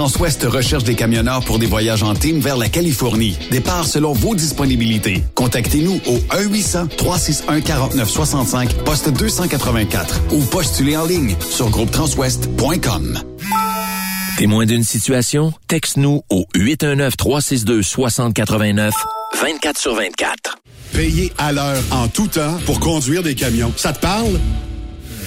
[0.00, 3.36] Transwest recherche des camionneurs pour des voyages en team vers la Californie.
[3.50, 5.22] Départ selon vos disponibilités.
[5.34, 13.20] Contactez-nous au 1-800-361-4965, poste 284 ou postulez en ligne sur groupetranswest.com.
[14.38, 15.52] Témoin d'une situation?
[15.68, 18.92] Texte-nous au 819-362-6089,
[19.38, 20.56] 24 sur 24.
[20.94, 23.74] Payer à l'heure en tout temps pour conduire des camions.
[23.76, 24.40] Ça te parle?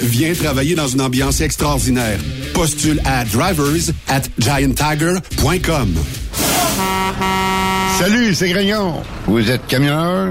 [0.00, 2.18] Viens travailler dans une ambiance extraordinaire.
[2.54, 5.94] Postule à drivers at gianttiger.com.
[7.98, 9.02] Salut, c'est Grignon.
[9.26, 10.30] Vous êtes camionneur?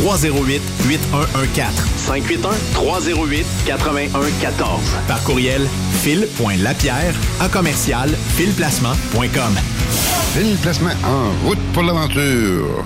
[0.00, 1.72] 308 8114.
[2.06, 3.44] 581-308-8114.
[5.08, 5.66] Par courriel,
[6.02, 9.56] fil.lapierre à commercial filplacement.com.
[10.34, 12.84] Fil Placement en route pour l'aventure.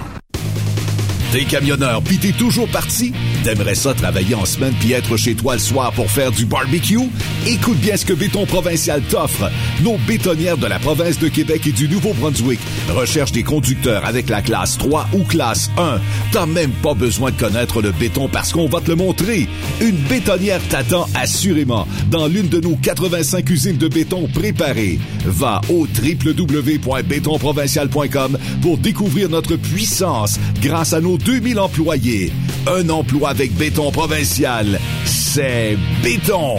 [1.32, 3.12] T'es camionneur pis t'es toujours parti?
[3.44, 6.98] T'aimerais ça travailler en semaine puis être chez toi le soir pour faire du barbecue?
[7.46, 9.48] Écoute bien ce que Béton Provincial t'offre.
[9.84, 12.58] Nos bétonnières de la province de Québec et du Nouveau-Brunswick
[12.88, 16.00] recherchent des conducteurs avec la classe 3 ou classe 1.
[16.32, 19.46] T'as même pas besoin de connaître le béton parce qu'on va te le montrer.
[19.80, 24.98] Une bétonnière t'attend assurément dans l'une de nos 85 usines de béton préparées.
[25.24, 32.32] Va au www.bétonprovincial.com pour découvrir notre puissance grâce à nos 2000 employés.
[32.66, 34.78] Un emploi avec béton provincial.
[35.04, 36.58] C'est béton.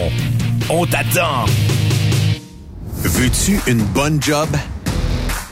[0.69, 1.45] On t'attend.
[3.03, 4.47] Veux-tu une bonne job?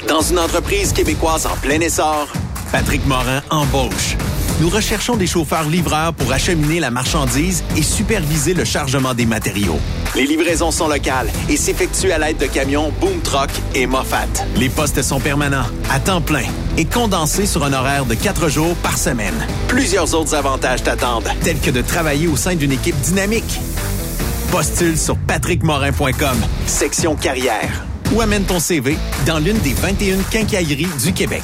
[0.08, 2.28] Dans une entreprise québécoise en plein essor,
[2.72, 4.16] Patrick Morin embauche.
[4.62, 9.80] Nous recherchons des chauffeurs-livreurs pour acheminer la marchandise et superviser le chargement des matériaux.
[10.16, 14.28] Les livraisons sont locales et s'effectuent à l'aide de camions Boom Truck et Moffat.
[14.56, 16.46] Les postes sont permanents, à temps plein
[16.80, 19.36] et condensés sur un horaire de quatre jours par semaine.
[19.68, 23.60] Plusieurs autres avantages t'attendent, tels que de travailler au sein d'une équipe dynamique.
[24.50, 28.98] Postule sur patrickmorin.com, section carrière, ou amène ton CV
[29.28, 31.44] dans l'une des 21 quincailleries du Québec.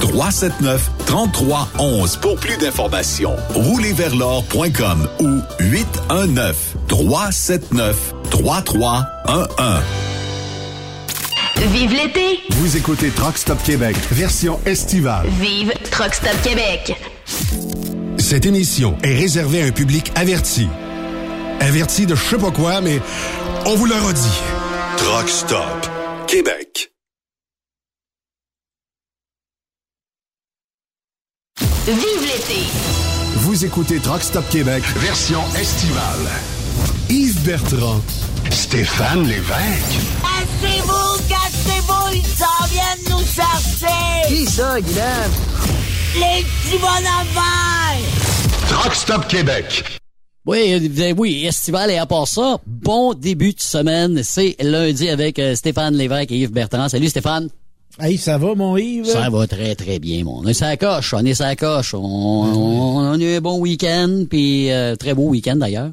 [0.00, 3.36] 379 3311 pour plus d'informations.
[3.54, 9.82] Roulerversl'or.com ou 819 379 3311.
[11.72, 12.40] Vive l'été!
[12.50, 15.26] Vous écoutez Truck Stop Québec, version estivale.
[15.40, 16.96] Vive Truck Stop Québec!
[18.18, 20.68] Cette émission est réservée à un public averti.
[21.60, 23.00] Averti de je sais pas quoi, mais
[23.66, 24.40] on vous le redit.
[24.96, 25.90] Truck Stop
[26.26, 26.89] Québec.
[31.90, 32.60] Vive l'été!
[33.38, 36.30] Vous écoutez Truck Stop Québec, version estivale.
[37.08, 38.00] Yves Bertrand,
[38.48, 39.98] Stéphane Lévesque.
[40.22, 44.28] Cassez-vous, cassez-vous, ils s'en viennent nous chercher!
[44.28, 45.32] Qui ça, Guylaine?
[46.14, 48.04] Les petits bonhommes!
[48.68, 49.82] Truck Stop Québec.
[50.46, 54.22] Oui, euh, oui, estival et à part ça, bon début de semaine.
[54.22, 56.88] C'est lundi avec euh, Stéphane Lévesque et Yves Bertrand.
[56.88, 57.48] Salut Stéphane.
[57.98, 59.06] Hey, ça va, mon Yves?
[59.06, 60.38] Ça va très, très bien, mon.
[60.38, 61.92] On est sa coche, on est sa coche.
[61.94, 65.90] On, on, on a eu un bon week-end, puis euh, très beau week-end d'ailleurs.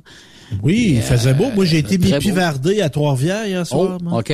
[0.63, 1.47] Oui, il faisait beau.
[1.53, 3.97] Moi, j'ai été très mi-pivardé à Trois-Rivières hier soir.
[4.09, 4.19] Oh.
[4.19, 4.31] OK.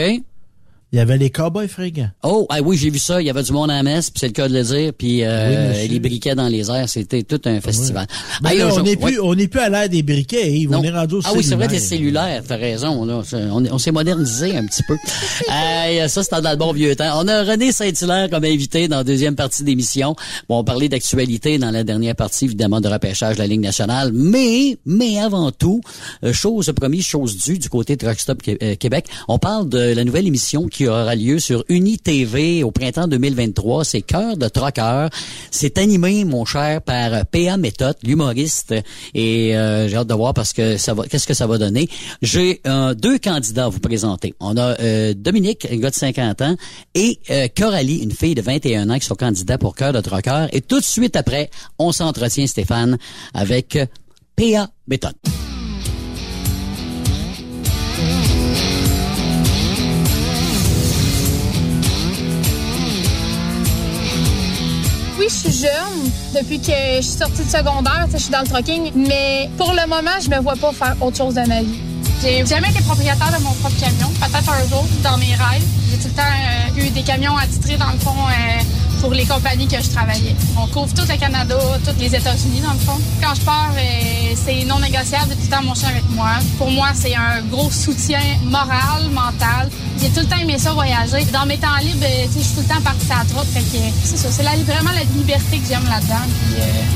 [0.93, 2.09] Il y avait les cowboys fringants.
[2.21, 3.19] Oh, ah oui, j'ai vu ça.
[3.19, 4.93] Il y avait du monde à la messe, puis c'est le cas de le dire.
[4.95, 8.05] Puis euh, Oui, les briquets dans les airs, c'était tout un festival.
[8.45, 9.43] Hey, là, on n'est plus, ouais.
[9.43, 10.69] on plus à l'ère des briquets, Yves.
[10.71, 10.83] On Non.
[10.83, 11.69] est rendu au Ah oui, c'est vrai, cellulaire.
[11.69, 13.05] des cellulaires, t'as raison.
[13.05, 13.23] Là.
[13.51, 14.95] On, est- on s'est modernisé un petit peu.
[15.51, 17.19] Euh, ça, c'était dans le bon vieux temps.
[17.21, 20.15] On a René Saint-Hilaire comme invité dans la deuxième partie d'émission.
[20.47, 24.11] Bon, on parlait d'actualité dans la dernière partie, évidemment, de repêchage de la Ligue nationale.
[24.13, 25.81] Mais, mais avant tout,
[26.23, 30.03] euh, chose promise, chose due du côté de Rockstop euh, Québec, on parle de la
[30.03, 33.85] nouvelle émission qui aura lieu sur Uni TV au printemps 2023.
[33.85, 35.09] C'est Cœur de Troqueur.
[35.51, 37.57] C'est animé, mon cher, par P.A.
[37.57, 38.73] Méthode, l'humoriste.
[39.13, 41.87] Et euh, j'ai hâte de voir parce que ça va, qu'est-ce que ça va donner.
[42.21, 44.33] J'ai euh, deux candidats à vous présenter.
[44.39, 46.55] On a euh, Dominique, un gars de 50 ans,
[46.95, 47.19] et
[47.57, 50.47] Coralie, une fille de 21 ans qui sont candidats pour Cœur de Troqueur.
[50.51, 51.49] Et tout de suite après,
[51.79, 52.97] on s'entretient, Stéphane,
[53.33, 53.77] avec
[54.35, 54.69] P.A.
[54.87, 55.42] Méthode.
[65.23, 68.47] Oui, je suis jeune depuis que je suis sortie de secondaire, je suis dans le
[68.47, 71.92] trucking, mais pour le moment, je me vois pas faire autre chose de ma vie.
[72.23, 74.07] J'ai jamais été propriétaire de mon propre camion.
[74.21, 75.67] Peut-être un jour, dans mes rêves.
[75.91, 78.63] J'ai tout le temps euh, eu des camions attitrés, dans le fond, euh,
[79.01, 80.33] pour les compagnies que je travaillais.
[80.57, 82.97] On couvre tout le Canada, tous les États-Unis, dans le fond.
[83.21, 86.29] Quand je pars, euh, c'est non négociable de tout le temps mon chien avec moi.
[86.57, 89.69] Pour moi, c'est un gros soutien moral, mental.
[90.01, 91.25] J'ai tout le temps aimé ça voyager.
[91.25, 94.29] Dans mes temps libres, je suis tout le temps partie à la que, c'est ça,
[94.31, 96.25] c'est vraiment la liberté que j'aime là-dedans.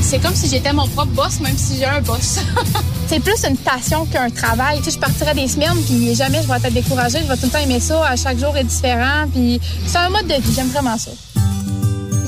[0.00, 2.38] C'est comme si j'étais mon propre boss, même si j'ai un boss.
[3.08, 4.80] c'est plus une passion qu'un travail.
[5.34, 7.18] Des semaines, puis jamais je vais être découragée.
[7.22, 8.06] Je vais tout le temps aimer ça.
[8.06, 9.26] À chaque jour est différent.
[9.32, 10.52] Puis c'est un mode de vie.
[10.54, 11.10] J'aime vraiment ça.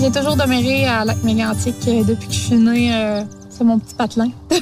[0.01, 2.91] J'ai toujours demeuré à Lac Mégantic euh, depuis que je suis née.
[2.95, 4.31] euh, c'est mon petit patelin.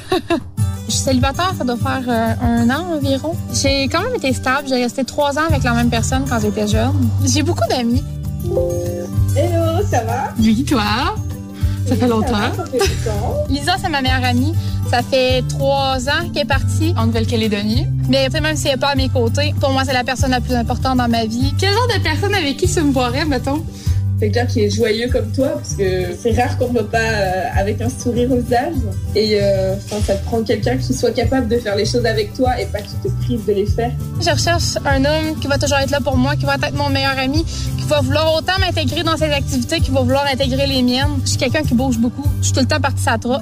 [0.87, 3.35] Je suis célibataire, ça doit faire euh, un an environ.
[3.53, 4.67] J'ai quand même été stable.
[4.67, 7.07] J'ai resté trois ans avec la même personne quand j'étais jeune.
[7.23, 8.03] J'ai beaucoup d'amis.
[9.35, 10.29] Hello, ça va?
[10.39, 10.81] Oui, toi?
[11.89, 12.51] Ça fait longtemps.
[13.49, 14.53] Lisa, c'est ma meilleure amie.
[14.91, 17.87] Ça fait trois ans qu'elle est partie en Nouvelle-Calédonie.
[18.07, 20.39] Mais même si elle n'est pas à mes côtés, pour moi, c'est la personne la
[20.39, 21.51] plus importante dans ma vie.
[21.59, 23.63] Quel genre de personne avec qui tu me boirais, mettons?
[24.19, 27.43] Quelqu'un qui est joyeux comme toi, parce que c'est rare qu'on ne voit pas euh,
[27.57, 28.73] avec un sourire au visage.
[29.15, 32.33] Et euh, enfin, ça te prend quelqu'un qui soit capable de faire les choses avec
[32.33, 33.91] toi et pas qui te prive de les faire.
[34.19, 36.89] Je recherche un homme qui va toujours être là pour moi, qui va être mon
[36.89, 37.45] meilleur ami,
[37.89, 41.19] va vouloir autant m'intégrer dans ses activités, qui va vouloir intégrer les miennes.
[41.23, 42.25] Je suis quelqu'un qui bouge beaucoup.
[42.39, 43.41] Je suis tout le temps partie trotte.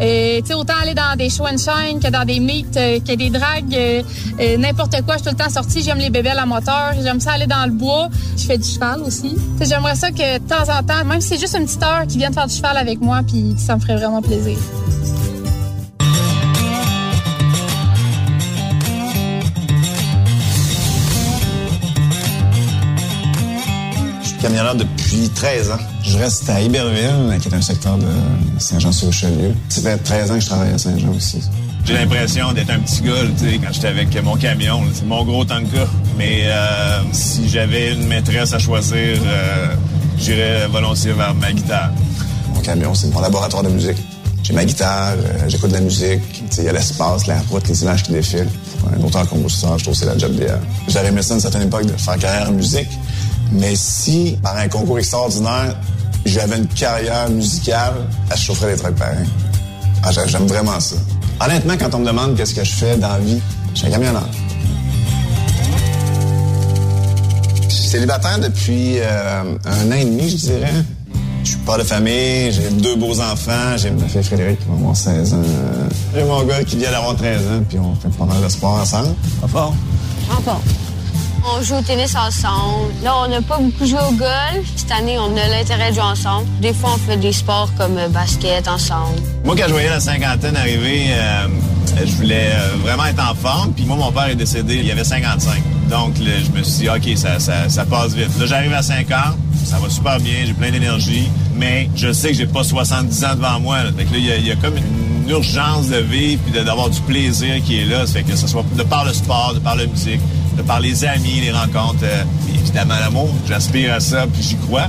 [0.00, 3.00] Et tu sais, autant aller dans des show and shine que dans des meets, euh,
[3.00, 4.02] que des dragues, euh,
[4.38, 5.16] euh, n'importe quoi.
[5.16, 5.82] Je suis tout le temps sortie.
[5.82, 6.92] J'aime les bébés à moteur.
[7.02, 8.08] J'aime ça aller dans le bois.
[8.36, 9.36] Je fais du cheval aussi.
[9.60, 12.18] J'aimerais ça que de temps en temps, même si c'est juste une petite heure, qu'ils
[12.18, 14.56] viennent faire du cheval avec moi, puis ça me ferait vraiment plaisir.
[24.40, 25.78] Camionneur depuis 13 ans.
[26.02, 28.06] Je reste à Iberville, qui est un secteur de
[28.58, 29.54] Saint-Jean-sur-Richelieu.
[29.68, 31.40] Ça fait 13 ans que je travaille à Saint-Jean aussi.
[31.84, 34.82] J'ai l'impression d'être un petit gars, tu sais, quand j'étais avec mon camion.
[34.92, 35.86] C'est mon gros tanka.
[36.16, 39.74] Mais euh, si j'avais une maîtresse à choisir, euh,
[40.18, 41.90] j'irais volontiers vers ma guitare.
[42.54, 43.96] Mon camion, c'est mon laboratoire de musique.
[44.42, 47.82] J'ai ma guitare, euh, j'écoute de la musique, il y a l'espace, la route, les
[47.82, 48.48] images qui défilent.
[48.96, 50.58] Un auteur-compositeur, je trouve que c'est la job d'hier.
[50.88, 52.88] J'aurais aimé ça à une certaine époque de faire carrière en musique,
[53.52, 55.76] mais si, par un concours extraordinaire,
[56.26, 57.94] j'avais une carrière musicale,
[58.30, 59.26] je chaufferais des trucs pareils.
[60.02, 60.96] Ah, j'a- j'aime vraiment ça.
[61.44, 63.40] Honnêtement, quand on me demande qu'est-ce que je fais dans la vie,
[63.74, 64.26] je suis un camionneur.
[67.68, 70.72] Je suis célibataire depuis euh, un an et demi, je dirais.
[71.44, 74.74] Je suis père de famille, j'ai deux beaux enfants, j'ai ma fille Frédéric qui va
[74.74, 75.42] avoir 16 ans.
[76.14, 78.74] J'ai mon gars qui vient d'avoir 13 ans, puis on fait pas mal de sport
[78.74, 79.14] ensemble.
[79.40, 79.74] Pas fort.
[80.30, 80.58] Enfin.
[81.56, 82.92] On joue au tennis ensemble.
[83.02, 84.66] Là, on n'a pas beaucoup joué au golf.
[84.76, 86.46] Cette année, on a l'intérêt de jouer ensemble.
[86.60, 89.20] Des fois, on fait des sports comme euh, basket ensemble.
[89.44, 91.46] Moi, quand je voyais la cinquantaine arriver, euh,
[92.04, 93.72] je voulais euh, vraiment être en forme.
[93.72, 95.62] Puis moi, mon père est décédé, il y avait 55.
[95.90, 97.38] Donc, je me suis dit, OK, ça,
[97.68, 98.28] ça, passe vite.
[98.38, 99.08] Là, j'arrive à 50,
[99.64, 103.34] ça va super bien, j'ai plein d'énergie, mais je sais que j'ai pas 70 ans
[103.34, 103.82] devant moi.
[103.84, 103.90] là.
[103.96, 107.62] Fait que là, il y a- comme une urgence de vivre puis d'avoir du plaisir
[107.64, 108.06] qui est là.
[108.06, 110.20] Ça fait que ce soit de par le sport, de par la musique,
[110.58, 113.28] de par les amis, les rencontres, euh, puis évidemment l'amour.
[113.46, 114.88] J'aspire à ça, puis j'y crois.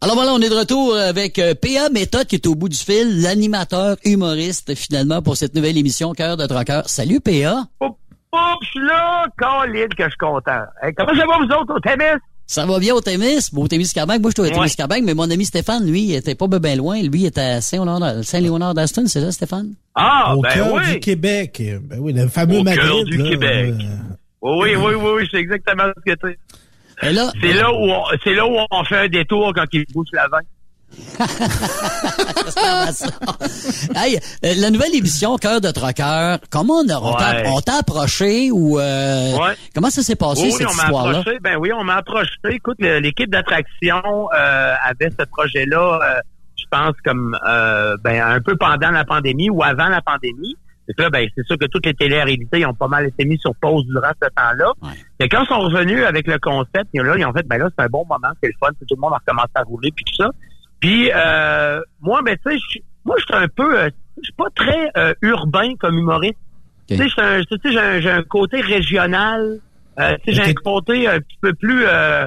[0.00, 2.76] Alors voilà, on est de retour avec euh, PA Méthode qui est au bout du
[2.76, 6.88] fil, l'animateur humoriste finalement pour cette nouvelle émission Cœur de Troqueur.
[6.88, 7.64] Salut PA.
[7.80, 7.96] Oh,
[8.62, 10.62] je suis là, Colin, que je suis content.
[10.82, 12.18] Hey, comment ça va, vous autres, au tennis?
[12.46, 14.20] Ça va bien au Témis, au Témiscamingue.
[14.20, 14.58] Moi, je suis au Ouais.
[14.58, 17.00] Témiscamingue, mais mon ami Stéphane, lui, il était pas bien loin.
[17.00, 19.72] Lui, il était à Saint-Léonard Saint-Léonard d'Aston, c'est ça, Stéphane?
[19.94, 20.92] Ah, Au ben cœur oui.
[20.94, 21.62] du Québec.
[21.84, 23.04] Ben oui, le fameux Au cœur Madrid.
[23.06, 23.74] du là, Québec.
[23.80, 23.84] euh,
[24.42, 26.38] Oui, oui, oui, oui, c'est exactement ce que tu
[27.08, 29.84] Et là, C'est là où on, c'est là où on fait un détour quand il
[29.94, 30.40] bouge la vin.
[33.94, 37.42] Hey, euh, la nouvelle émission Cœur de Troqueur, comment on a, on t'a- Ouais.
[37.46, 39.54] on t'a approché ou euh, Ouais.
[39.74, 41.18] comment ça s'est passé Oui, cette on m'a histoire-là?
[41.20, 41.38] approché.
[41.40, 42.30] Ben oui, on m'a approché.
[42.50, 44.02] Écoute, l'équipe d'attraction
[44.34, 46.20] euh, avait ce projet-là, euh,
[46.58, 50.56] je pense, comme euh, ben un peu pendant la pandémie ou avant la pandémie.
[50.88, 53.54] Et là, ben, c'est sûr que toutes les télé-réalités ont pas mal été mis sur
[53.60, 54.72] pause durant ce temps-là.
[55.20, 57.58] Et quand ils sont revenus avec le concept, ils ont, là, ils ont fait, ben
[57.58, 59.90] là, c'est un bon moment, c'est le fun, tout le monde a recommencé à rouler,
[59.94, 60.30] puis tout ça.
[60.82, 64.48] Puis euh, moi, ben tu sais, moi, je suis un peu, euh, je suis pas
[64.54, 66.36] très euh, urbain comme humoriste.
[66.90, 69.60] Un- tu sais, j'ai un, un côté régional.
[69.98, 72.26] Euh, tu sais, j'ai un côté un petit peu plus, euh,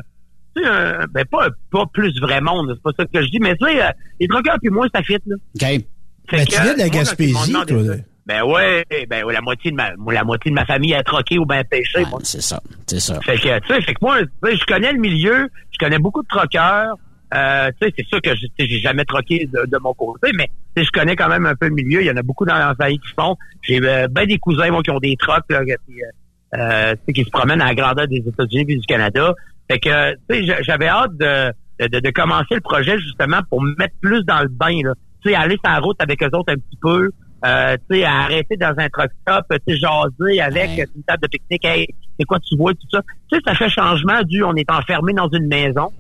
[0.56, 0.70] tu sais,
[1.12, 3.84] ben pas pas plus vrai monde, c'est pas ça que je dis, mais tu sais,
[3.84, 5.36] euh, les drogueurs puis moi, ça fit là.
[5.36, 5.62] OK.
[5.62, 7.82] Fait Ben, que, tu viens de la Gaspésie, toi.
[7.84, 7.96] là.
[8.26, 11.38] Ben ouais, ben ouais, la moitié de ma la moitié de ma famille a troqué
[11.38, 12.04] ou bien pêché.
[12.10, 12.20] moi.
[12.24, 13.20] C'est ça, c'est ça.
[13.22, 16.00] Fait que tu sais, fait que moi, tu sais, je connais le milieu, je connais
[16.00, 16.96] beaucoup de troqueurs.
[17.34, 18.30] Euh, tu sais, c'est sûr que
[18.60, 21.74] j'ai jamais troqué de, de mon côté, mais je connais quand même un peu le
[21.74, 22.02] milieu.
[22.02, 23.36] Il y en a beaucoup dans la famille qui font.
[23.64, 27.24] J'ai euh, ben des cousins moi, qui ont des trucks là, qui, euh, euh, qui
[27.24, 29.34] se promènent à la grandeur des États-Unis et du Canada.
[29.70, 31.52] Fait que tu sais, j'a- j'avais hâte de,
[31.88, 34.80] de, de commencer le projet justement pour me mettre plus dans le bain.
[34.84, 34.94] Là.
[35.24, 37.10] Tu sais, aller sur la route avec eux autres un petit peu.
[37.46, 40.86] Euh, tu sais, arrêter dans un truck stop, tu sais, jaser avec Ouais.
[40.96, 41.66] une table de pique-nique.
[41.66, 41.88] Hey,
[42.20, 43.02] c'est quoi tu vois, tout ça.
[43.32, 45.92] Tu sais, ça fait changement du on est enfermé dans une maison.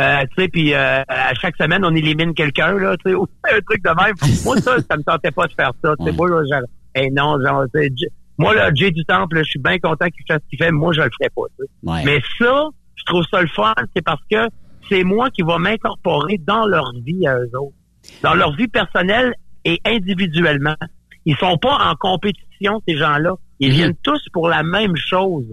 [0.00, 3.26] Euh, tu sais, puis euh, à chaque semaine, on élimine quelqu'un, là, tu sais, ou
[3.52, 4.14] un truc de même.
[4.44, 5.94] Moi, ça, ça me tentait pas de faire ça.
[5.98, 7.64] Tu sais, moi, là, genre, hey, non, genre,
[8.38, 10.70] moi, là, Jay du Temple, je suis bien content qu'il fasse ce qu'il fait.
[10.70, 11.42] Moi, je le ferais pas.
[11.92, 12.02] Ouais.
[12.04, 14.48] Mais ça, je trouve ça le fun, c'est parce que
[14.88, 17.74] c'est moi qui va m'incorporer dans leur vie à eux autres.
[18.22, 19.34] Dans leur vie personnelle
[19.64, 20.74] et individuellement.
[21.24, 23.34] Ils sont pas en compétition, ces gens-là.
[23.60, 23.74] Ils Mhm.
[23.74, 25.44] viennent tous pour la même chose.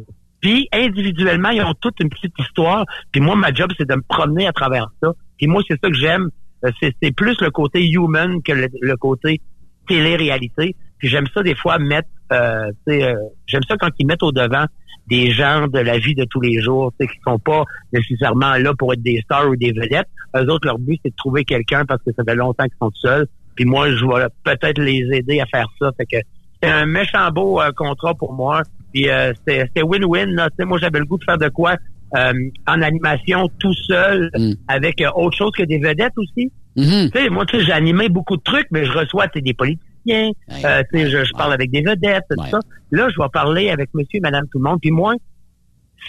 [0.41, 2.86] Puis individuellement, ils ont toute une petite histoire.
[3.12, 5.12] Puis moi, ma job, c'est de me promener à travers ça.
[5.38, 6.29] Puis moi, c'est ça que j'aime.
[6.65, 9.41] Euh, C'est, plus le côté human que le, le côté
[9.88, 10.75] télé-réalité.
[10.98, 13.15] Puis j'aime ça des fois mettre, euh, euh,
[13.48, 14.65] j'aime ça quand ils mettent au devant
[15.08, 18.93] des gens de la vie de tous les jours, qui sont pas nécessairement là pour
[18.93, 20.08] être des stars ou des vedettes.
[20.36, 22.91] Eux autres, leur but, c'est de trouver quelqu'un parce que ça fait longtemps qu'ils sont
[22.93, 23.27] seuls.
[23.55, 25.91] Puis moi, je vais peut-être les aider à faire ça.
[25.98, 26.17] Fait que
[26.62, 28.62] c'est un méchant beau euh, contrat pour moi.
[28.93, 30.31] Puis euh, c'était win-win.
[30.36, 30.50] là.
[30.50, 31.75] Tu sais, moi, j'avais le goût de faire de quoi
[32.17, 32.34] euh,
[32.67, 34.53] en animation tout seul, Mm.
[34.67, 36.51] avec euh, autre chose que des vedettes aussi.
[36.75, 37.12] Mhm.
[37.12, 40.31] Tu sais, moi, tu sais, j'ai animé beaucoup de trucs, mais je reçois des politiciens.
[40.65, 42.50] Euh, tu sais, je, je parle avec des vedettes, tout Ouais.
[42.50, 42.60] ça.
[42.91, 44.79] Là, je vais parler avec monsieur et madame tout le monde.
[44.81, 45.13] Puis moi,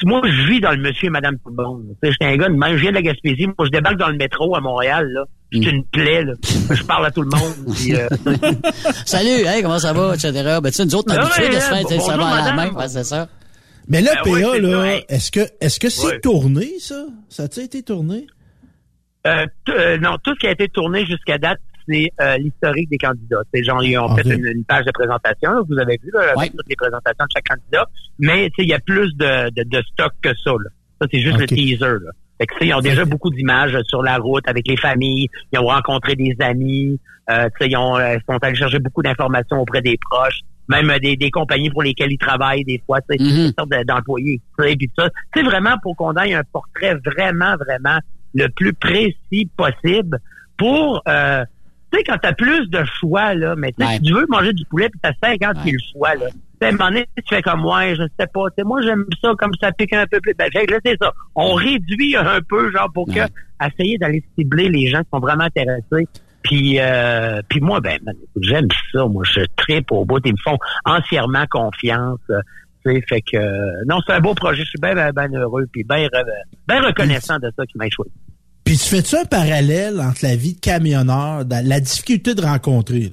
[0.04, 1.84] moi, je vis dans le monsieur et madame tout le monde.
[2.02, 3.46] Tu sais, j'étais un gars de même, je viens de la Gaspésie.
[3.46, 5.24] Moi, je débarque dans le métro à Montréal, là.
[5.52, 5.62] Mm.
[5.62, 6.32] C'est une plaie, là.
[6.70, 7.74] Je parle à tout le monde.
[7.74, 8.08] puis, euh,
[9.04, 10.32] Salut, hey, comment ça va, etc.
[10.62, 12.24] Ben, tu sais, nous autres, on est habitués de se faire, tu sais, ça bonjour,
[12.30, 13.28] va à la main, ouais, c'est ça.
[13.88, 16.20] Mais là, Ben PA, là, est-ce que est-ce que c'est Ouais.
[16.20, 17.06] tourné, ça?
[17.28, 18.26] Ça a-tu été tourné?
[19.26, 21.58] Euh, euh, non, tout ce qui a été tourné jusqu'à date,
[21.90, 23.42] c'est euh, l'historique des candidats.
[23.52, 26.34] C'est genre, ils ont fait une, une page de présentation, là, vous avez vu, là,
[26.36, 26.48] Ouais.
[26.48, 27.86] toutes les présentations de chaque candidat.
[28.18, 30.50] Mais tu sais, il y a plus de, de, de stock que ça.
[30.52, 30.70] Là.
[31.00, 31.78] Ça, c'est juste le teaser.
[32.04, 32.10] Là.
[32.38, 35.28] Fait que, tu sais, ils ont déjà beaucoup d'images sur la route avec les familles.
[35.52, 36.98] Ils ont rencontré des amis.
[37.30, 40.40] Euh, tu sais, ils ont, euh, sont allés chercher beaucoup d'informations auprès des proches.
[40.68, 43.70] Même euh, des, des compagnies pour lesquelles ils travaillent des fois, tu sais, toutes sortes
[43.70, 44.40] de- d'employés.
[44.58, 45.10] tu sais, puis tout ça.
[45.34, 47.98] C'est vraiment pour qu'on ait un portrait vraiment, vraiment
[48.34, 50.18] le plus précis possible
[50.56, 51.44] pour euh,
[51.92, 53.72] tu sais, quand t'as plus de choix, là, Ouais.
[53.96, 55.64] si tu veux manger du poulet puis t'as 50 Ouais.
[55.64, 56.26] mille choix, là.
[56.62, 58.50] À un moment donné, tu fais comme, ouais, je sais pas.
[58.50, 60.34] Tu sais, moi, j'aime ça comme ça pique un peu plus.
[60.34, 61.10] Ben, fait que là, c'est ça.
[61.34, 63.26] On réduit un peu, genre, pour que, Ouais.
[63.66, 66.06] essayer d'aller cibler les gens qui sont vraiment intéressés.
[66.42, 69.06] Puis, euh, puis moi, ben, écoute, j'aime ça.
[69.06, 70.20] Moi, je tripe au bout.
[70.26, 72.18] Ils me font entièrement confiance.
[72.30, 72.40] euh,
[72.84, 74.62] tu sais, fait que, euh, non, c'est un beau projet.
[74.62, 76.08] Je suis bien, bien, bien heureux puis bien,
[76.68, 78.10] bien reconnaissant de ça qui m'a choisi.
[78.70, 83.10] Puis tu fais-tu un parallèle entre la vie de camionneur, la difficulté de rencontrer,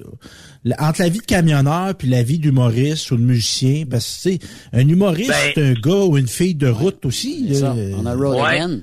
[0.64, 0.76] là?
[0.78, 3.82] Entre la vie de camionneur puis la vie d'humoriste ou de musicien?
[3.90, 7.04] Parce que, tu sais, un humoriste, Ben- c'est un gars ou une fille de route
[7.04, 7.52] aussi.
[7.52, 7.74] C'est là.
[7.74, 7.96] ça.
[7.98, 8.40] On a Ouais.
[8.60, 8.78] again.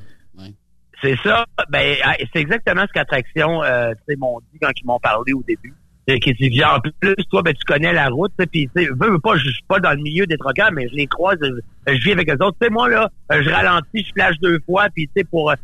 [1.02, 1.46] C'est ça.
[1.70, 5.32] Ben, ah, c'est exactement ce qu'Attraction, euh, tu sais, m'ont dit quand ils m'ont parlé
[5.32, 5.74] au début.
[6.06, 8.84] C'est qu'ils disent, en plus, toi, ben, tu connais la route, tu sais, puis, tu
[8.84, 11.08] sais, veux, veux pas, je suis pas dans le milieu des troqueurs, mais je les
[11.08, 12.58] croise, euh, je vis avec eux autres.
[12.60, 15.52] Tu sais, moi, là, euh, je ralentis, je flash deux fois, puis, tu sais, pour,
[15.52, 15.56] euh,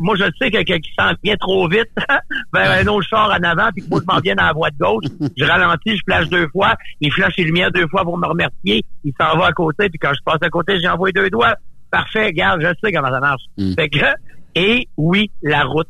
[0.00, 1.90] moi, je sais que quelqu'un qui s'en vient trop vite
[2.54, 4.70] vers un autre char en avant, puis que moi, je m'en viens dans la voie
[4.70, 5.04] de gauche.
[5.36, 8.84] Je ralentis, je flash deux fois, il flash les lumières deux fois pour me remercier,
[9.04, 11.54] il s'en va à côté, puis quand je passe à côté, j'ai envoyé deux doigts.
[11.90, 13.42] Parfait, regarde, je sais comment ça marche.
[13.56, 13.74] Mm.
[13.74, 14.06] Fait que,
[14.54, 15.88] et oui, la route.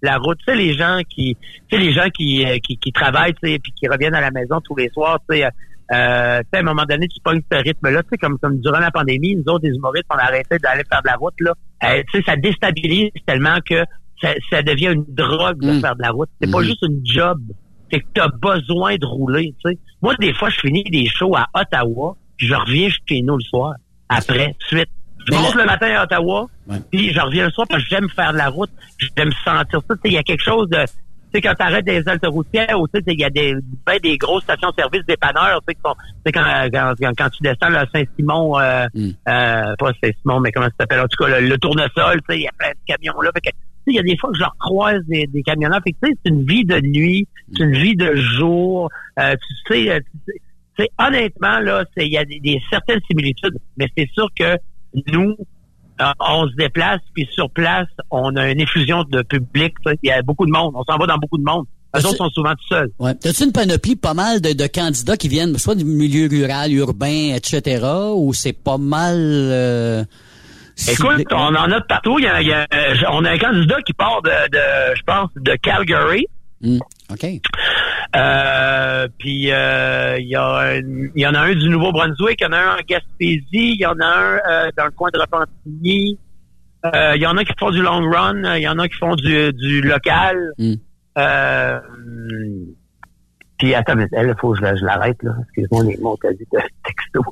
[0.00, 1.36] La route, sais, les gens qui,
[1.72, 4.30] sais, les gens qui, euh, qui, qui travaillent, tu sais, puis qui reviennent à la
[4.30, 5.48] maison tous les soirs, tu sais,
[5.92, 8.90] euh, à un moment donné, tu pognes ce rythme-là, tu sais, comme, comme durant la
[8.90, 11.52] pandémie, nous autres, les humoristes, on a arrêté d'aller faire de la route, là.
[11.84, 13.84] Euh, tu sais, ça déstabilise tellement que
[14.20, 15.80] ça, ça devient une drogue de Mm.
[15.80, 16.28] faire de la route.
[16.40, 16.64] C'est pas Mm.
[16.64, 17.38] juste une job.
[17.90, 19.78] C'est que t'as besoin de rouler, tu sais.
[20.02, 23.42] Moi, des fois, je finis des shows à Ottawa, puis je reviens chez nous le
[23.44, 23.74] soir.
[24.08, 24.88] Après, suite.
[25.30, 26.46] Je monte le matin à Ottawa,
[26.90, 28.70] puis je reviens le soir parce que j'aime faire de la route.
[29.16, 29.94] J'aime sentir ça.
[29.94, 30.78] Tu sais, il y a quelque chose de...
[31.32, 33.54] Tu sais, quand t'arrêtes des autoroutières, sais, il y a des,
[33.86, 35.94] ben, des grosses stations-service dépanneurs, tu sais, quand,
[36.32, 39.10] quand, quand, quand tu descends à Saint-Simon, euh, Mm.
[39.28, 41.00] euh, pas Saint-Simon, mais comment ça s'appelle?
[41.00, 43.30] En tout cas, le, le tournesol, tu sais, il y a plein de camions là.
[43.34, 45.42] Fait que, tu sais, il y a des fois que je leur croise des, des
[45.42, 45.80] camionneurs.
[45.84, 48.90] Fait que, tu sais, c'est une vie de nuit, c'est une vie de jour.
[49.18, 49.34] Euh,
[49.66, 50.32] tu sais, euh, tu
[50.78, 54.56] sais, honnêtement, là, il y a des, des certaines similitudes, mais c'est sûr que
[55.12, 55.36] nous,
[56.20, 59.74] on se déplace, puis sur place, on a une effusion de public.
[60.02, 60.72] Il y a beaucoup de monde.
[60.74, 61.64] On s'en va dans beaucoup de monde.
[61.94, 62.90] Les autres sont souvent tout seuls.
[62.98, 63.14] Ouais.
[63.14, 67.34] T'as-tu une panoplie pas mal de, de candidats qui viennent soit du milieu rural, urbain,
[67.34, 67.84] etc.,
[68.14, 69.16] ou c'est pas mal...
[69.16, 70.04] euh,
[70.86, 72.18] Écoute, on en a de partout.
[72.18, 74.94] Il y a, il y a- euh, on a un candidat qui part de, de
[74.96, 76.26] je pense, de Calgary.
[76.60, 76.78] Hmm,
[77.10, 77.24] OK.
[78.16, 82.44] Euh, puis euh, il y, a un- il y en a un du Nouveau-Brunswick, il
[82.44, 85.10] y en a un en Gaspésie, il y en a un euh, dans le coin
[85.12, 86.18] de Repentigny.
[86.86, 88.96] Euh, Il y en a qui font du long run, il y en a qui
[88.96, 90.52] font du, du local.
[91.18, 91.80] Euh,
[93.58, 95.32] puis attends, mais il faut que je, je l'arrête là.
[95.42, 97.22] Excuse-moi les mots quasi de texto.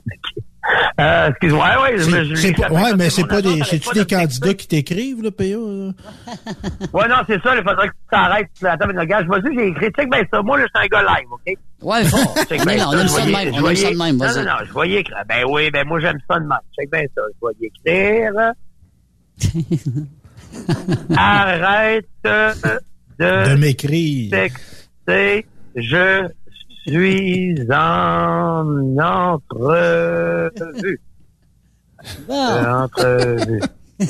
[1.01, 1.67] Euh, excuse-moi.
[1.67, 5.23] Ouais, ouais, je, je, pas- ouais, mais c'est pas des, c'est-tu des candidats qui t'écrivent,
[5.23, 5.45] là, PA?
[5.45, 8.49] Ouais, non, c'est ça, il faudrait que tu t'arrêtes.
[8.65, 10.43] Attends, mais regarde, je me dis, j'ai écrit, check ben ça.
[10.43, 11.55] Moi, là, je suis un gars live, OK?
[11.83, 12.35] Ouais, fort.
[12.49, 14.17] Check On ben est là, on aime ça de même, on aime ça de même,
[14.17, 14.37] Non, vas-y.
[14.45, 15.23] non, non, je voyais écrire.
[15.29, 16.59] Ben oui, ben moi, j'aime ça de même.
[16.79, 18.33] Check ben ça, je voyais écrire.
[21.17, 24.31] Arrête de, De m'écrire.
[24.31, 25.47] texter.
[25.75, 26.27] Je
[26.87, 30.51] suis en entrevue.
[32.31, 33.61] Euh, entrevue.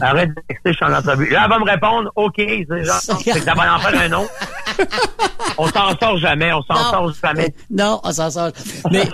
[0.00, 1.28] Arrête de texter, je suis en entrevue.
[1.30, 4.12] Là, elle va me répondre, OK, c'est genre, c'est que ça va en faire un
[4.12, 4.30] autre.
[5.58, 7.54] On s'en sort jamais, on s'en sort jamais.
[7.70, 8.50] Non, on s'en sort.
[8.90, 9.04] Mais,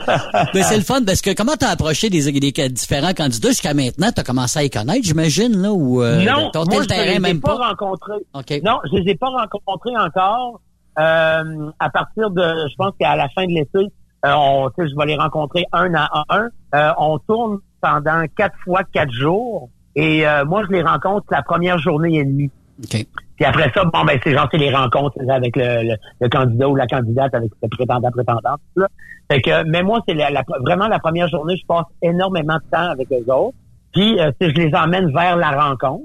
[0.55, 4.11] mais c'est le fun parce que comment t'as approché des, des différents candidats jusqu'à maintenant?
[4.15, 7.15] T'as commencé à les connaître, j'imagine, là, ou euh, non, t'as moi, le je les
[7.15, 7.69] ai même pas pas?
[7.71, 8.61] rencontrés.
[8.63, 10.61] Non, je les ai pas rencontrés encore.
[10.99, 15.07] Euh, à partir de, je pense qu'à la fin de l'été, euh, on, je vais
[15.07, 16.49] les rencontrer un à un.
[16.75, 19.69] Euh, on tourne pendant quatre fois quatre jours.
[19.97, 22.51] Et euh, moi, je les rencontre la première journée et demie.
[22.83, 23.07] OK.
[23.37, 26.69] Puis après ça, bon, ben, c'est genre, c'est les rencontres avec le, le, le candidat
[26.69, 28.87] ou la candidate, avec le prétendant, prétendante, ça.
[29.31, 32.71] Fait que, mais moi, c'est la, la- vraiment la première journée, je passe énormément de
[32.71, 33.57] temps avec eux autres.
[33.93, 36.05] Puis, euh, je les emmène vers la rencontre.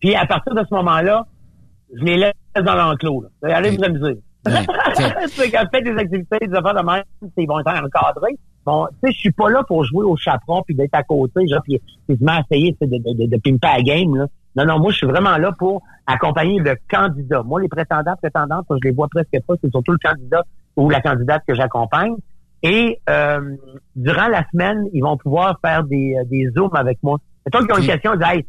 [0.00, 1.26] Puis, à partir de ce moment-là,
[1.94, 3.24] je les laisse dans l'enclos.
[3.42, 3.56] là.
[3.56, 4.20] Allez vous amuser.
[4.46, 7.02] c'est quand je fais des activités, des affaires de même,
[7.36, 8.38] ils vont être encadrés.
[8.64, 11.46] Bon, tu sais, je suis pas là pour jouer au chaperon puis d'être à côté,
[11.48, 14.26] genre, puis quasiment essayer de, de, de, de pimper la game, là.
[14.56, 17.42] Non, non, moi, je suis vraiment là pour accompagner le candidat.
[17.42, 19.54] Moi, les prétendants, prétendantes, je les vois presque pas.
[19.62, 20.42] C'est surtout le candidat
[20.76, 22.14] ou la candidate que j'accompagne.
[22.62, 23.54] Et euh,
[23.94, 27.18] durant la semaine, ils vont pouvoir faire des, euh, des zooms avec moi.
[27.44, 28.46] Mettons qu'ils ont une question, ils disent, Hey,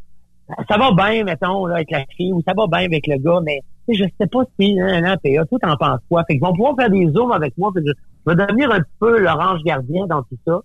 [0.70, 3.42] ça va bien, mettons, là, avec la fille, ou ça va bien avec le gars,
[3.44, 3.60] mais
[3.96, 6.24] je sais pas si, hein, hein, PA, toi, t'en penses quoi?
[6.26, 7.94] Fait qu'ils vont pouvoir faire des zooms avec moi, fait que je,
[8.26, 10.60] je vais devenir un petit peu l'orange gardien dans tout ça.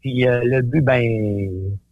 [0.00, 1.02] Puis euh, le but, ben,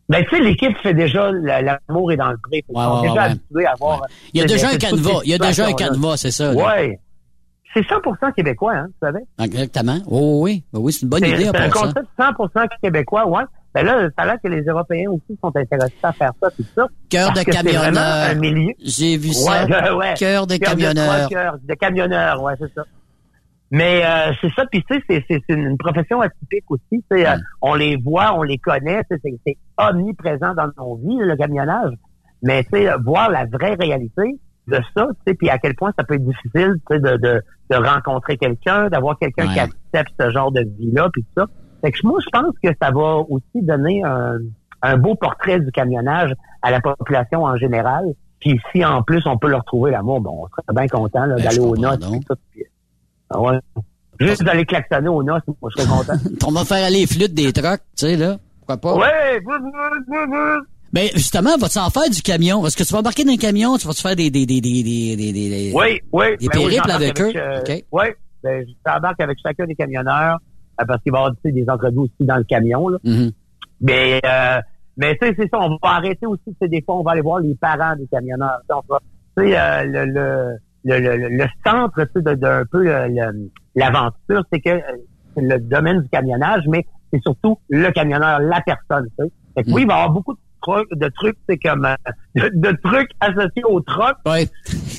[0.09, 2.62] ben tu sais, l'équipe fait déjà la- l'amour est dans le pré.
[2.68, 3.31] Ils Ouais, sont ouais, déjà ouais.
[3.31, 4.03] habitués à voir.
[4.33, 5.20] Il y a déjà un canevas.
[5.25, 6.53] Il y a déjà un canevas, c'est ça.
[6.55, 6.99] Ouais.
[7.73, 9.25] C'est 100% québécois, hein, tu savais?
[9.42, 9.99] Exactement.
[10.07, 13.42] Oh, oui, oui, oui, c'est une bonne idée c'est un concept 100% québécois, ouais.
[13.75, 16.65] Ben là, ça a l'air que les Européens aussi sont intéressés à faire ça, tout
[16.77, 16.87] ça.
[17.09, 18.35] Cœur de camionneur.
[18.81, 19.65] J'ai vu ça.
[19.67, 20.15] Ouais, ouais.
[20.15, 21.29] Cœur de Cœur camionneur.
[21.29, 22.85] cœurs de camionneur, ouais, c'est ça.
[23.71, 27.03] Mais euh, c'est ça, puis tu sais, c'est- une profession atypique aussi.
[27.13, 31.93] euh, on les voit, on les connaît, c'est omniprésent dans nos vies, le camionnage.
[32.43, 35.93] Mais tu sais, voir la vraie réalité de ça, tu sais, puis à quel point
[35.99, 39.59] ça peut être difficile, tu sais, de, de, de rencontrer quelqu'un, d'avoir quelqu'un qui
[39.95, 41.47] accepte ce genre de vie-là, puis tout ça.
[41.85, 44.38] Fait que moi, je pense que ça va aussi donner un,
[44.81, 48.07] un beau portrait du camionnage à la population en général.
[48.40, 51.42] Puis si en plus on peut leur trouver l'amour, bon, on serait bien content Ben,
[51.42, 52.64] d'aller tout, puis,
[53.31, 53.59] ah ouais.
[54.20, 56.12] Juste d'aller klaxonner aux noces, moi je serais content.
[56.47, 58.37] On va faire aller les flûtes des trucks, tu sais, là.
[58.61, 58.94] Pourquoi pas?
[58.97, 59.40] ouais!
[60.92, 62.64] Mais justement, vas-tu en faire du camion?
[62.64, 63.77] Est-ce que tu vas embarquer dans un camion?
[63.77, 66.27] Tu vas-tu faire des, des, des, des, des, des, des- Oui, oui.
[66.38, 67.33] Des ben oui, périples avec eux?
[67.35, 67.85] euh, OK.
[67.90, 68.05] Oui,
[68.42, 70.38] ben, j'embarque avec chacun des camionneurs
[70.77, 72.89] parce qu'il va y avoir tu sais, des entrevues aussi dans le camion.
[72.89, 72.99] Là.
[73.05, 73.31] Mhm.
[73.81, 74.61] Mais euh,
[74.97, 77.13] mais tu sais, c'est ça, on va arrêter aussi, tu sais, des fois, on va
[77.13, 78.61] aller voir les parents des camionneurs.
[78.63, 79.01] Tu sais, on va-
[79.37, 80.05] tu sais, euh, le,
[80.85, 83.09] le, le, le, le centre tu sais, de- d'un peu euh,
[83.75, 84.81] l'aventure, c'est que euh,
[85.35, 89.09] c'est le domaine du camionnage, mais c'est surtout le camionneur, la personne.
[89.19, 89.33] Tu sais.
[89.57, 91.94] Fait que oui, il va y avoir beaucoup de trucs, de trucs, c'est comme euh,
[92.35, 94.16] de, de trucs associés au truck.
[94.27, 94.48] Ouais.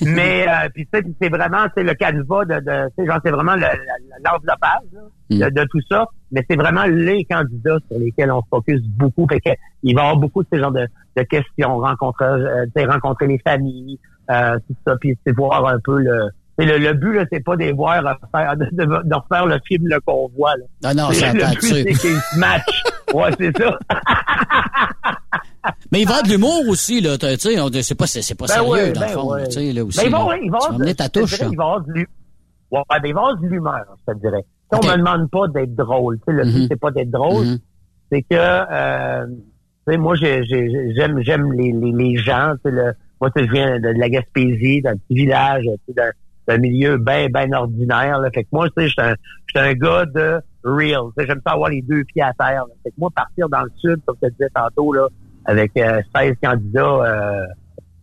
[0.06, 3.56] mais euh, puis puis c'est vraiment c'est le canevas de, de sais, genre c'est vraiment
[3.56, 4.88] le- le- l'enveloppage
[5.32, 8.82] là, de, de tout ça, mais c'est vraiment les candidats sur lesquels on se focus
[8.84, 9.28] beaucoup.
[9.28, 9.49] Fait que
[9.84, 13.39] il va y avoir beaucoup de ces genres de, de questions, rencontrer, euh, rencontrer les
[13.39, 13.99] familles,
[14.32, 17.58] euh, tout ça, puis c'est voir un peu le le, le but, là, c'est pas
[17.58, 18.01] de voir
[18.34, 20.51] faire, de, de, de refaire le film Le Convoi.
[20.56, 20.63] Là.
[20.86, 22.84] Ah non, C'est- ça le but, c'est qu'ils matchent.
[23.13, 23.78] Ouais, c'est ça.
[25.91, 27.17] Mais il va de l'humour aussi, là.
[27.17, 29.34] Tu sais, c'est pas, c'est c'est pas Ben sérieux, ouais, dans ben le fond.
[29.34, 29.47] ouais.
[29.47, 29.99] Tu sais, là aussi.
[30.06, 30.38] Il va, là.
[30.41, 31.49] il va avoir ta touche, dirais.
[31.51, 34.43] Il va avoir de ouais, ben, de l'humeur, je te dirais.
[34.71, 34.84] Tu sais, Ok.
[34.86, 36.17] On me demande pas d'être drôle.
[36.17, 36.51] Tu sais, le Mhm.
[36.54, 37.45] but, c'est pas d'être drôle.
[37.45, 37.60] Mhm.
[38.12, 42.54] C'est que, euh, tu sais, moi, j'ai- j'ai- j'aime j'aime les, les, les gens.
[42.63, 45.63] Tu sais, le, moi, tu sais, je viens de, de la Gaspésie, d'un petit village,
[45.88, 46.01] tu sais,
[46.47, 48.19] d'un milieu bien, bien ordinaire.
[48.19, 48.30] Là.
[48.32, 49.15] Fait que moi, tu sais, je suis un,
[49.47, 51.01] je suis un gars de real.
[51.17, 52.65] Tu sais, J'aime ça avoir les deux pieds à terre.
[52.67, 52.73] là.
[52.84, 55.08] Fait que moi, partir dans le sud, comme je te disais tantôt, là,
[55.45, 57.45] avec euh, 16 candidats, euh,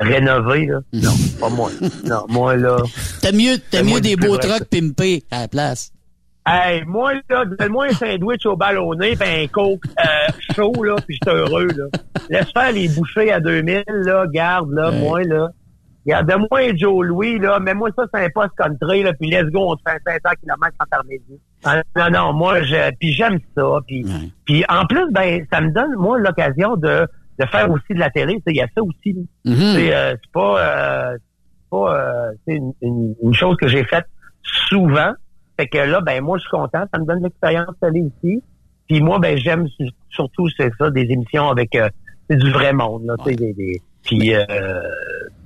[0.00, 0.80] rénové, là.
[0.92, 1.70] Non, pas moi.
[2.04, 2.76] Non, moi, là.
[3.20, 5.92] T'as mieux, t'as mieux des beaux trucks pimpés à la place.
[6.44, 11.16] Hey, moi, là, donne-moi un sandwich au ballonné pis un coke euh, chaud, là, puis
[11.22, 11.84] je suis heureux, là.
[12.30, 15.50] Laisse faire les bouchées à 2000, là, garde, là, moi, là.
[16.04, 19.52] Regarde, donne-moi un Joe Louis, là, mets-moi ça sur un poste country, là, puis let's
[19.52, 21.38] go, on te fait un 500 km intermédiaire.
[21.64, 24.04] Ah, non, non, moi, je, puis j'aime ça, puis,
[24.44, 27.06] puis en plus, ben, ça me donne, moi, l'occasion de,
[27.38, 29.14] de faire aussi de la télé, tu sais, il y a ça aussi.
[29.44, 29.54] Mhm.
[29.74, 30.60] C'est, euh, c'est pas,
[31.12, 34.06] euh, c'est pas, euh, une, une, une chose que j'ai faite
[34.42, 35.12] souvent.
[35.58, 36.84] Fait que là, ben moi, je suis content.
[36.92, 38.42] Ça me donne l'expérience télé ici.
[38.88, 41.88] Puis moi, ben j'aime su- surtout c'est ça, des émissions avec euh,
[42.30, 43.04] du vrai monde.
[43.06, 44.44] Là, tu sais, des, des- puis, euh,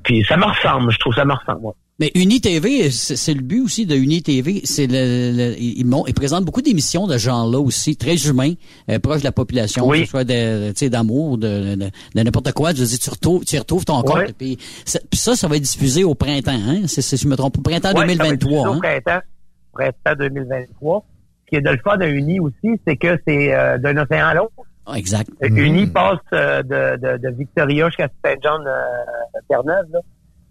[0.03, 0.90] puis ça me ressemble.
[0.90, 1.66] Je trouve ça me ressemble.
[1.66, 1.72] ouais.
[1.98, 4.61] Mais UniTV, c'est c'est le but aussi de UniTV.
[4.64, 8.52] C'est le, le- ils, ils présentent beaucoup d'émissions de genre-là aussi, très humains,
[8.90, 10.00] euh, proches de la population, Oui.
[10.00, 12.74] que ce soit de, tu sais, d'amour, de, de, de n'importe quoi.
[12.74, 14.16] Je veux dire, tu retrouves, tu retrouves ton compte.
[14.18, 14.32] Ouais.
[14.37, 16.82] Puis, ça, ça, ça va être diffusé au printemps, hein?
[16.87, 18.50] C'est, c'est, je me trompe, au printemps Ouais, ça va être 2023.
[18.50, 18.76] diffusé Hein?
[18.76, 19.26] Au printemps,
[19.72, 21.04] printemps 2023.
[21.44, 24.26] Ce qui est de le fun à Uni aussi, c'est que c'est euh, d'un océan
[24.26, 24.52] à l'autre.
[24.85, 25.30] Ah, exact.
[25.42, 29.87] Euh, Uni passe euh, de, de, de Victoria jusqu'à Saint-Jean euh, Terre-Neuve.
[29.92, 30.00] là.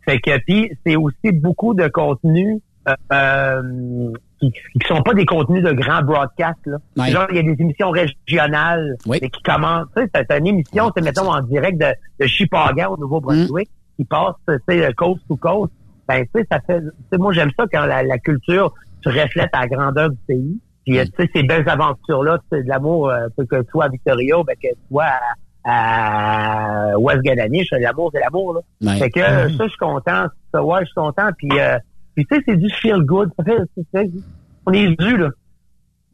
[0.05, 5.25] Fait que puis c'est aussi beaucoup de contenus euh, euh, qui, qui sont pas des
[5.25, 6.65] contenus de grands broadcasts.
[6.65, 6.77] Là.
[6.97, 7.09] Ouais.
[7.09, 9.87] Genre, il y a des émissions régionales mais qui commencent.
[9.95, 11.87] Tu sais, c'est une émission, c'est mettons en direct de,
[12.19, 15.71] de Chipaga au Nouveau-Brunswick qui passe, tu sais, coast to coast.
[16.07, 16.81] Ben, tu sais, ça fait.
[17.17, 20.59] moi, j'aime ça quand la, la culture se reflète à la grandeur du pays.
[20.85, 23.85] Puis, euh, tu sais, ces belles aventures-là, tu sais, de l'amour, euh, que tu sois
[23.85, 25.19] à Victoria, ben, que tu sois à,
[25.65, 28.61] à West Gadanich, l'amour, c'est l'amour, là.
[28.91, 28.99] Ouais.
[28.99, 30.25] Fait que euh, ça, je suis content.
[30.53, 31.29] Ça, ouais, je suis content.
[31.37, 31.77] Puis, euh,
[32.15, 33.29] puis tu sais, c'est du feel good.
[33.37, 34.11] Ça fait, c'est- c'est-
[34.65, 35.29] on est dû, là.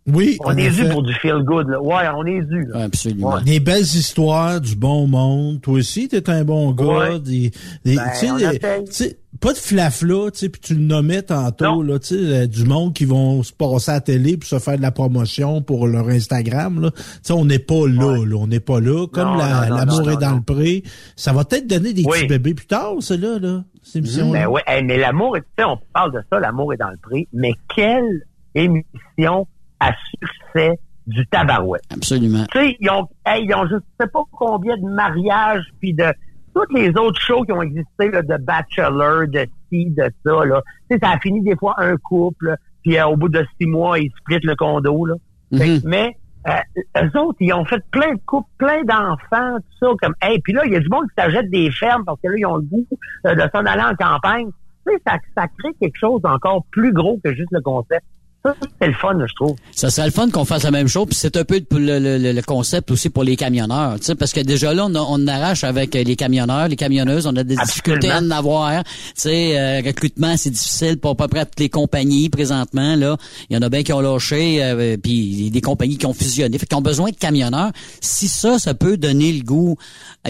[0.08, 1.80] Oui, On est dû pour du feel good, là.
[1.80, 2.86] Ouais, on est dû, là.
[2.86, 3.40] Absolument.
[3.42, 5.62] Des belles histoires, du bon monde.
[5.62, 6.86] Toi aussi, t'es un bon gars.
[6.86, 7.20] Ouais.
[7.20, 7.52] Des,
[7.86, 12.00] des- Ben, tu sais, pas de flafla, tu sais, puis tu le nommais tantôt, là,
[12.00, 14.78] tu sais, euh, du monde qui vont se passer à la télé pour se faire
[14.78, 16.92] de la promotion pour leur Instagram, là.
[16.92, 19.08] Tu sais, on n'est pas là, là, on n'est pas là.
[19.08, 20.36] Comme la- l'amour est dans non.
[20.48, 20.84] le pré.
[21.16, 22.20] Ça va peut-être donner des Oui.
[22.20, 25.66] petits bébés plus tard, cela, là, cette émission Ben ouais, Hey, mais l'amour, tu sais,
[25.66, 28.22] on parle de ça, l'amour est dans le prix, mais quelle
[28.54, 29.48] émission
[29.80, 31.82] à succès du tabarouette?
[31.92, 32.46] Absolument.
[32.52, 36.06] Tu sais, ils ont, hey, ils ont je sais pas combien de mariages, puis de
[36.54, 40.62] toutes les autres shows qui ont existé, là, de Bachelor, de ci, de ça, là.
[40.90, 43.68] Tu sais, ça a fini des fois un couple, puis euh, au bout de six
[43.68, 45.16] mois, ils splitent le condo, là.
[45.58, 46.16] Fait que- mais
[46.48, 50.40] euh, eux autres, ils ont fait plein de couples, plein d'enfants, tout ça, comme, hey,
[50.40, 52.46] puis là, il y a du monde qui s'achète des fermes parce que là, ils
[52.46, 52.86] ont le goût
[53.28, 54.48] euh, de s'en aller en campagne.
[54.88, 58.04] Tu sais, ça, ça crée quelque chose d'encore plus gros que juste le concept.
[58.44, 59.56] Ça, c'est le fun, je trouve.
[59.72, 62.18] Ça serait le fun qu'on fasse la même chose, puis c'est un peu le, le-
[62.34, 65.64] le- concept aussi pour les camionneurs, tu sais, parce que déjà là, on, on arrache
[65.64, 69.82] avec les camionneurs, les camionneuses, on a des difficultés à en avoir, tu sais, euh,
[69.86, 73.16] recrutement, c'est difficile pour à peu près toutes les compagnies présentement, là.
[73.52, 75.98] Il y en a bien qui ont lâché, euh, puis il y a des compagnies
[76.00, 77.72] qui ont fusionné, fait qu'ils ont besoin de camionneurs.
[78.02, 79.78] Si ça, ça peut donner le goût,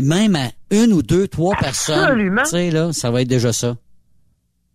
[0.02, 2.44] même à une ou deux, trois personnes, Absolument.
[2.44, 3.78] tu sais, là, ça va être déjà ça.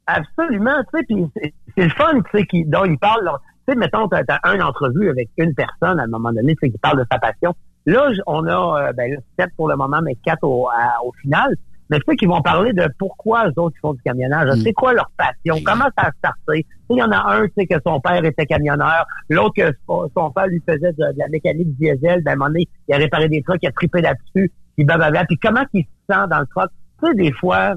[0.07, 3.29] Absolument, tu sais, puis c'est- c'est le fun, tu sais, qui, dont il parle,
[3.67, 6.61] tu sais, mettons, t'as as une entrevue avec une personne à un moment donné, tu
[6.67, 7.55] sais, qui parle de sa passion.
[7.87, 11.13] Là, on a, euh, ben là, sept pour le moment, mais quatre au, à- au
[11.23, 11.55] final.
[11.89, 14.49] Mais tu sais, qui vont parler de pourquoi eux autres font du camionnage.
[14.65, 15.55] C'est quoi leur passion?
[15.65, 16.67] Comment ça a starté?
[16.91, 19.07] Il y en a un, tu sais, que son père était camionneur.
[19.31, 22.23] L'autre, que son son père lui faisait de, de la mécanique diesel.
[22.23, 24.53] Ben, à un moment donné, il a réparé des trucs, il a trippé là-dessus.
[24.77, 25.25] Puis blablabla.
[25.27, 26.71] Puis comment il se sent dans le truck?
[27.01, 27.75] Tu sais, des fois,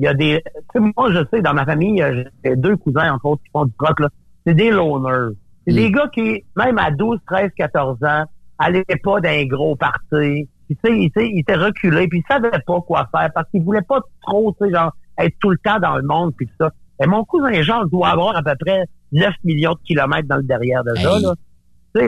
[0.00, 0.42] il y a des...
[0.44, 3.50] Tu sais, moi, je sais, dans ma famille, euh, j'ai deux cousins, entre autres, qui
[3.50, 4.08] font du truck, là.
[4.46, 5.34] C'est des loners.
[5.66, 8.24] C'est des gars qui, même à 12, 13, 14 ans,
[8.58, 10.48] allaient pas d'un gros parti.
[10.66, 13.82] Puis, tu sais, ils, étaient reculés, puis ils savaient pas quoi faire parce qu'ils voulaient
[13.82, 16.70] pas trop, tu sais, genre, être tout le temps dans le monde, puis tout ça.
[17.02, 20.44] Et mon cousin Jean doit avoir à peu près 9 millions de kilomètres dans le
[20.44, 21.34] derrière de ça, là.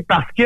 [0.09, 0.43] Parce que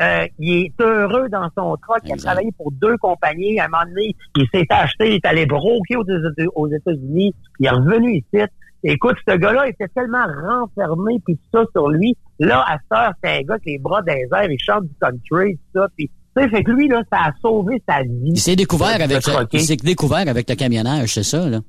[0.00, 2.00] euh, il est heureux dans son truck.
[2.04, 3.58] Il a travaillé pour deux compagnies.
[3.58, 7.34] À un moment donné, il s'est acheté, il est allé broquer aux, États- aux États-Unis.
[7.58, 8.44] Il est revenu ici.
[8.84, 12.16] Écoute, ce gars-là était tellement renfermé puis tout ça sur lui.
[12.38, 15.56] Là, à cette heure, c'est un gars qui les bras airs, il chante du country,
[15.74, 15.88] tout ça.
[15.96, 18.10] Puis, tu sais, fait que lui, là, ça a sauvé sa vie.
[18.34, 19.56] Il s'est découvert avec, troquer.
[19.56, 21.60] il s'est découvert avec le camionnage, c'est ça, là.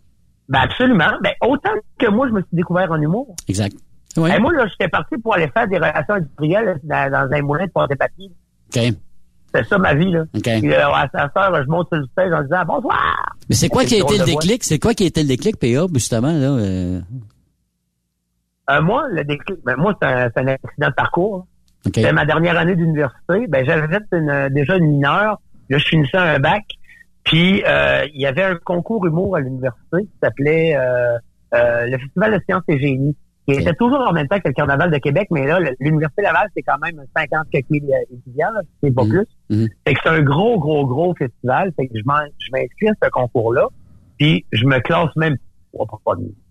[0.49, 1.11] Ben absolument.
[1.21, 3.35] Ben autant que moi, je me suis découvert en humour.
[3.49, 3.75] Exact.
[4.17, 4.29] Oui.
[4.29, 7.65] Ben, moi, là, j'étais parti pour aller faire des relations industrielles dans, dans un moulin
[7.65, 8.29] de porte papier.
[8.75, 8.81] OK.
[9.53, 10.23] C'est ça ma vie, là.
[10.35, 10.41] OK.
[10.43, 13.35] Puis, euh, à sa sœur, je monte sur le stage en disant bonsoir.
[13.49, 14.63] Mais c'est quoi qui a été le déclic?
[14.63, 16.49] C'est quoi qui a été le déclic, PA, justement, là?
[16.51, 16.99] euh?
[18.69, 21.47] Euh, moi, le déclic, ben, moi, c'est un, accident de parcours.
[21.85, 21.93] OK.
[21.95, 23.47] C'était ma dernière année d'université.
[23.47, 25.39] Ben, j'avais fait une- déjà une mineure.
[25.69, 26.63] Là, je finissais un bac.
[27.23, 31.17] Puis euh, il y avait un concours humour à l'université qui s'appelait euh,
[31.53, 34.53] euh, le Festival de sciences et génie, qui était toujours en même temps que le
[34.53, 38.49] Carnaval de Québec, mais là, l'Université Laval, c'est quand même 50 quelques euh, étudiants,
[38.83, 39.25] c'est pas plus.
[39.87, 41.71] Fait que c'est un gros, gros, gros festival.
[41.77, 43.67] Fait que je m'inscris à ce concours-là.
[44.17, 45.37] Puis je me classe même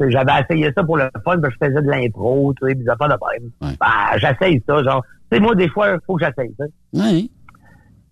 [0.00, 3.08] J'avais essayé ça pour le fun, ben, je faisais de l'impro, tu sais, des affaires
[3.08, 3.50] de même.
[3.60, 5.04] Ben, j'essaye ça, genre.
[5.30, 6.64] Tu sais, moi, des fois, il faut que j'essaye ça.
[6.94, 7.30] Oui.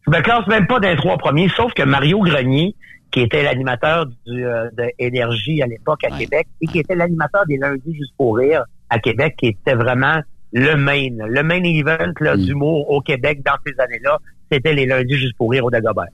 [0.06, 2.74] Je me classe même pas d'un trois premiers, sauf que Mario Grenier,
[3.14, 7.44] qui était l'animateur du euh, de Énergie à l'époque à Québec, et qui était l'animateur
[7.46, 10.20] des lundis juste pour rire à Québec, qui était vraiment
[10.52, 14.18] le main, le main event là, d'humour au Québec dans ces années-là,
[14.50, 16.08] c'était les lundis juste pour rire au Dagobert.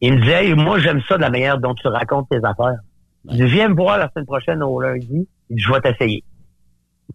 [0.00, 2.78] Il me disait, Hey, moi j'aime ça de la manière dont tu racontes tes affaires.
[3.26, 6.24] Il dit, viens me voir la semaine prochaine au lundi, il dit, je vais t'essayer.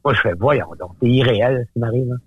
[0.05, 2.11] Moi, je fais, voyons donc, c'est irréel ce qui m'arrive.
[2.11, 2.17] hein.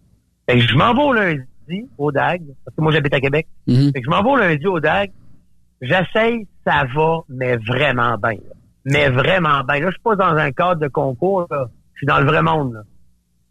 [0.49, 3.47] Fait que je m'en vais au lundi au DAG, parce que moi j'habite à Québec.
[3.93, 5.13] Fait que je m'en vais au lundi au DAG,
[5.81, 8.33] j'essaye, ça va, mais vraiment bien.
[8.33, 8.55] là.
[8.85, 9.81] Mais vraiment bien.
[9.81, 11.67] Là, je suis pas dans un cadre de concours, là.
[11.95, 12.75] je suis dans le vrai monde.
[12.75, 12.83] Là,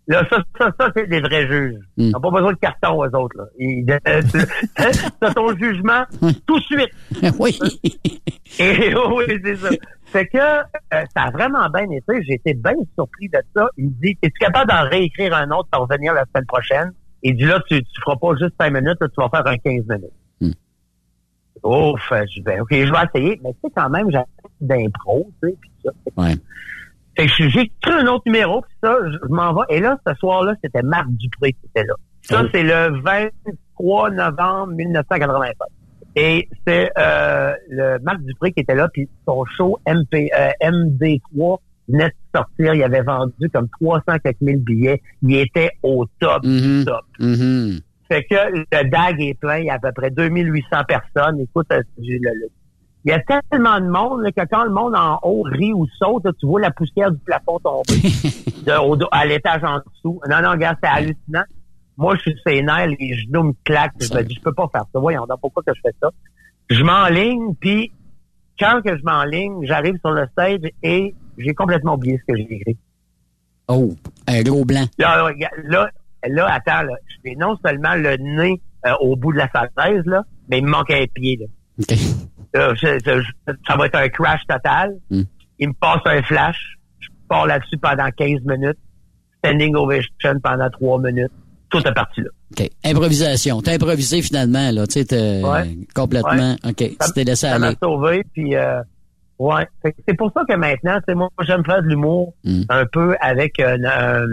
[0.10, 1.84] Là, ça, ça, ça c'est des vrais juges.
[1.96, 3.38] Ils n'ont pas besoin de carton, eux autres.
[3.38, 3.44] Là.
[3.60, 4.22] Ils, euh,
[5.22, 6.04] as ton jugement
[6.48, 6.90] tout de suite.
[7.40, 7.60] oui.
[8.60, 9.70] Et oui, c'est ça.
[10.06, 12.24] Fait que euh, ça a vraiment bien été.
[12.24, 13.70] J'ai été bien surpris de ça.
[13.78, 16.92] Il me dit, es-tu capable d'en réécrire un autre pour revenir la semaine prochaine?
[17.22, 19.58] Il dit, là, tu, tu feras pas juste 5 minutes, là, tu vas faire un
[19.58, 20.14] 15 minutes.
[21.64, 23.40] Ouf, je ben, OK, je vais essayer.
[23.44, 24.20] Mais tu sais, quand même, j'ai
[24.62, 25.92] d'impro, tu sais, puis ça.
[26.18, 26.36] Ouais.
[27.18, 29.66] Fait que j'ai écrit un autre numéro, puis ça, je, je m'en vais.
[29.70, 31.96] Et là, ce soir-là, c'était Marc Dupré qui était là.
[32.22, 35.54] Ça, c'est le 23 novembre 1985.
[36.16, 41.60] Et c'est euh, le Marc Dupré qui était là, puis son show MP, euh, MD3
[41.88, 42.74] venait de sortir.
[42.74, 45.02] Il avait vendu comme 300 quelques mille billets.
[45.24, 47.06] Il était au top du top.
[47.20, 47.80] Mhm.
[48.10, 51.40] Fait que le DAG est plein, il y a à peu près 2800 personnes.
[51.42, 52.20] Écoute, euh, il
[53.06, 56.26] y a tellement de monde là, que quand le monde en haut rit ou saute,
[56.26, 57.84] là, tu vois la poussière du plafond tomber
[58.66, 60.20] de- au- à l'étage en dessous.
[60.30, 61.44] Non, non, regarde, c'est hallucinant.
[61.98, 63.94] Moi, je suis sénère, les genoux me claquent.
[64.02, 65.00] Je me dis, je peux pas faire ça.
[65.00, 66.10] Voyons donc, pourquoi que je fais ça?
[66.70, 67.92] Je m'enligne, puis
[68.60, 72.54] quand que je m'enligne, j'arrive sur le stage et j'ai complètement oublié ce que j'ai
[72.54, 72.78] écrit.
[73.68, 73.94] Oh,
[74.28, 74.86] un gros blanc.
[74.98, 75.90] Là, là, regarde,
[76.28, 80.24] là, attends, là, j'ai non seulement le nez euh, au bout de la falaise, là,
[80.50, 81.38] mais il me manque un pied.
[81.40, 81.96] Là.
[82.54, 84.96] Là, je- je- je- ça va être un crash total.
[85.60, 86.78] Il me passe un flash.
[87.00, 88.78] Je pars là-dessus pendant 15 minutes.
[89.40, 91.32] Standing ovation pendant 3 minutes.
[91.70, 92.30] Tout est parti là.
[92.52, 92.68] OK.
[92.84, 93.62] Improvisation.
[93.62, 94.88] T'as improvisé finalement, là.
[94.88, 95.78] Tu sais, Ouais.
[95.94, 96.56] complètement.
[96.66, 96.76] OK.
[96.78, 97.78] Tu t'es laissé Ça m'a aller.
[97.82, 98.82] sauvé, puis euh,
[99.40, 99.68] ouais.
[100.08, 102.62] C'est pour ça que maintenant, c'est moi, j'aime faire de l'humour Mm.
[102.70, 104.24] un peu avec un, un,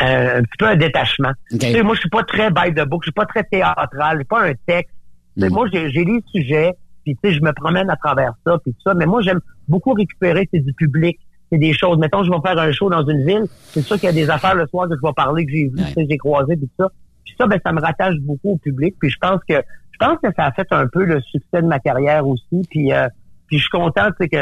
[0.00, 1.32] un- un petit peu un détachement.
[1.50, 4.18] Tu sais, moi, je suis pas très by the book, je suis pas très théâtral,
[4.18, 4.94] j'ai pas un texte.
[5.38, 6.72] Sais, Moi, j'ai j'ai les sujets,
[7.04, 8.94] puis tu sais, je me promène à travers ça, puis tout ça.
[8.94, 11.18] Mais moi, j'aime beaucoup récupérer, c'est du public.
[11.52, 11.98] C'est des choses.
[11.98, 13.44] Mettons, je vais faire un show dans une ville.
[13.70, 15.68] C'est sûr qu'il y a des affaires le soir que je vais parler, que j'ai
[15.68, 16.88] vu, que j'ai croisé, puis tout ça.
[17.24, 18.96] Puis ça, ben, ça me rattache beaucoup au public.
[18.98, 19.54] Puis je pense que
[19.92, 22.62] je pense que ça a fait un peu le succès de ma carrière aussi.
[22.68, 23.06] Puis, euh,
[23.46, 24.36] puis je suis content, tu sais, que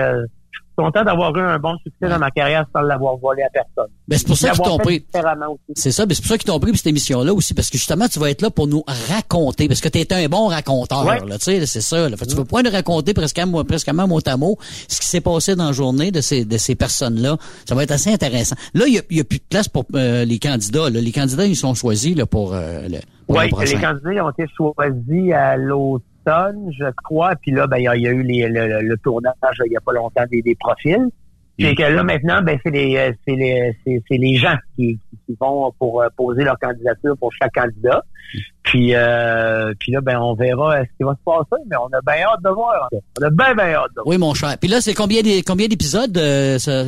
[0.50, 3.48] je suis content d'avoir eu un bon succès dans ma carrière sans l'avoir volé à
[3.52, 3.92] personne.
[4.08, 5.06] Ben, c'est pour ça qu'ils t'ont pris.
[5.76, 7.78] C'est ça, mais c'est pour ça qu'ils t'ont pris pour cette émission-là aussi, parce que
[7.78, 11.04] justement, tu vas être là pour nous raconter, parce que tu es un bon raconteur,
[11.06, 11.20] Ouais.
[11.26, 12.08] là, tu sais, c'est ça.
[12.08, 12.16] Là.
[12.16, 15.20] Fait tu vas pouvoir nous raconter presque presque à mot à mot ce qui s'est
[15.20, 17.36] passé dans la journée de ces, de ces personnes-là.
[17.68, 18.56] Ça va être assez intéressant.
[18.74, 20.90] Là, il n'y a, y a plus de place pour euh, les candidats.
[20.90, 21.00] Là.
[21.00, 24.30] Les candidats, ils sont choisis là, pour, euh, le, pour Oui, le les candidats ont
[24.30, 27.34] été choisis à l'automne, je crois.
[27.40, 29.34] Puis là, ben, il y, a- il y a eu les- le, tournage
[29.66, 31.08] il y a pas longtemps des, des profils.
[31.56, 34.98] Puis que là, maintenant, ben, c'est les, euh, c'est les, c'est, c'est les gens qui,
[35.40, 38.02] vont pour euh, poser leur candidature pour chaque candidat.
[38.64, 42.00] Puis, euh, puis là, ben, on verra ce qui va se passer, mais on a
[42.04, 42.88] bien hâte de voir.
[42.92, 44.06] On a bien, bien hâte de voir.
[44.08, 44.56] Oui, mon cher.
[44.60, 46.82] Puis là, c'est combien combien d'épisodes euh, ça,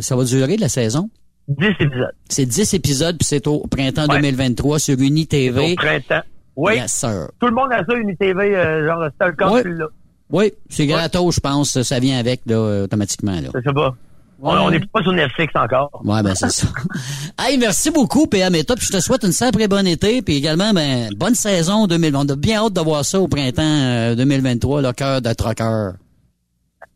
[0.00, 1.10] ça va durer, la saison?
[1.48, 2.12] 10 épisodes.
[2.28, 5.72] C'est 10 épisodes, puis c'est au printemps 2023 sur UniTV.
[5.72, 6.22] Au printemps.
[6.60, 6.74] Oui.
[6.74, 7.28] Yes, sir.
[7.38, 9.64] Tout le monde a ça, UniTV, euh, genre, c'est un compte, Ouais.
[9.64, 9.86] là.
[10.30, 11.80] Oui, c'est gratos, je pense.
[11.82, 13.32] Ça vient avec, là, euh, automatiquement.
[13.40, 13.48] Là.
[13.54, 13.94] Je sais pas.
[14.42, 15.90] On- On n'est pas sur Netflix encore.
[16.04, 16.66] Ouais, ben c'est ça.
[17.40, 18.78] hey, merci beaucoup, PA Méthode.
[18.78, 20.20] Puis je te souhaite une sacrée bonne été.
[20.22, 22.14] Puis également, ben, bonne saison 2000.
[22.16, 25.92] On a bien hâte de voir ça au printemps euh, 2023, le cœur de troqueur.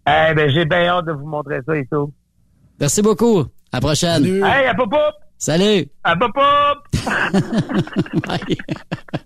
[0.07, 2.13] Eh ben, j'ai bien hâte de vous montrer ça et tout.
[2.81, 3.41] Merci beaucoup.
[3.73, 4.25] À la prochaine.
[4.27, 4.93] Hey, à pop
[5.39, 5.87] Salut.
[6.05, 6.31] À pop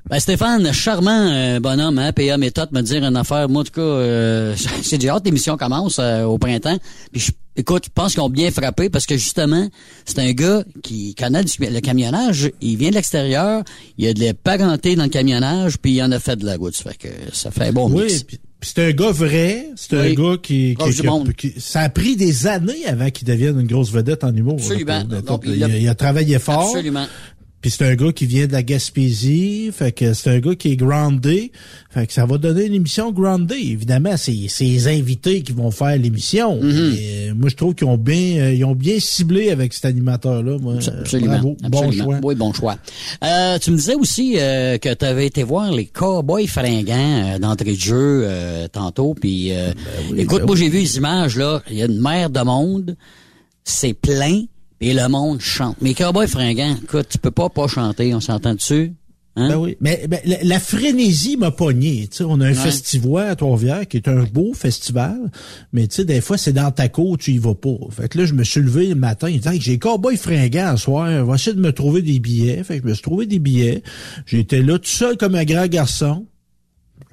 [0.08, 3.48] Ben Stéphane, charmant euh, bonhomme, hein, PA méthode, me dire une affaire.
[3.48, 6.78] Moi, en tout cas, euh, j'ai déjà hâte l'émission commence euh, au printemps.
[7.12, 9.68] Puis je- écoute, je pense qu'ils ont bien frappé parce que justement,
[10.04, 12.50] c'est un gars qui connaît du- le camionnage.
[12.60, 13.62] Il vient de l'extérieur,
[13.98, 16.56] il a de la parenté dans le camionnage, puis il en a fait de la.
[16.72, 18.22] Ça fait que ça fait un bon Oui, mix.
[18.22, 20.12] Puis c'est un gars vrai, c'est Oui.
[20.12, 23.66] un gars qui, qui- qui qui- ça a pris des années avant qu'il devienne une
[23.66, 24.54] grosse vedette en humour.
[24.58, 25.04] Absolument.
[25.10, 25.20] là.
[25.46, 26.68] Il, a, il a travaillé fort.
[26.68, 27.06] Absolument.
[27.66, 30.70] Puis c'est un gars qui vient de la Gaspésie, fait que c'est un gars qui
[30.70, 31.50] est groundé,
[31.90, 33.56] fait que ça va donner une émission groundée.
[33.56, 36.60] Évidemment, c'est les invités qui vont faire l'émission.
[36.62, 39.86] Et, euh, moi, je trouve qu'ils ont bien, euh, ils ont bien ciblé avec cet
[39.86, 40.58] animateur-là.
[41.00, 41.32] Absolument.
[41.32, 42.04] Bravo, bon absolument.
[42.04, 42.20] choix.
[42.22, 42.76] Oui, bon choix.
[43.24, 47.38] Euh, tu me disais aussi euh, que tu avais été voir les Cowboys fringants euh,
[47.40, 49.14] d'entrée de jeu euh, tantôt.
[49.20, 49.72] Puis, euh,
[50.16, 50.60] écoute, ben moi oui.
[50.60, 51.64] j'ai vu les images là.
[51.68, 52.96] Il y a une mer de monde,
[53.64, 54.44] c'est plein
[54.80, 55.76] et le monde chante.
[55.80, 58.14] Mais les Cowboys fringants, écoute, tu peux pas pas chanter.
[58.14, 58.92] On s'entend dessus.
[59.38, 59.48] Hein?
[59.50, 59.76] Ben oui.
[59.82, 62.08] Mais, ben, la, la frénésie m'a pogné.
[62.10, 62.54] Tu sais, on a un Ouais.
[62.54, 65.30] festival à Trois-Rivières qui est un beau festival,
[65.74, 67.76] mais tu sais, des fois, c'est dans ta cour, tu y vas pas.
[67.90, 71.08] Fait que là, je me suis levé le matin, dit, j'ai cowboy fringant ce soir,
[71.22, 72.64] on va essayer de me trouver des billets.
[72.64, 73.82] Fait que je me suis trouvé des billets.
[74.24, 76.24] J'étais là tout seul comme un grand garçon.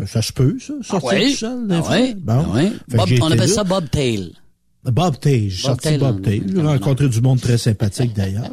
[0.06, 1.32] Ça se peut, ça, sortir Ah ouais?
[1.32, 2.16] tout seul, Ah ouais?
[2.18, 2.46] Bon.
[2.48, 2.72] Ah ouais?
[3.06, 3.48] J'ai on appelle là.
[3.48, 4.32] ça Bob Tail.
[4.86, 5.16] Bob Bob
[5.50, 6.44] sorti Bob Tay.
[6.54, 8.52] J'ai rencontré du monde très sympathique d'ailleurs.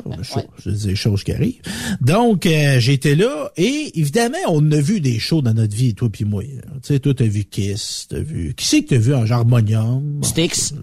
[0.62, 1.61] C'est des choses qui arrivent.
[2.01, 6.09] Donc, euh, j'étais là et évidemment, on a vu des shows dans notre vie, toi
[6.11, 6.43] puis moi.
[6.45, 8.55] Tu sais, toi, t'as vu Kiss, t'as vu...
[8.57, 10.20] Qui c'est que t'as vu en harmonium?
[10.22, 10.74] Styx.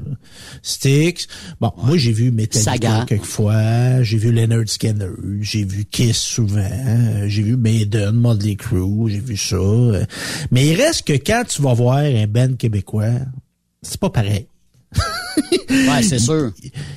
[0.62, 1.28] Styx.
[1.62, 3.06] Bon, moi, j'ai vu Metallica Saga.
[3.08, 4.04] quelques fois.
[4.04, 5.08] J'ai vu Leonard Skinner.
[5.42, 6.60] J'ai vu Kiss souvent.
[6.60, 9.10] euh, J'ai vu Maiden, Motley Crue.
[9.10, 9.56] J'ai vu ça.
[9.56, 10.06] euh.
[10.52, 13.12] Mais il reste que quand tu vas voir un band québécois,
[13.82, 14.48] c'est pas pareil.
[15.70, 16.52] Ouais, c'est sûr.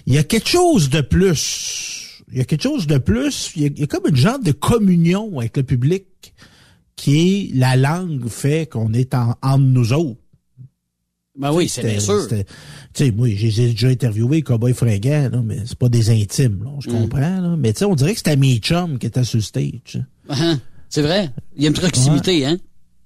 [0.07, 2.22] Il y a quelque chose de plus.
[2.32, 3.51] Il y a quelque chose de plus.
[3.57, 6.07] Il y a, il y a comme une genre de communion avec le public
[6.97, 10.20] qui est la langue fait qu'on est en, entre nous autres.
[11.38, 12.26] Ben oui, c'est bien sûr.
[12.28, 12.36] Tu
[12.93, 16.91] sais, moi, j'ai déjà interviewé Cowboy Fringant, là, mais c'est pas des intimes, là, je
[16.91, 16.93] Mm.
[16.93, 17.20] comprends.
[17.41, 20.03] Là, mais tu sais, on dirait que c'était mes chums qui étaient sur le stage.
[20.28, 20.61] Hein?
[20.91, 21.30] C'est vrai.
[21.57, 22.59] Il y a une proximité, hein?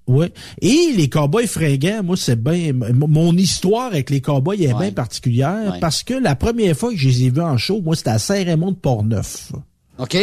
[0.07, 0.27] Oui.
[0.61, 2.73] Et les cowboys fringants, moi, c'est bien.
[2.73, 5.79] Mon histoire avec les cowboys est bien particulière Ouais.
[5.79, 8.19] parce que la première fois que je les ai vus en show, moi, c'était à
[8.19, 9.51] Saint-Raymond de Portneuf.
[9.97, 10.15] OK.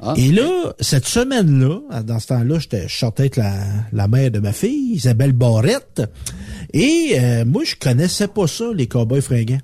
[0.00, 0.14] Ah.
[0.16, 3.54] Et là, cette semaine-là, dans ce temps-là, j'étais, je sortais avec la,
[3.92, 6.02] la mère de ma fille, Isabelle Barrette.
[6.72, 9.58] Et euh, moi, je connaissais pas ça, les cowboys fringants.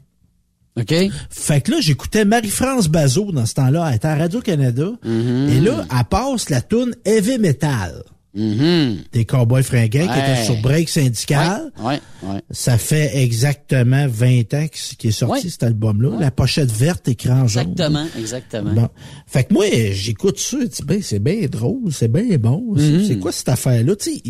[0.76, 0.92] OK.
[1.30, 4.88] Fait que là, j'écoutais Marie-France Bazot dans ce temps-là, elle était à Radio-Canada.
[5.06, 5.48] Mm-hmm.
[5.50, 8.02] Et là, elle passe la toune Heavy Metal.
[8.34, 10.32] Des cowboys fringants qui Mm-hmm.
[10.32, 11.70] Étaient sur break syndical.
[11.80, 12.40] Ouais, ouais.
[12.50, 14.66] Ça fait exactement 20 ans
[14.98, 16.16] qu'il est sorti cet album-là.
[16.18, 17.70] La pochette verte, écran jaune.
[17.72, 18.72] Exactement, exactement.
[18.72, 18.88] Bon.
[19.26, 22.74] Fait que moi, j'écoute ça, ben, c'est bien drôle, c'est bien bon.
[22.76, 23.04] C'est- Mhm.
[23.06, 23.94] C'est quoi cette affaire-là?
[23.96, 24.22] Tu sais,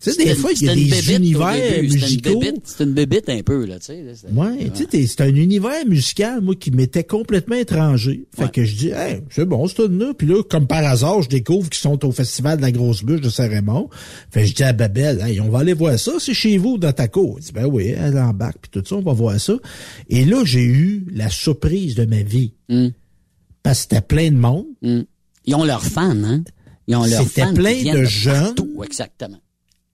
[0.00, 1.92] tu sais, C'était des une- fois, il y a c'était une des univers c'était une
[1.92, 2.42] musicaux.
[2.64, 4.04] C'est une bébite un peu, là, tu sais.
[4.14, 8.26] c'était- Ouais, tu sais, c'est un univers musical, moi, qui m'était complètement étranger.
[8.36, 10.12] Fait que je dis, hey, c'est bon, c'est là.
[10.16, 13.20] Puis là, comme par hasard, je découvre qu'ils sont au Festival de la Grosse Bûche
[13.20, 13.88] de Saint-Raymond.
[14.30, 16.78] Fait que je dis à Babel, hey, on va aller voir ça, c'est chez vous,
[16.78, 17.34] dans ta cour.
[17.38, 19.54] Elle dit, ben oui, elle embarque, puis tout ça, on va voir ça.
[20.08, 22.54] Et là, j'ai eu la surprise de ma vie.
[22.68, 22.88] Mm.
[23.62, 24.66] Parce que c'était plein de monde.
[25.44, 26.42] Ils ont leurs fans, hein?
[26.86, 27.48] Ils ont leurs C'était fans.
[27.48, 28.54] qui plein viennent de jeunes.
[28.54, 29.38] partout, exactement.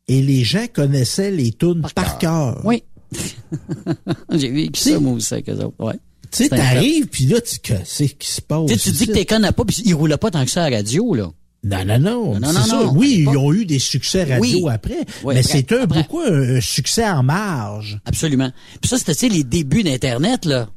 [0.09, 2.61] Et les gens connaissaient les tunes par, cœur.
[2.65, 2.83] Oui.
[4.33, 5.75] J'ai vécu ça, moi aussi, avec eux autres.
[5.79, 5.99] Ouais.
[6.31, 8.67] Tu sais, t'arrives, puis là, tu qu'est-ce qui se passe?
[8.67, 10.65] Tu sais, tu dis que t'es connais pas, puis ils roulaient pas tant que ça
[10.65, 11.31] à la radio, là.
[11.65, 12.41] Non, non, non.
[12.41, 12.77] Non, c'est non, ça.
[12.77, 13.33] non, oui, pas.
[13.33, 14.71] ils ont eu des succès radio Oui.
[14.71, 14.99] après.
[15.23, 17.99] Oui, mais c'est un, beaucoup un, succès en marge.
[18.05, 18.51] Absolument.
[18.83, 20.69] Puis ça, c'était, sais, les débuts d'Internet, là.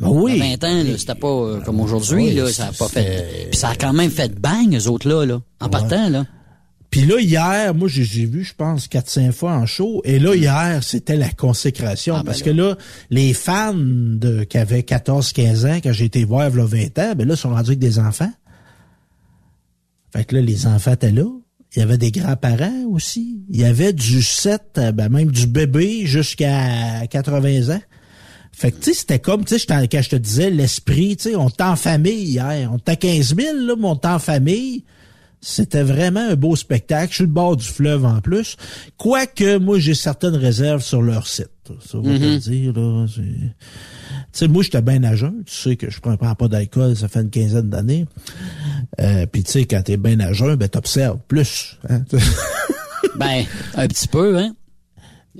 [0.00, 0.34] Oui.
[0.36, 2.52] Il y a 20 ans, c'était pas euh, comme aujourd'hui, Oui, là.
[2.52, 3.48] Ça a pas fait.
[3.50, 5.40] Puis ça a quand même fait bang, eux autres, là, là.
[5.60, 6.24] En partant, là.
[6.90, 10.00] Puis là, hier, moi, je les ai vus, je pense, 4-5 fois en show.
[10.04, 12.14] Et là, hier, c'était la consécration.
[12.14, 12.76] Ah, ben parce que là,
[13.10, 17.28] les fans de, qui avaient 14-15 ans, quand j'ai été voir, là, 20 ans, ben
[17.28, 18.32] là, sont rendus avec des enfants.
[20.14, 21.26] Fait que là, les enfants étaient là.
[21.76, 23.42] Il y avait des grands-parents aussi.
[23.50, 27.82] Il y avait du 7, euh, ben même du bébé jusqu'à 80 ans.
[28.52, 31.24] Fait que, tu sais, c'était comme, tu sais, t'en- quand je te disais, l'esprit, tu
[31.30, 32.70] sais, on était en famille hier.
[32.72, 34.84] On à 15 000, là, mais on était en famille.
[35.40, 37.10] C'était vraiment un beau spectacle.
[37.10, 38.56] Je suis le bord du fleuve en plus.
[38.96, 41.48] Quoique, moi, j'ai certaines réserves sur leur site.
[41.86, 42.30] Ça, on va te Mhm.
[42.32, 43.06] le dire, là.
[43.14, 43.22] Tu
[44.32, 45.44] sais, moi, j'étais bien à jeun.
[45.46, 48.06] Tu sais que je prends pas d'alcool, ça fait une quinzaine d'années.
[49.00, 51.78] Euh, Puis, tu sais, quand t'es bien à jeun, ben, t'observes plus.
[51.88, 52.02] Hein?
[53.16, 54.54] Ben, un petit peu, hein?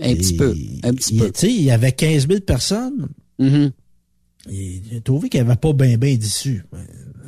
[0.00, 0.54] Un petit peu.
[0.84, 1.26] Un petit peu.
[1.32, 3.08] Tu sais, il y avait 15 000 personnes.
[3.40, 6.64] Et J'ai trouvé qu'il n'y avait pas bien ben d'issue.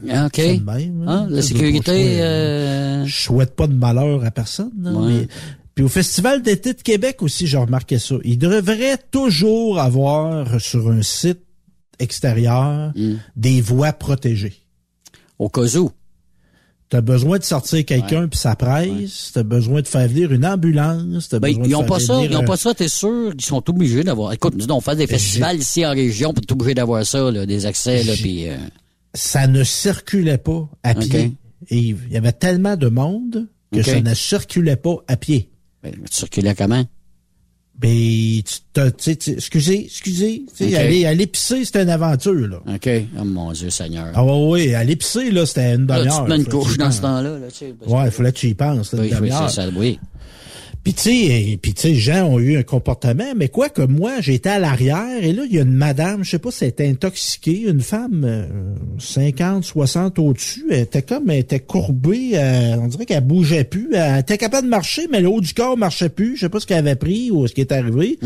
[0.09, 0.39] Ah, OK.
[0.39, 1.27] Même, Ah, hein.
[1.31, 3.05] la sécurité, euh...
[3.05, 4.71] Je souhaite pas de malheur à personne.
[4.81, 5.13] là, Ouais.
[5.13, 5.29] mais-
[5.75, 8.17] Puis au Festival d'été de Québec aussi, j'ai remarqué ça.
[8.25, 11.41] Il devrait toujours avoir sur un site
[11.99, 13.15] extérieur Hmm.
[13.37, 14.55] des voies protégées.
[15.39, 15.91] Au cas où.
[16.89, 19.31] T'as besoin de sortir quelqu'un puis ça presse.
[19.33, 21.29] T'as besoin de faire venir une ambulance.
[21.29, 22.75] T'as Ben, besoin ils de ont faire pas ça, venir ils ont un- pas ça,
[22.75, 24.33] t'es sûr qu'ils sont obligés d'avoir.
[24.33, 27.47] Écoute, nous, on fait des festivals ici en région, puis t'es obligé d'avoir ça, là,
[27.47, 28.49] des accès, là, puis.
[28.49, 28.57] euh,
[29.15, 31.33] Ça ne circulait pas à pied.
[31.69, 35.51] Et il y avait tellement de monde que ça ne circulait pas à pied.
[35.83, 36.85] ben, tu circulais comment?
[37.79, 40.75] Ben, tu sais, tu- excusez, excusez, tu sais, Ok.
[40.81, 42.59] aller, aller pisser, c'était une aventure, là.
[42.75, 42.89] OK.
[43.19, 44.09] Oh mon Dieu Seigneur.
[44.15, 46.19] Ah ouais, ouais, aller pisser, là, c'était une demi-heure.
[46.19, 47.75] tu te mets une couche dans ce temps-là, là, tu sais.
[47.87, 49.51] Ouais, il fallait que tu y penses, là, Oui, une oui, demi-heure.
[49.77, 49.99] oui.
[50.83, 53.83] Puis tu sais, puis tu sais, les gens ont eu un comportement, mais quoi que
[53.83, 56.65] moi, j'étais à l'arrière et là, il y a une madame, je sais pas si
[56.65, 58.47] elle était intoxiquée, une femme euh,
[58.99, 63.91] 50, 60 au-dessus, elle était comme, elle était courbée, euh, on dirait qu'elle bougeait plus,
[63.93, 66.61] elle était capable de marcher, mais le haut du corps marchait plus, je sais pas
[66.61, 68.19] ce qu'elle avait pris ou ce qui est arrivé.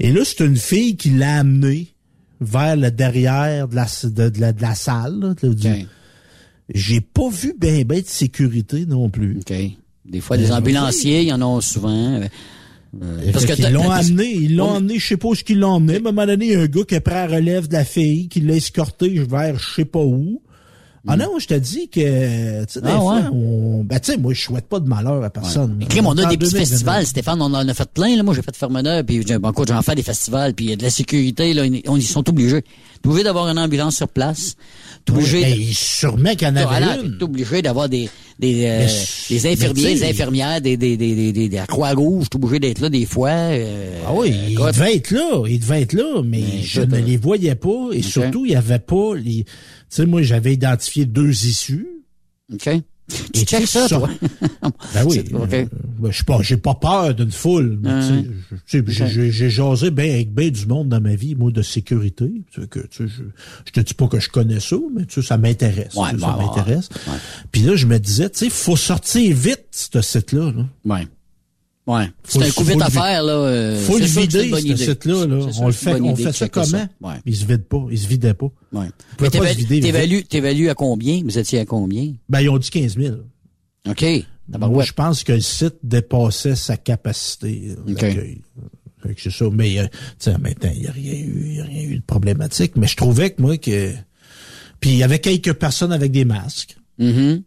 [0.00, 1.88] Et là, c'est une fille qui l'a amenée
[2.40, 5.34] vers le derrière de la, de, de la, de la salle.
[6.72, 9.40] J'ai pas vu ben ben de sécurité non plus.
[10.08, 11.90] Des fois, des ambulanciers, il y en a souvent.
[11.90, 12.26] euh,
[13.02, 15.72] euh, Parce qu'ils l'ont amené, ils l'ont amené, je sais pas où ce qu'ils l'ont
[15.72, 15.94] emmené.
[15.94, 17.84] À un moment donné, il y a un gars qui pris la relève de la
[17.84, 20.40] fille, qui l'a escorté vers je sais pas où.
[21.06, 22.88] Ah non, je te dis que, tu sais, des.
[22.90, 23.22] Ah fois, ouais?
[23.32, 25.78] on, ben, tu sais, moi, je souhaite pas de malheur à personne.
[25.88, 26.58] Crime, on a des petits 2022.
[26.58, 28.22] festivals, Stéphane, on en a fait plein, là.
[28.22, 30.72] Moi, j'ai fait Fermeneur, puis j'ai- bon, écoute, j'en fais des festivals, puis il y
[30.72, 32.62] a de la sécurité, là, ils, on- ils sont obligés.
[33.00, 34.56] T'es obligé d'avoir une ambulance sur place.
[35.04, 35.40] T'es Oui, obligé.
[35.42, 37.16] ben, de- sûrement qu'il y en avait une.
[37.18, 38.86] T'es obligé d'avoir des, des, euh,
[39.30, 42.88] des infirmiers, des infirmières, des, des, des, des, des, des- Croix-Rouge, t'es obligé d'être là
[42.90, 43.30] des fois.
[43.30, 46.98] euh, Ah oui, il devait être là, il devait être là, mais je écoute, ne
[46.98, 49.44] euh, les voyais pas et surtout, il y avait pas les,
[49.96, 51.86] sais, moi, j'avais identifié deux issues.
[52.52, 52.68] OK.
[53.32, 54.08] Tu checkes ça, toi?
[54.94, 55.24] Ben oui.
[55.32, 55.68] Euh, ben,
[56.10, 57.80] je suis pas, j'ai pas peur d'une foule.
[57.86, 58.06] Ah,
[58.66, 61.62] tu tu j'ai- J'ai jasé ben avec ben du monde dans ma vie, moi, de
[61.62, 62.30] sécurité.
[62.52, 63.22] Tu sais, que, tu sais, je,
[63.66, 65.94] je te dis pas que je connais ça, mais tu sais, ça m'intéresse.
[65.94, 66.90] Ouais, tu ça m'intéresse.
[67.50, 70.52] Puis là, je me disais, tu sais, faut sortir vite, ce site-là.
[70.52, 70.66] Là.
[70.84, 71.08] Ouais.
[71.88, 72.04] Ouais.
[72.22, 73.32] C'est un le- coup vite à faire, là.
[73.32, 75.26] euh, faut le vider, ce site-là.
[75.26, 75.46] Là.
[75.58, 76.86] On le fait, on fait ça comment?
[77.00, 77.14] Ouais.
[77.24, 77.84] Il se vide pas.
[77.90, 78.50] Il se vidait pas.
[78.72, 78.88] Ouais.
[79.20, 79.30] Mais
[80.28, 81.22] t'évalues, à combien?
[81.24, 82.12] Vous étiez à combien?
[82.28, 83.16] Ben, ils ont dit 15 000.
[83.88, 84.04] OK.
[84.58, 88.42] Moi, je pense que le site dépassait sa capacité d'accueil.
[89.02, 89.46] Que c'est ça.
[89.50, 91.96] Mais, euh, tu sais, maintenant, il n'y a rien eu, il y a rien eu
[91.96, 92.72] de problématique.
[92.76, 93.92] Mais je trouvais que moi, que,
[94.80, 96.76] puis il y avait quelques personnes avec des masques.
[96.98, 97.42] Mhm.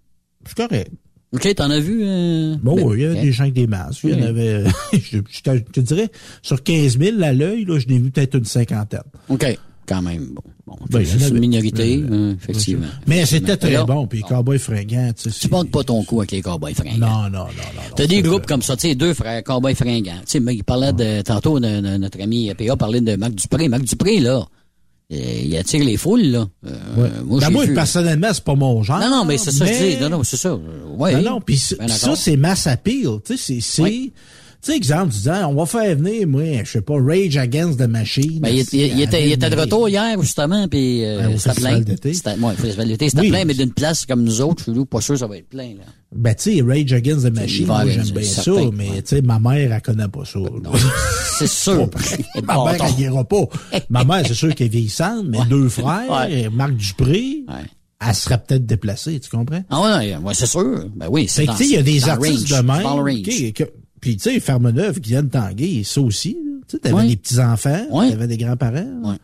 [0.48, 0.92] C'est correct.
[1.34, 2.01] OK, t'en as vu?
[2.03, 2.55] Euh...
[2.61, 3.21] Bon, ben, il y avait ok.
[3.21, 4.01] des gens avec des masques.
[4.03, 4.63] Il y en avait,
[4.93, 6.09] je, je te, je te dirais,
[6.41, 9.01] sur 15 000 à l'œil, là, je n'ai vu peut-être une cinquantaine.
[9.29, 9.57] OK.
[9.88, 10.27] Quand même.
[10.36, 10.43] Bon.
[10.67, 12.88] bon Ben, c'est une minorité, euh, effectivement.
[13.07, 14.07] Mais c'était très bon.
[14.07, 15.39] Puis les cowboys fringants, tu sais.
[15.39, 16.97] Tu portes pas ton coup avec les cowboys fringants.
[16.97, 17.82] Non, non, non, non.
[17.95, 20.19] T'as des groupes comme ça, tu sais, deux frères cowboys fringants.
[20.21, 23.34] Tu sais, mais il parlait de, tantôt, de, de notre ami PA parlait de Marc
[23.36, 23.69] Dupré.
[23.69, 24.45] Marc Dupré, là,
[25.16, 26.47] il attire les foules, là.
[26.66, 27.09] Euh, Ouais.
[27.26, 28.99] Moi, Ben, moi, personnellement, c'est pas mon genre.
[28.99, 30.01] Non, non, mais c'est ça que je mais- dis.
[30.01, 30.57] Non, non, c'est ça.
[30.97, 31.14] Ouais.
[31.22, 33.20] Non, non, puis ça, Ben, c'est mass appeal.
[33.26, 34.12] Tu sais, c'est, c'est, tu
[34.62, 38.39] sais, exemple, disant, on va faire venir, moi, je sais pas, Rage Against the Machine.
[38.39, 41.55] Ben, il, il- il était, il était de retour hier, justement, puis euh, au c'était
[41.62, 41.82] plein.
[41.88, 45.28] C'était, ouais, plein, mais d'une place comme nous autres, chez nous, pas sûr que ça
[45.28, 45.84] va être plein, là.
[46.14, 49.22] Ben, tu sais, Rage Against the Machine, moi, j'aime bien ça, certain, mais, tu sais,
[49.22, 50.39] ma mère, elle connaît pas ça.
[51.39, 51.89] C'est sûr.
[52.43, 53.43] ma Bon, mère, elle ira pas.
[53.89, 56.49] ma mère, c'est sûr qu'elle est vieillissante, mais deux frères, Ouais.
[56.49, 57.45] Marc Dupré,
[58.05, 59.64] elle serait peut-être déplacée, tu comprends?
[59.70, 60.86] Ah ouais, ouais, c'est sûr.
[60.95, 62.68] Ben oui, c'est Fait que, dans- tu sais, il y a des artistes range, de
[62.68, 62.84] même.
[62.84, 63.20] dans le range.
[63.28, 66.36] ok, que- puis, tu sais, Fermeneuve, Guyane Tanguay, ça aussi.
[66.68, 69.16] Tu sais, t'avais des petits-enfants, t'avais des grands-parents.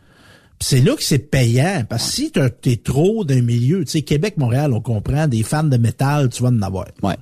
[0.60, 1.84] C'est là que c'est payant.
[1.88, 5.42] Parce que si t'as- t'es trop d'un milieu, tu sais, Québec, Montréal, on comprend, des
[5.42, 6.86] fans de métal, tu vas en avoir.
[7.02, 7.14] Ouais.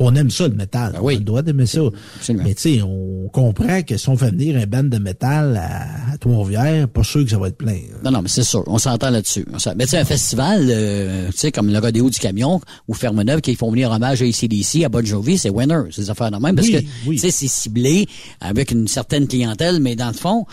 [0.00, 0.92] On aime ça, le métal.
[0.92, 1.14] Ben oui.
[1.14, 1.80] On a le droit d'aimer ça.
[2.16, 2.44] Absolument.
[2.46, 6.12] Mais tu sais, on comprend que si on fait venir un band de métal à,
[6.12, 7.80] à Trois-Rivières, pas sûr que ça va être plein.
[8.04, 8.62] Non, non, mais c'est sûr.
[8.68, 9.44] On s'entend là-dessus.
[9.76, 13.40] Mais tu sais, un festival, euh, tu sais, comme le Rodéo du Camion ou Fermeneuve,
[13.40, 16.54] qui font venir hommage à ACDC, à Bon Jovi, c'est winner, ces affaires de même.
[16.54, 17.16] Parce Oui, que, oui.
[17.16, 18.06] tu sais, c'est ciblé
[18.40, 20.46] avec une certaine clientèle, mais dans le fond,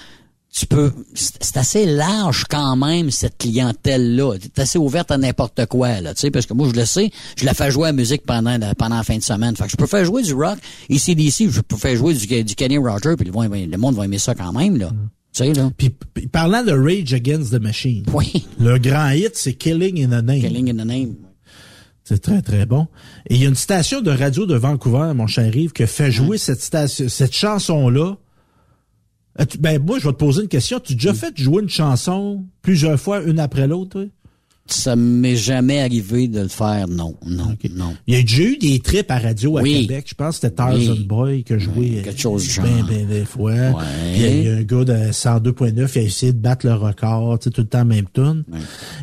[0.58, 4.36] tu peux, c'est assez large quand même, cette clientèle-là.
[4.42, 7.12] C'est assez ouverte à n'importe quoi, là, tu sais, parce que moi, je le sais,
[7.38, 9.56] je la fais jouer à la musique pendant la, pendant la fin de semaine.
[9.58, 10.58] Fait que je peux faire jouer du rock,
[10.90, 13.96] ACDC, je peux faire jouer du, du Kenny Roger, puis le, monde va- le monde
[13.96, 14.92] va aimer ça quand même, là.
[15.34, 15.70] Tu sais, là.
[15.76, 18.46] Puis, puis parlant de Rage Against the Machine, Oui.
[18.58, 20.40] le grand hit, c'est Killing in the Name.
[20.40, 21.16] Killing in the Name.
[22.06, 22.88] C'est très, très bon.
[23.30, 26.12] Et il y a une station de radio de Vancouver, mon cher Yves, qui fait
[26.12, 28.16] jouer cette station, cette chanson-là.
[29.38, 30.80] As-tu- Ben, moi, je vais te poser une question.
[30.80, 34.08] Tu as déjà fait jouer une chanson plusieurs fois, une après l'autre?
[34.68, 37.94] Ça m'est jamais arrivé de le faire, non, non, non.
[38.08, 39.82] Il y a déjà eu des trips à radio à Oui.
[39.82, 40.06] Québec.
[40.10, 41.04] Je pense que c'était Tarzan Oui.
[41.04, 43.52] Boy qui a joué quelque chose ben, ben des fois.
[43.54, 43.72] Ouais.
[44.16, 47.38] Puis Il y a- un gars de 102.9 qui a essayé de battre le record,
[47.38, 48.44] tu sais, tout le temps même tune.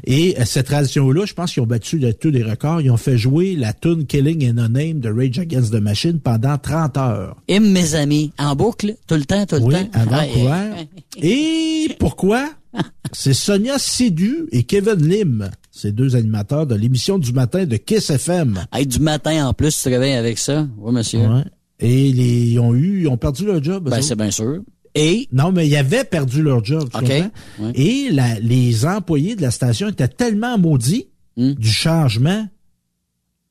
[0.02, 2.80] Et euh, cette tradition-là, je pense qu'ils ont battu de tous les records.
[2.80, 6.18] Ils ont fait jouer la tune Killing in a Name de Rage Against the Machine
[6.18, 7.36] pendant 30 heures.
[7.46, 9.88] Et mes amis, en boucle, tout le temps, tout le Oui, temps.
[9.92, 10.88] à Ouais, Vancouver.
[11.22, 12.50] Et pourquoi?
[13.12, 18.10] C'est Sonia Sédu et Kevin Lim, ces deux animateurs de l'émission du matin de Kiss
[18.10, 18.64] FM.
[18.72, 20.66] Hey, du matin en plus, tu te réveilles avec ça.
[20.78, 21.20] Oui, monsieur.
[21.20, 21.44] Ouais.
[21.80, 23.88] Et les, ils ont eu, ils ont perdu leur job.
[23.90, 24.60] Ben, c'est bien sûr.
[24.94, 25.26] Et?
[25.32, 26.88] Non, mais ils avaient perdu leur job.
[26.98, 27.04] tu?
[27.04, 27.30] Ouais.
[27.74, 31.52] Et la- les employés de la station étaient tellement maudits Hmm.
[31.54, 32.46] du changement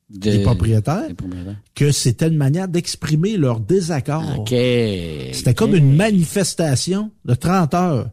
[0.08, 1.56] De- des propriétaires des propriétaires.
[1.74, 4.22] que c'était une manière d'exprimer leur désaccord.
[4.38, 4.50] OK.
[4.50, 8.10] C'était comme une manifestation de 30 heures.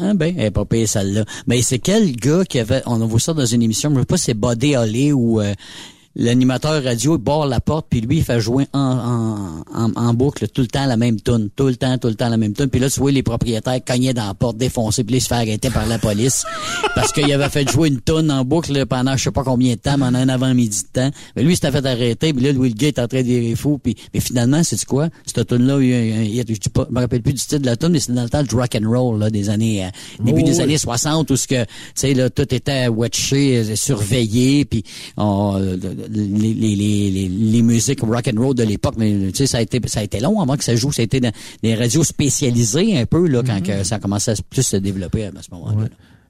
[0.00, 1.24] Ah ben, elle est pas payée celle-là.
[1.46, 4.16] Mais c'est quel gars qui avait, on vu ça dans une émission, je sais pas
[4.16, 4.34] si c'est
[4.76, 5.54] Holly ou euh,
[6.14, 10.14] l'animateur radio il barre la porte puis lui il fait jouer en, en, en, en
[10.14, 12.52] boucle tout le temps la même tune, tout le temps, tout le temps la même
[12.52, 12.68] tune.
[12.68, 15.28] Puis là tu vois les propriétaires cogner dans la porte, défoncer, puis là, il se
[15.28, 16.44] fait arrêter par la police
[16.94, 19.80] parce qu'il avait fait jouer une tune en boucle pendant je sais pas combien de
[19.80, 21.10] temps, pendant un avant-midi de temps.
[21.36, 23.26] Mais lui il s'était fait arrêter, puis là Louis le gars est en train de
[23.26, 25.08] dire fou, puis mais finalement c'est quoi?
[25.26, 27.22] Cette tune là, il, y a- il y a- je dis pas, je me rappelle
[27.22, 29.18] plus du titre de la tune, mais c'est dans le temps du rock and roll
[29.18, 29.88] là, des années euh,
[30.22, 30.62] début Oh, des oui.
[30.62, 34.84] années 60 où ce que tu sais là tout était watché, surveillé puis
[35.16, 35.76] on, euh,
[36.10, 39.58] les, les, les, les, les musiques rock and roll de l'époque mais tu sais ça
[39.58, 41.32] a été ça a été long avant que ça joue, ça a été dans
[41.62, 45.24] des radios spécialisées un peu là quand que ça a commencé à plus se développer
[45.24, 45.88] à ce moment-là.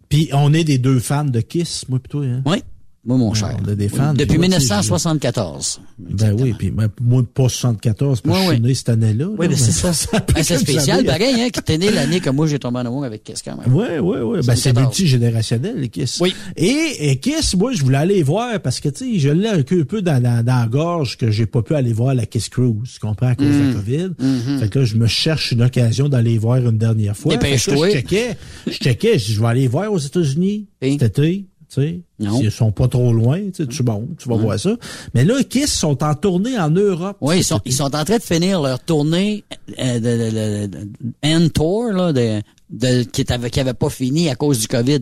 [0.08, 2.22] Puis on est des deux fans de Kiss, moi plutôt.
[2.22, 2.42] Hein?
[2.44, 2.62] Oui.
[3.04, 3.56] Moi mon cher.
[3.60, 4.14] On est des fans.
[4.14, 5.80] Depuis Puis, moi, tu sais, 1974.
[6.08, 9.26] je- Ben oui, puis moi, moi, pas 74, parce que je suis né cette année-là.
[9.36, 9.90] Oui, mais c'est ça.
[10.32, 13.04] Ben, c'est spécial, pareil, hein, qui t'es né l'année que moi j'ai tombé en amour
[13.04, 13.74] avec Kiss quand même.
[13.74, 14.38] Oui, oui, oui.
[14.46, 14.86] Ben, c'est 74.
[14.86, 16.18] multigénérationnel, les Kiss.
[16.20, 16.32] Oui.
[16.56, 19.62] Et, et Kiss, moi, je voulais aller voir parce que, tu sais, je l'ai un
[19.62, 22.74] peu dans, dans, dans la gorge que j'ai pas pu aller voir la Kiss Cruise,
[22.94, 24.60] tu comprends, à cause de la COVID.
[24.60, 27.32] Fait que là, je me cherche une occasion d'aller voir une dernière fois.
[27.34, 27.88] Dépêche-toi.
[27.88, 28.36] Je checkais,
[28.68, 31.46] je checkais, je vais aller voir aux États-Unis cet été.
[31.72, 32.36] Tu sais, Non.
[32.38, 34.76] s'ils sont pas trop loin, tu bon, tu vas voir ça.
[35.14, 37.16] Mais là, Kiss sont en tournée en Europe.
[37.22, 39.42] Oui, ils sont, ils sont en train de finir leur tournée
[39.78, 40.88] euh, de, de, de, de-
[41.24, 45.00] End Tour, là, de, de, qui avait, qui avait pas fini à cause du COVID.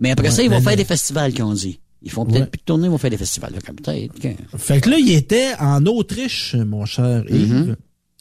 [0.00, 1.78] Mais après Ouais, ça, ils vont faire des festivals, qu'ils ont dit.
[2.02, 2.46] Ils font peut-être Ouais.
[2.50, 4.14] plus de tournées, ils vont faire des festivals, là, comme peut-être.
[4.58, 7.52] Fait que là, il était en Autriche, mon cher Yves.
[7.54, 7.76] Mhm.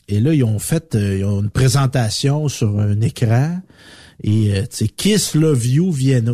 [0.07, 3.59] Et là, ils ont fait euh, ils ont une présentation sur un écran.
[4.23, 6.33] Et euh, tu Kiss Love You Vienna.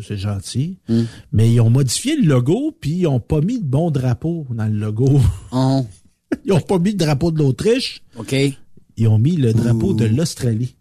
[0.00, 0.78] C'est gentil.
[0.88, 1.02] Mm.
[1.32, 4.66] Mais ils ont modifié le logo, puis ils ont pas mis de bon drapeau dans
[4.66, 5.20] le logo.
[5.52, 5.84] Oh,
[6.44, 8.02] Ils ont pas mis le drapeau de l'Autriche.
[8.16, 8.34] OK.
[8.96, 10.76] Ils ont mis le drapeau de l'Australie.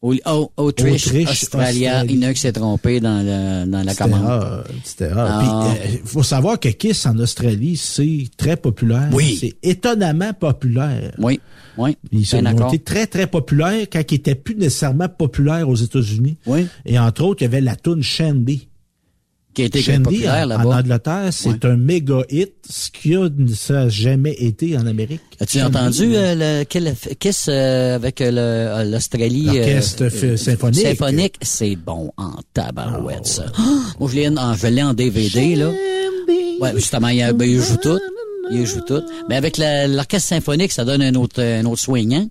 [0.00, 0.14] Oh.
[0.14, 2.34] Au- au- Autriche, Autriche, Australia, Australie.
[2.34, 4.24] qui s'est trompé dans, le, dans la commande.
[4.26, 4.64] rare.
[4.64, 5.72] Ah.
[5.82, 9.08] Puis, euh, faut savoir que Kiss en Australie, c'est très populaire.
[9.12, 9.36] Oui.
[9.40, 11.12] C'est étonnamment populaire.
[11.18, 11.40] Oui,
[11.76, 11.96] oui.
[12.12, 16.36] Ils sont été très, très populaires quand ils étaient plus nécessairement populaires aux États-Unis.
[16.46, 16.68] Oui.
[16.86, 18.67] Et entre autres, il y avait la tune Shandy.
[19.54, 20.58] Qui a été Shandy, là-bas.
[20.64, 25.20] en Angleterre, c'est un méga hit, ce qui a, ça a jamais été en Amérique.
[25.40, 26.18] As-tu entendu là.
[26.18, 30.86] euh, le quel Kiss euh, avec euh, euh, l'Australie L'orchestre f- symphonique?
[30.86, 33.46] Symphonique, c'est bon en tabarouette ça.
[33.98, 35.70] Moi je l'ai en, je l'ai en DVD là.
[36.60, 37.98] Ouais, justement, il, y a- ben, il joue tout.
[38.50, 39.02] Il joue tout.
[39.28, 42.28] Mais avec la- l'orchestre symphonique, ça donne un autre un autre soignant.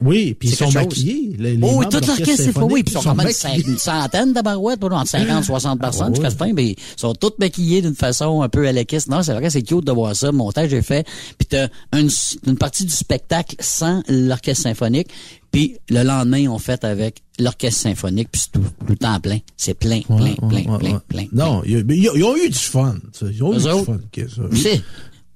[0.00, 1.36] Oui, puis ils sont maquillés.
[1.38, 3.26] les- les oh, oui, toute l'orchestre symphonique, oui, puis ils sont, sont quand même
[3.66, 6.22] une centaine de barouettes, entre 50 60 personnes, Ah, ouais.
[6.24, 9.08] temps, mais ils sont toutes maquillées d'une façon un peu à la kiss.
[9.08, 10.26] Non, c'est vrai, c'est cute de voir ça.
[10.26, 11.04] Le montage est fait.
[11.36, 12.08] Puis t'as une,
[12.46, 15.08] une partie du spectacle sans l'orchestre symphonique,
[15.50, 19.38] puis le lendemain, on fait avec l'orchestre symphonique, puis c'est tout, tout le temps plein.
[19.56, 21.26] C'est plein, plein, Ouais, plein, ouais, plein, plein.
[21.32, 21.78] Non, ils,
[22.24, 22.96] ont- eu du fun.
[23.22, 23.98] Ils ont eu du fun.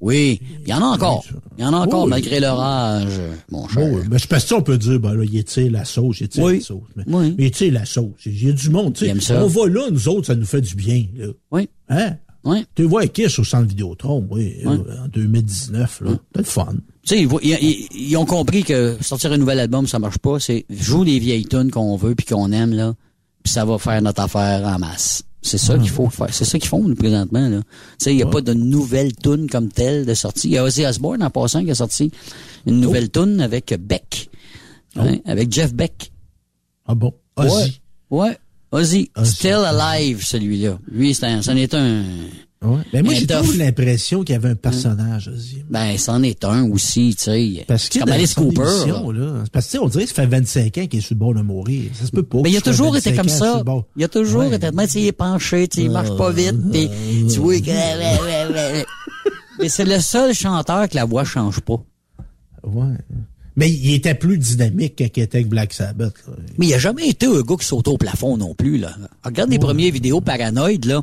[0.02, 1.24] C'est- Oui, il y en a encore.
[1.56, 2.10] Il y en a encore, Oui.
[2.10, 3.06] malgré leur âge,
[3.50, 3.88] mon cher.
[3.88, 6.24] Bon, mais je pense que on peut dire, ben là, il étire la sauce, il
[6.24, 6.54] étire Oui.
[6.58, 6.82] la sauce.
[6.96, 7.34] Mais, Oui.
[7.38, 8.10] étire la sauce.
[8.26, 9.36] Il y a du monde, tu sais.
[9.36, 11.26] On va là, nous autres, ça nous fait du bien, là.
[11.52, 11.68] Oui.
[11.88, 12.16] Hein?
[12.44, 12.64] Oui.
[12.74, 14.74] Tu vois Kiss au centre Vidéotron, oui, Oui.
[14.88, 16.10] euh, en 2019, là.
[16.10, 16.74] C'était le fun.
[17.06, 20.40] Tu sais, ils- ils ont compris que sortir un nouvel album, ça marche pas.
[20.40, 22.94] C'est joue les vieilles tunes qu'on veut puis qu'on aime, là,
[23.44, 25.22] puis ça va faire notre affaire en masse.
[25.42, 26.32] C'est ça qu'il faut faire.
[26.32, 27.58] C'est ça qu'ils font, nous, présentement, là.
[27.58, 27.64] Tu
[27.98, 30.48] sais, il n'y a pas de nouvelle tune comme telle de sortie.
[30.48, 32.12] Il y a Ozzy Osbourne, en passant, qui a sorti
[32.64, 34.30] une nouvelle tune avec Beck.
[34.96, 36.12] Hein, avec Jeff Beck.
[36.86, 37.12] Ah bon?
[37.36, 37.80] Ozzy.
[38.10, 38.28] Ouais.
[38.28, 38.38] ouais.
[38.70, 39.10] Ozzy.
[39.16, 39.30] Ozzy.
[39.30, 40.78] Still Alive, celui-là.
[40.90, 42.04] Lui, c'est un, c'en est un,
[42.62, 42.78] Ouais.
[42.92, 45.28] Ben moi, j'ai toujours l'impression qu'il y avait un personnage.
[45.28, 45.64] Ozzy.
[45.68, 47.64] Ben, c'en est un aussi, tu sais.
[47.66, 48.60] Parce que comme Alice Cooper.
[48.62, 49.20] émission, là.
[49.20, 51.14] là, parce que tu sais, on dirait que ça fait 25 ans qu'il est sur
[51.14, 51.90] le bord de mourir.
[51.94, 52.38] Ça se peut pas.
[52.42, 53.64] Mais il a toujours été 25 comme ça.
[53.96, 54.54] Il a toujours Ouais.
[54.54, 56.88] été, mais tu sais, il est penché, tu sais, il marche pas vite, puis
[57.32, 57.70] tu vois que...
[59.60, 61.82] Mais c'est le seul chanteur que la voix change pas.
[62.64, 62.96] Ouais.
[63.54, 66.14] Mais il était plus dynamique quand il était avec Black Sabbath.
[66.26, 66.34] là.
[66.58, 68.94] Mais il a jamais été un gars qui saute au plafond non plus, là.
[69.22, 71.02] Regarde les premières vidéos paranoïdes, là.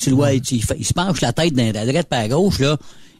[0.00, 2.76] Tu le vois, il, se penche la tête d'un- droite par gauche, là.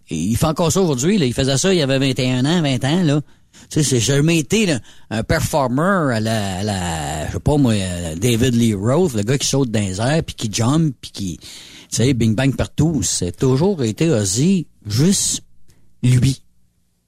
[0.08, 1.26] Et il fait encore ça aujourd'hui, là.
[1.26, 3.20] Il faisait ça, il avait 21 ans, 20 ans, là.
[3.68, 7.56] Tu sais, c'est jamais été là, un performer à la, à la, je sais pas
[7.56, 7.74] moi,
[8.16, 11.38] David Lee Roth, le gars qui saute dans les airs, puis qui jump, puis qui,
[11.38, 11.46] tu
[11.90, 13.02] sais, bing bang partout.
[13.02, 15.42] C'est toujours été Ozzy, juste
[16.02, 16.42] lui.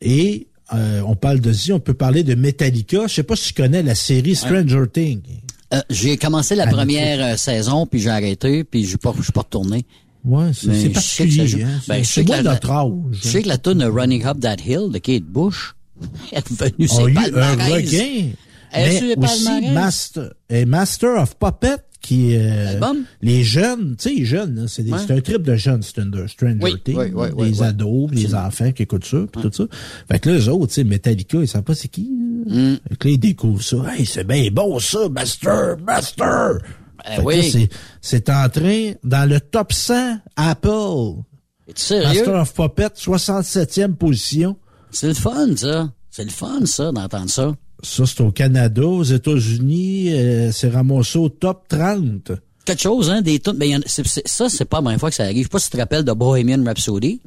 [0.01, 3.07] Et euh, on parle d'Ozzy, on peut parler de Metallica.
[3.07, 5.23] Je sais pas si tu connais la série Stranger Things.
[5.73, 9.33] Euh, j'ai commencé la Ah, première euh, saison, puis j'ai arrêté, puis je je suis
[9.33, 9.85] pas retourné.
[10.25, 11.63] Ouais, c'est c'est je sais que particulier.
[11.65, 11.81] hein.
[11.89, 12.93] Ben, C'est- je sais c'est que la- notre âge.
[13.13, 15.75] Je sais que la tune Running Up That Hill de Kate Bush
[16.33, 18.31] est revenue a sur eu les un regain.
[18.75, 19.71] Mais les aussi.
[19.73, 22.81] Master, et Master of Puppet, qui euh,
[23.21, 24.99] les jeunes, tu sais, les jeunes, c'est des- Ouais.
[25.07, 27.63] c'est un trip de jeunes, Stranger, Stranger Oui, Things, oui, oui, oui.
[27.63, 29.65] ados, des enfants qui écoutent ça, pis tout ça.
[30.11, 32.11] Fait que là, eux autres, tu sais, Metallica, ils savent pas c'est qui.
[32.11, 32.75] Mm.
[32.89, 33.77] Fait que là, ils découvrent ça.
[33.95, 36.59] Hey, c'est bien bon ça, Master, Master!
[37.05, 37.51] Eh Fait que oui.
[37.51, 37.69] c'est-
[38.01, 41.23] c'est entré dans le top 100 Apple.
[41.75, 42.05] Sérieux?
[42.25, 44.57] Master of Puppet, 67e position.
[44.91, 45.91] C'est le fun, ça.
[46.11, 47.55] C'est le fun, ça, d'entendre ça.
[47.83, 48.83] Ça, c'est au Canada.
[48.87, 52.33] Aux États-Unis, euh, c'est ramassé au top 30.
[52.65, 53.55] Quelque chose, hein, des tunes.
[53.57, 55.39] Ben, ça, c'est pas la première fois que ça arrive.
[55.39, 57.21] Je sais pas si tu te rappelles de Bohemian Rhapsody.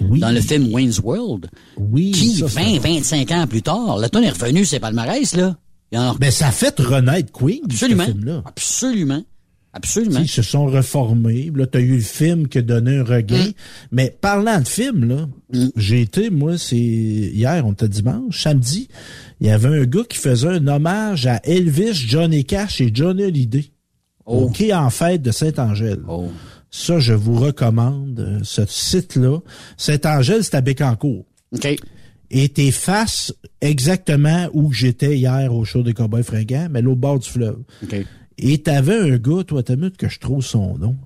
[0.00, 1.48] Dans le film Wayne's World.
[1.78, 2.10] Oui.
[2.10, 5.56] Qui, ça, 20, 25 ans plus tard, la tune est revenue, c'est palmarès, là.
[5.94, 8.04] A- Ben, ça a fait renaître Queen, Absolument.
[8.04, 8.42] ce film-là.
[8.44, 9.22] Absolument.
[9.74, 10.20] Absolument.
[10.20, 11.50] Ils se sont reformés.
[11.52, 13.48] Là, t'as eu le film qui a donné un regain.
[13.48, 13.52] Mm.
[13.90, 15.28] Mais parlant de film, là,
[15.76, 18.88] j'ai été, moi, c'est hier, on était dimanche, samedi,
[19.40, 23.24] il y avait un gars qui faisait un hommage à Elvis, Johnny Cash et Johnny
[23.24, 23.66] Hallyday.
[24.26, 26.00] Au quai en fête de Saint-Angèle.
[26.08, 26.30] Oh.
[26.70, 29.40] Ça, je vous recommande euh, ce site-là.
[29.76, 31.26] Saint-Angèle, c'est à Bécancourt.
[31.52, 31.68] OK.
[32.30, 37.18] Et t'es face exactement où j'étais hier au show des Cowboys fringants, mais l'autre bord
[37.18, 37.58] du fleuve.
[37.82, 38.06] OK.
[38.38, 40.96] Et t'avais un gars, toi, t'as minute que je trouve son nom.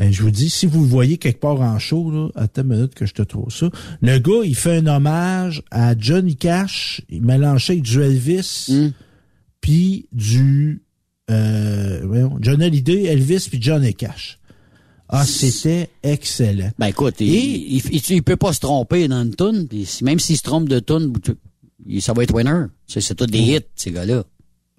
[0.00, 2.68] Euh, je vous dis, si vous le voyez quelque part en show, là, attends une
[2.68, 3.68] minute que je te trouve ça.
[4.00, 8.90] Le gars, il fait un hommage à Johnny Cash, il mélange avec du Elvis, Hmm.
[9.60, 10.82] puis du
[11.30, 14.38] euh, voyons, Johnny Hallyday, Elvis, puis Johnny Cash.
[15.08, 16.70] Ah, c'était excellent.
[16.78, 19.34] Ben écoute, il, il, il- il peut pas se tromper dans une
[19.68, 20.78] puis si- même s'il se trompe de
[21.86, 22.64] il- ça va être winner.
[22.86, 24.24] C'est, tous des hits, ces gars-là.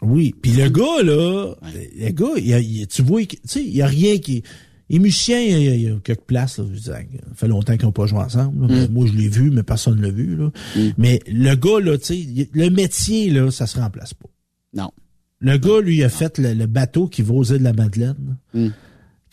[0.04, 1.56] Oui, puis le gars là,
[1.97, 4.43] le gars, il a- il tu vois, tu sais, il y a rien qui
[4.89, 6.99] les musiciens, il y a, il y a quelques places là, je dis, ça
[7.36, 8.68] fait longtemps qu'ils n'ont pas joué ensemble.
[8.68, 8.88] là.
[8.88, 8.91] Mm.
[8.93, 10.51] Moi, je l'ai vu, mais personne ne l'a vu là.
[10.97, 14.30] Mais le gars là, tu sais, le métier là, ça se remplace pas.
[14.74, 14.91] Non.
[15.39, 18.38] Le gars, lui, a fait le, le bateau qui va aux îles de la Madeleine,
[18.54, 18.68] Mm.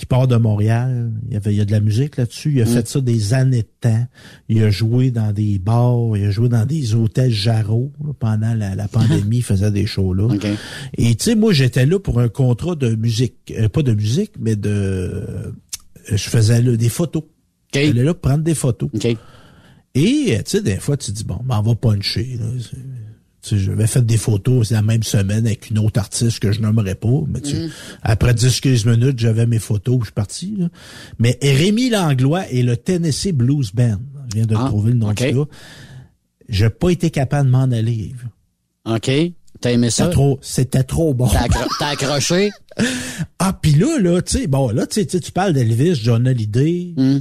[0.01, 1.12] Qui part de Montréal.
[1.28, 2.53] Il y avait, il y a de la musique là-dessus.
[2.55, 2.68] Il a Mm.
[2.68, 4.07] fait ça des années de temps.
[4.48, 8.55] Il a joué dans des bars, il a joué dans des hôtels Jarreau là, pendant
[8.55, 9.36] la, la pandémie.
[9.38, 10.24] il faisait des shows là.
[10.24, 10.46] OK.
[10.96, 14.32] Et tu sais, moi, j'étais là pour un contrat de musique, Euh, pas de musique,
[14.40, 15.51] mais de, euh,
[16.09, 17.24] je faisais là, des photos.
[17.74, 18.88] J'allais là pour prendre des photos.
[18.94, 19.05] OK.
[19.05, 19.16] Et
[19.94, 22.38] tu sais, des fois, tu dis bon, ben, on va puncher.
[22.40, 22.46] Là.
[23.43, 26.53] Tu sais, j'avais fait des photos c'est la même semaine avec une autre artiste que
[26.53, 27.22] je nommerais pas.
[27.26, 27.70] Mais tu Mm.
[28.03, 30.55] après 10-15 minutes, j'avais mes photos, je suis parti.
[30.59, 30.68] Là.
[31.18, 33.99] Mais Rémi Langlois et le Tennessee Blues Band,
[34.30, 35.26] je viens de Ah, trouver le nom ok.
[35.26, 35.45] du gars,
[36.49, 38.14] j'ai pas été capable de m'en aller.
[38.84, 39.11] OK.
[39.61, 40.05] T'as aimé ça?
[40.05, 41.28] C'était trop, c'était trop bon.
[41.28, 42.51] T'as, accro- t'as accroché?
[43.38, 46.95] Ah, puis là, là, tu sais, bon, là, tu sais, tu parles d'Elvis, John Hallyday,
[46.97, 47.18] Hmm.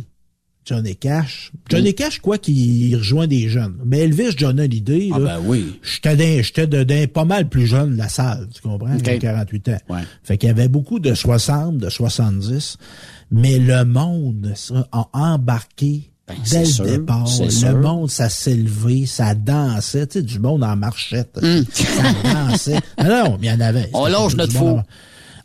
[0.69, 1.51] Johnny Cash.
[1.69, 3.75] Johnny Cash, quoi qu'il rejoint des jeunes.
[3.85, 5.79] Mais Elvis, John Hallyday, Ah ben oui.
[5.81, 8.93] j'étais d'un- j'étais de, d'un pas mal plus jeune de la salle, tu comprends?
[8.95, 9.01] Ok.
[9.03, 9.77] J'ai 48 ans.
[9.89, 10.01] Ouais.
[10.23, 12.77] Fait qu'il y avait beaucoup de 60, de 70,
[13.31, 17.27] mais le monde ça, a embarqué Ben, dès le sûr, départ.
[17.41, 17.75] Le sûr.
[17.77, 21.39] monde, ça s'est levé, ça dansait, tu sais, du monde en marchette.
[21.41, 21.63] Hmm.
[21.73, 22.79] Ça dansait.
[23.03, 23.89] Non, non, mais il y en avait.
[23.93, 24.79] On lâche notre fou.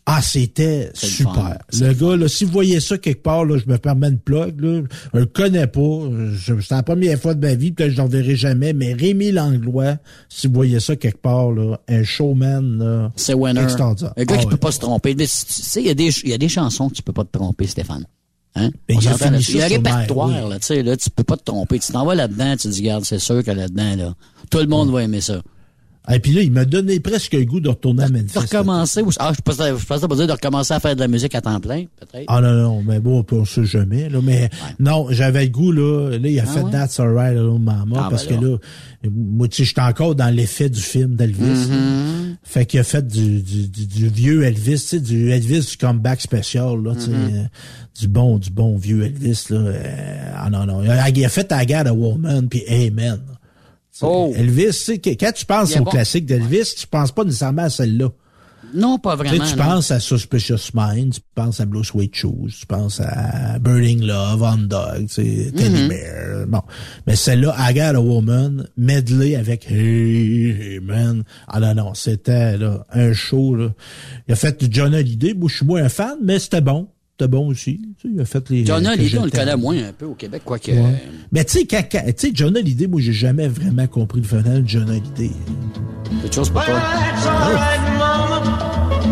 [0.07, 1.59] Ah, c'était le super.
[1.81, 4.61] Le, gars, là, si vous voyez ça quelque part, là, je me permets de plug,
[4.61, 4.83] là,
[5.15, 5.81] je le connais pas.
[6.47, 9.33] C'est la première fois de ma vie, peut-être que je n'en verrai jamais, mais Rémi
[9.33, 9.97] Langlois,
[10.29, 13.61] si vous voyez ça quelque part, là, un showman, C'est winner.
[13.61, 14.51] Un gars Ah qui ouais.
[14.51, 15.17] peut pas se tromper.
[15.17, 17.33] Tu sais, il y, a des- y a des chansons que tu peux pas te
[17.39, 18.05] tromper, Stéphane.
[18.57, 18.71] Hein?
[18.91, 20.51] On il y a un répertoire, oui.
[20.51, 21.79] là, tu sais, là, tu peux pas te tromper.
[21.79, 24.15] Tu t'en vas là-dedans, tu te dis, regarde, c'est sûr que là-dedans, là,
[24.51, 25.41] tout le monde va aimer ça.
[26.13, 28.35] Et puis là, il m'a donné presque le goût de retourner à Memphis.
[28.35, 31.01] De recommencer, ou, ah, je pensais, je pensais pas dire de recommencer à faire de
[31.01, 32.27] la musique à temps plein, peut-être.
[32.29, 34.19] Ah non, non, mais bon, on sait jamais, là.
[34.23, 36.11] Mais non, j'avais le goût, là.
[36.11, 36.71] Là, il a Ah fait ouais?
[36.71, 38.57] That's Alright, Little Mama, Ah, parce ben que là,
[39.11, 41.43] moi, tu sais, j'étais encore dans l'effet du film d'Elvis.
[41.71, 42.35] Mm-hmm.
[42.43, 45.77] Fait qu'il a fait du, du, du, du vieux Elvis, tu sais, du Elvis du
[45.79, 47.35] comeback spécial, là, tu sais, Mm-hmm.
[47.37, 47.45] euh,
[47.99, 49.57] du bon, du bon vieux Elvis, là.
[49.57, 50.83] Euh, ah non, non.
[50.83, 53.21] Il a, il a fait I Got a Woman, puis Amen.
[53.97, 54.33] Tu Oh.
[54.35, 55.91] Elvis, tu quand tu penses au bon.
[55.91, 58.09] classique d'Elvis, tu penses pas nécessairement à celle-là.
[58.75, 59.45] Non, pas Tu vraiment.
[59.45, 63.59] sais, tu penses à Suspicious Mind, tu penses à Blue Sweet Shoes, tu penses à
[63.61, 65.89] Burning Love, On Dog, tu sais, Teddy Mhm.
[65.89, 66.47] Bear.
[66.49, 66.63] Bon.
[67.07, 71.23] Mais celle-là, I Got a Woman, medley avec Hey, hey Man.
[71.47, 73.55] Ah non, non, c'était là, un show.
[73.55, 73.69] Là.
[74.27, 75.35] Il a fait John Hallyday.
[75.35, 76.89] Moi, je suis moins un fan, mais c'était bon.
[77.17, 77.81] C'était bon aussi.
[78.01, 78.67] Tu sais, il a fait les.
[78.67, 80.73] John Hallyday, on le connaît moins un peu au Québec, quoique.
[80.73, 81.03] Ouais.
[81.31, 85.31] Mais tu sais, John Hallyday, moi, j'ai jamais vraiment compris le phénomène de John Hallyday.
[86.23, 86.75] Quelque chose pour toi.
[86.75, 88.43] That's all right, mama.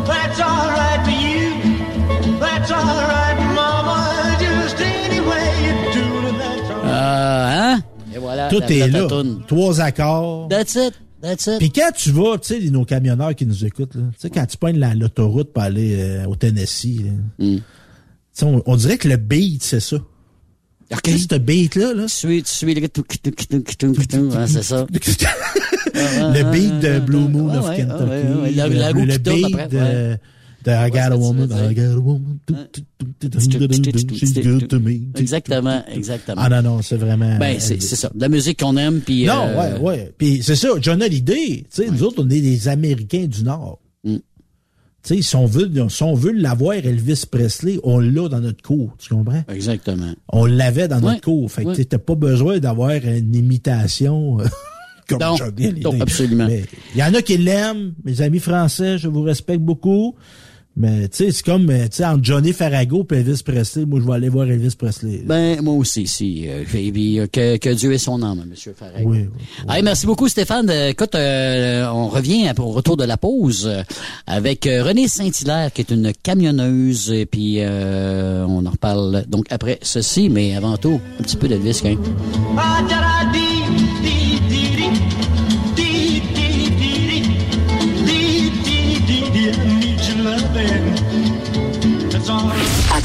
[0.05, 2.39] That's all right for you.
[2.41, 4.37] That's all right, mama.
[4.41, 7.83] Just any way you do it, that's all Euh, hein?
[8.15, 8.49] Et voilà.
[8.49, 9.09] Tout la- est la là.
[9.47, 10.49] Trois accords.
[10.49, 10.95] That's it.
[11.23, 11.59] That's it.
[11.61, 14.45] Puis quand tu vas, tu sais, nos camionneurs qui nous écoutent, là, tu sais, quand
[14.45, 17.13] tu pognes la- l'autoroute pour aller euh, au Tennessee, là,
[17.47, 17.59] Hmm.
[18.41, 19.99] On, on dirait que le beat, c'est ça.
[21.05, 22.05] Sais, ce beat-là, là.
[22.05, 24.87] Tu suis, le hein, c'est ça.
[24.91, 28.55] le beat de Blue Moon of Kentucky.
[28.55, 30.19] le beat de,
[30.65, 31.51] de I Got a Woman.
[31.51, 32.41] I got a woman.
[34.15, 35.09] She's good to me.
[35.17, 36.43] Exactement, exactement.
[36.45, 37.39] Ah non, non, c'est vraiment...
[37.39, 38.11] Ben, c'est ça.
[38.15, 39.25] De la musique qu'on aime, puis...
[39.25, 40.15] Non, euh, ouais, ouais.
[40.17, 43.79] Puis c'est ça, John Hallyday, tu sais, nous autres, on est des Américains du Nord.
[45.05, 45.09] Mm.
[45.09, 48.63] Tu sais, si on veut, si on veut l'avoir, Elvis Presley, on l'a dans notre
[48.63, 49.43] cours, tu comprends?
[49.49, 50.13] Exactement.
[50.29, 51.51] On l'avait dans Ouais, notre cours.
[51.51, 51.75] Fait que ouais.
[51.77, 54.45] tu t'as pas besoin d'avoir une imitation euh,
[55.09, 55.37] comme Non,
[55.83, 56.49] non, absolument.
[56.49, 60.15] Il y en a qui l'aiment, mes amis français, je vous respecte beaucoup.
[60.75, 64.01] Mais tu sais, c'est comme euh, tu sais entre Johnny Farago et Elvis Presley, moi
[64.01, 65.23] je vais aller voir Elvis Presley.
[65.27, 66.47] Ben, moi aussi, si.
[66.49, 69.07] euh, puis, euh, que, que Dieu ait son âme, Monsieur Farag.
[69.07, 69.29] Oui,
[69.69, 70.71] Hey, merci beaucoup, Stéphane.
[70.71, 73.71] Écoute, euh, on revient au retour de la pause
[74.27, 77.13] avec Renée Saint-Hilaire, qui est une camionneuse.
[77.13, 81.49] Et puis, euh, on en reparle donc après ceci, mais avant tout, un petit peu
[81.49, 81.99] d'Elvis, quand même.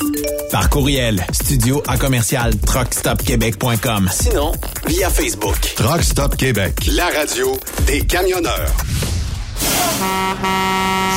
[0.51, 4.07] Par courriel, studio à commercial truckstopquebec.com.
[4.11, 4.51] Sinon,
[4.85, 5.57] via Facebook.
[5.75, 6.75] Truck Stop Québec.
[6.95, 7.57] La radio
[7.87, 8.71] des camionneurs.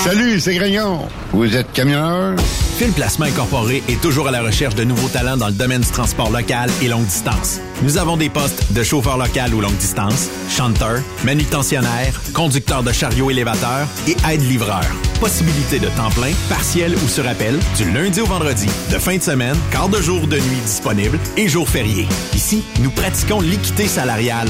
[0.05, 1.01] Salut, c'est Grignon.
[1.33, 2.35] Vous êtes camionneur?
[2.79, 5.89] Phil Placement Incorporé est toujours à la recherche de nouveaux talents dans le domaine du
[5.89, 7.61] transport local et longue distance.
[7.83, 13.31] Nous avons des postes de chauffeur local ou longue distance, chanteur, manutentionnaire, conducteur de chariot
[13.31, 14.85] élévateur et aide-livreur.
[15.20, 19.22] Possibilité de temps plein, partiel ou sur appel, du lundi au vendredi, de fin de
[19.22, 22.09] semaine, quart de jour de nuit disponible et jours fériés.
[22.35, 24.49] Ici, nous pratiquons l'équité salariale.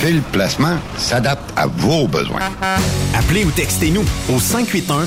[0.00, 2.40] Quel placement s'adapte à vos besoins?
[3.14, 5.06] Appelez ou textez-nous au 581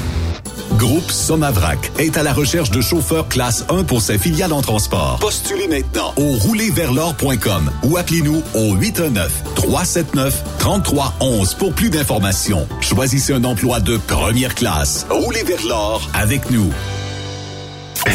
[0.81, 5.19] Groupe Somavrac est à la recherche de chauffeurs classe 1 pour ses filiales en transport.
[5.21, 12.67] Postulez maintenant au roulerversl'or.com ou appelez-nous au 819-379-3311 pour plus d'informations.
[12.79, 15.05] Choisissez un emploi de première classe.
[15.11, 16.73] Roulez vers l'or avec nous.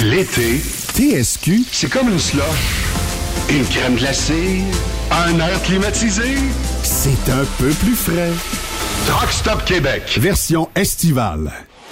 [0.03, 2.43] L'été, TSQ, c'est comme une slush.
[3.49, 4.65] Une crème glacée,
[5.13, 6.35] un air climatisé.
[6.83, 8.33] C'est un peu plus frais.
[9.07, 11.53] Truck Stop Québec, version estivale.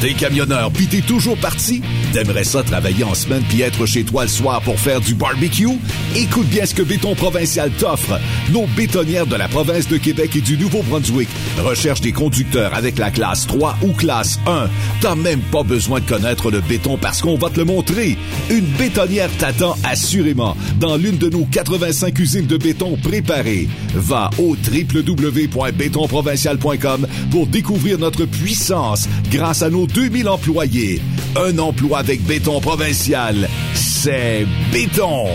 [0.00, 1.82] T'es camionneur pis t'es toujours parti?
[2.14, 5.68] T'aimerais ça travailler en semaine puis être chez toi le soir pour faire du barbecue?
[6.16, 8.18] Écoute bien ce que Béton Provincial t'offre.
[8.50, 11.28] Nos bétonnières de la province de Québec et du Nouveau-Brunswick
[11.58, 14.70] recherchent des conducteurs avec la classe 3 ou classe 1.
[15.02, 18.16] T'as même pas besoin de connaître le béton parce qu'on va te le montrer.
[18.48, 23.68] Une bétonnière t'attend assurément dans l'une de nos 85 usines de béton préparées.
[23.94, 31.00] Va au www.bétonprovincial.com pour découvrir notre puissance grâce à nos 2000 employés.
[31.36, 33.48] Un emploi avec béton provincial.
[33.74, 35.26] C'est béton.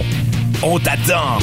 [0.63, 1.39] On t'attend.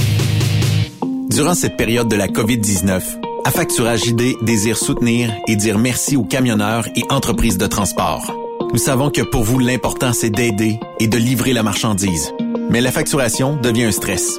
[1.30, 3.02] Durant cette période de la COVID-19,
[3.44, 8.32] Affacturage ID désire soutenir et dire merci aux camionneurs et entreprises de transport.
[8.72, 12.32] Nous savons que pour vous, l'important, c'est d'aider et de livrer la marchandise.
[12.70, 14.38] Mais la facturation devient un stress.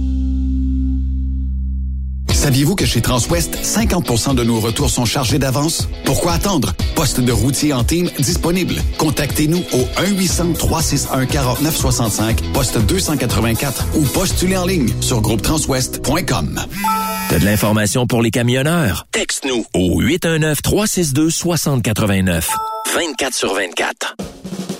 [2.41, 5.87] Saviez-vous que chez Transwest, 50% de nos retours sont chargés d'avance?
[6.05, 6.73] Pourquoi attendre?
[6.95, 8.73] Poste de routier en team disponible.
[8.97, 16.59] Contactez-nous au 1-800-361-4965, poste 284 ou postulez en ligne sur groupetranswest.com.
[17.29, 19.05] T'as de l'information pour les camionneurs?
[19.11, 22.47] Texte-nous au 819-362-6089.
[22.95, 24.15] 24 sur 24.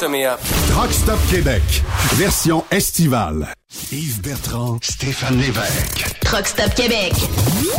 [0.00, 1.62] Truck Stop Québec,
[2.14, 3.52] version estivale.
[3.92, 6.16] Yves Bertrand, Stéphane Lévesque.
[6.22, 7.12] Truck Stop Québec.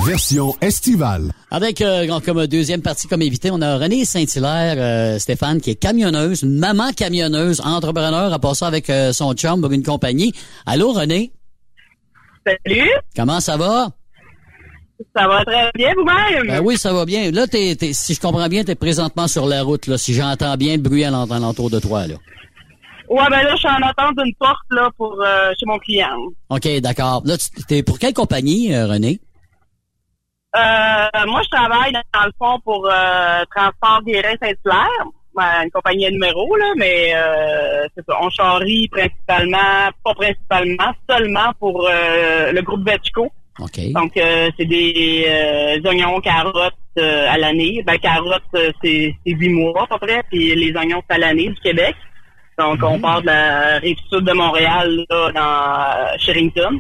[0.05, 1.32] Version estivale.
[1.49, 5.76] Avec euh, comme deuxième partie comme invité, on a René Saint-Hilaire, euh, Stéphane, qui est
[5.76, 10.32] camionneuse, une maman camionneuse, entrepreneur, à passer avec euh, son chum pour une compagnie.
[10.67, 11.32] Allô, René?
[12.45, 13.89] Salut, Comment ça va?
[15.16, 16.47] Ça va très bien vous-même?
[16.47, 17.32] Ben oui, ça va bien.
[17.32, 20.14] Là, t'es, t'es- si je comprends bien, tu es présentement sur la route, là, si
[20.14, 22.08] j'entends bien le bruit à l'ent- alentour de toi.
[22.08, 22.16] Là.
[23.10, 26.18] Ouais, ben là, je suis en attente d'une porte là pour euh, chez mon client.
[26.49, 27.22] OK, d'accord.
[27.26, 29.20] Là, tu t'es pour quelle compagnie, euh, René?
[30.56, 36.06] Euh, moi, je travaille dans, le fond pour euh, Transport Guérin Saint-Hilaire, ben, une compagnie
[36.06, 42.62] à numéro, là, mais euh, c'est ça, on charrie principalement, pas principalement, seulement pour le
[42.62, 43.32] groupe Vetchco.
[43.60, 47.84] Donc, euh, c'est des euh, oignons, carottes euh, à l'année.
[47.86, 48.41] Ben, carottes,
[48.84, 51.95] c'est huit mois à peu près, puis les oignons, c'est à l'année du Québec.
[52.58, 56.80] Donc, on part de la rive sud de Montréal, là, dans Sherrington.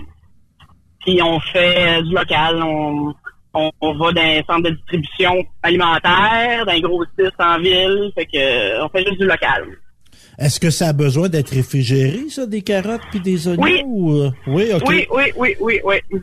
[0.99, 2.61] Puis, on fait du local.
[2.63, 3.13] On,
[3.53, 8.11] on, on va dans un centre de distribution alimentaire, dans un gros site en ville.
[8.15, 9.65] Fait que, on fait juste du local.
[10.37, 13.63] Est-ce que ça a besoin d'être réfrigéré, ça, des carottes puis des oignons?
[13.63, 13.81] Oui.
[13.85, 14.83] ou, Oui, OK.
[14.87, 16.21] Oui, oui, oui, oui, oui.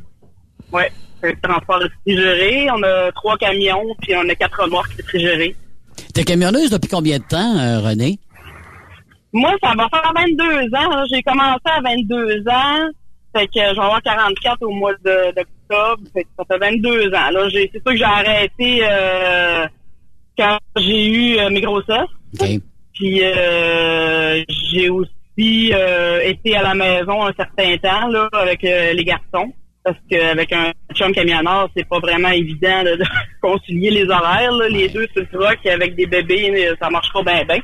[0.72, 0.90] Ouais,
[1.20, 2.68] c'est le transport réfrigéré.
[2.70, 5.56] On a trois camions, puis on a quatre remorques réfrigérées.
[6.14, 8.18] T'es camionneuse depuis combien de temps, euh, René?
[9.32, 10.44] Moi, ça va faire 22
[10.74, 10.90] ans.
[10.90, 11.04] là.
[11.12, 12.88] J'ai commencé à 22 ans.
[13.36, 16.02] Fait que je vais avoir 44 au mois d'octobre.
[16.14, 17.30] Fait que ça fait 22 ans.
[17.30, 19.66] Là, j'ai, c'est sûr que j'ai arrêté euh,
[20.38, 22.08] quand j'ai eu euh, mes grossesses.
[22.94, 24.42] Puis euh,
[24.72, 29.52] j'ai aussi euh, été à la maison un certain temps là avec euh, les garçons.
[29.84, 33.04] Parce qu'avec un chum camionneur, c'est pas vraiment évident là, de
[33.40, 34.52] concilier les horaires.
[34.52, 34.68] là.
[34.68, 37.60] Les deux sur le truck avec des bébés, ça marche pas bien bien.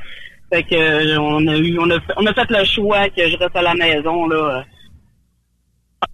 [0.51, 3.27] Fait que euh, on a eu on a fait, on a fait le choix que
[3.27, 4.61] je reste à la maison là euh,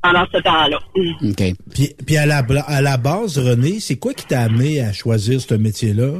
[0.02, 0.78] pendant ce temps-là.
[0.96, 1.44] OK.
[1.74, 2.38] Puis, puis à, la,
[2.68, 6.20] à la base, René, c'est quoi qui t'a amené à choisir ce métier-là?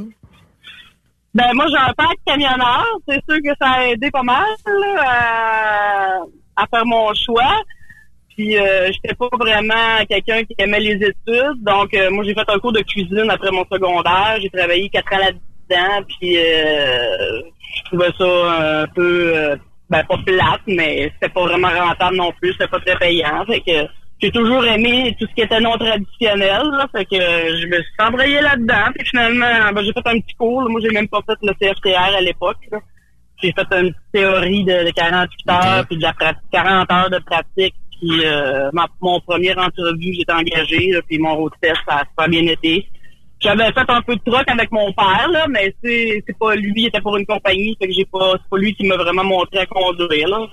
[1.34, 5.02] Ben moi j'ai un père camionneur, c'est sûr que ça a aidé pas mal là,
[5.02, 7.56] à, à faire mon choix.
[8.36, 12.48] Puis euh, j'étais pas vraiment quelqu'un qui aimait les études, donc euh, moi j'ai fait
[12.48, 17.42] un cours de cuisine après mon secondaire, j'ai travaillé quatre ans là-dedans, puis euh,
[17.76, 19.56] je trouvais ça un peu euh,
[19.90, 23.60] ben pas plate, mais c'était pas vraiment rentable non plus, c'était pas très payant, fait
[23.60, 23.86] que
[24.22, 27.76] j'ai toujours aimé tout ce qui était non traditionnel, là, fait que euh, je me
[27.76, 30.68] suis embrayé là-dedans, puis finalement ben, j'ai fait un petit cours, là.
[30.70, 32.56] moi j'ai même pas fait le CFTR à l'époque.
[33.42, 37.18] J'ai fait une théorie de, de 48 heures, puis de la pratique, 40 heures de
[37.18, 42.04] pratique, puis euh, ma- mon premier entrevue, j'étais engagé, puis mon road test, ça a
[42.08, 42.86] super bien été.
[43.40, 46.72] J'avais fait un peu de truck avec mon père, là, mais c'est c'est pas lui,
[46.76, 49.24] il était pour une compagnie, fait que j'ai pas, c'est pas lui qui m'a vraiment
[49.24, 50.46] montré à conduire, là.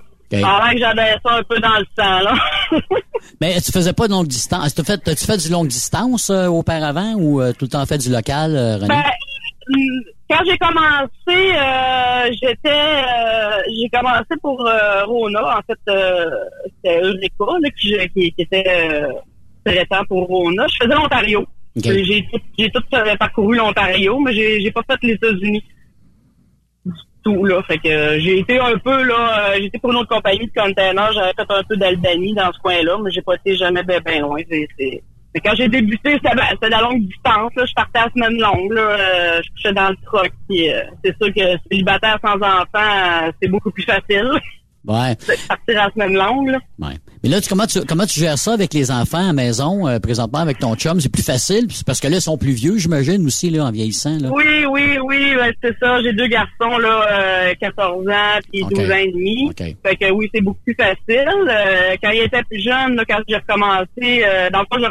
[0.74, 2.36] Que j'avais ça un peu dans le sang, là.
[3.42, 4.76] Mais tu faisais pas de longue distance.
[4.76, 7.98] T'as fait, as-tu fait du longue distance euh, auparavant ou euh, tout le temps fait
[7.98, 8.88] du local, René?
[8.88, 9.04] Ben,
[10.30, 15.58] quand j'ai commencé, euh, j'étais, euh, j'ai commencé pour euh, Rona.
[15.58, 16.30] En fait, euh,
[16.66, 19.12] c'était Eureka là, qui, qui, qui était euh,
[19.66, 20.66] traitant pour Rona.
[20.68, 21.46] Je faisais l'Ontario.
[22.06, 25.64] J'ai tout, j'ai tout euh, parcouru l'Ontario, mais j'ai, j'ai pas fait les États-Unis
[26.86, 26.92] du
[27.24, 27.62] tout là.
[27.64, 31.12] Fait que j'ai été un peu là, euh, j'étais pour une autre compagnie de container.
[31.14, 34.22] J'avais fait un peu d'Albanie dans ce coin-là, mais j'ai pas été jamais bien ben
[34.22, 34.40] loin.
[34.50, 35.04] C'est, c'est-
[35.34, 37.52] mais quand j'ai débuté, c'était, ben, de la longue distance.
[37.56, 37.66] Là.
[37.66, 38.72] Je partais à la semaine longue.
[38.72, 38.82] Là.
[38.82, 40.32] Euh, je couchais dans le truck.
[40.52, 44.32] Euh, c'est sûr que célibataire sans enfant, euh, c'est beaucoup plus facile.
[44.86, 45.16] Ouais.
[45.16, 46.50] de partir à la semaine longue.
[46.50, 46.60] Là.
[46.80, 46.96] Ouais.
[47.24, 49.88] Mais là, tu, comment, tu, comment tu gères ça avec les enfants à la maison,
[49.88, 51.02] euh, présentement, avec ton chum?
[51.02, 54.18] C'est plus facile, parce que là, ils sont plus vieux, j'imagine, aussi, là, en vieillissant.
[54.20, 54.30] Là.
[54.32, 56.02] Oui, oui, oui, ouais, c'est ça.
[56.02, 59.52] J'ai deux garçons, là, euh, 14 ans puis 12 ans et demi.
[59.58, 61.28] Fait que oui, c'est beaucoup plus facile.
[61.50, 64.88] Euh, quand ils étaient plus jeunes, là, quand j'ai recommencé, euh, dans le fond, j'ai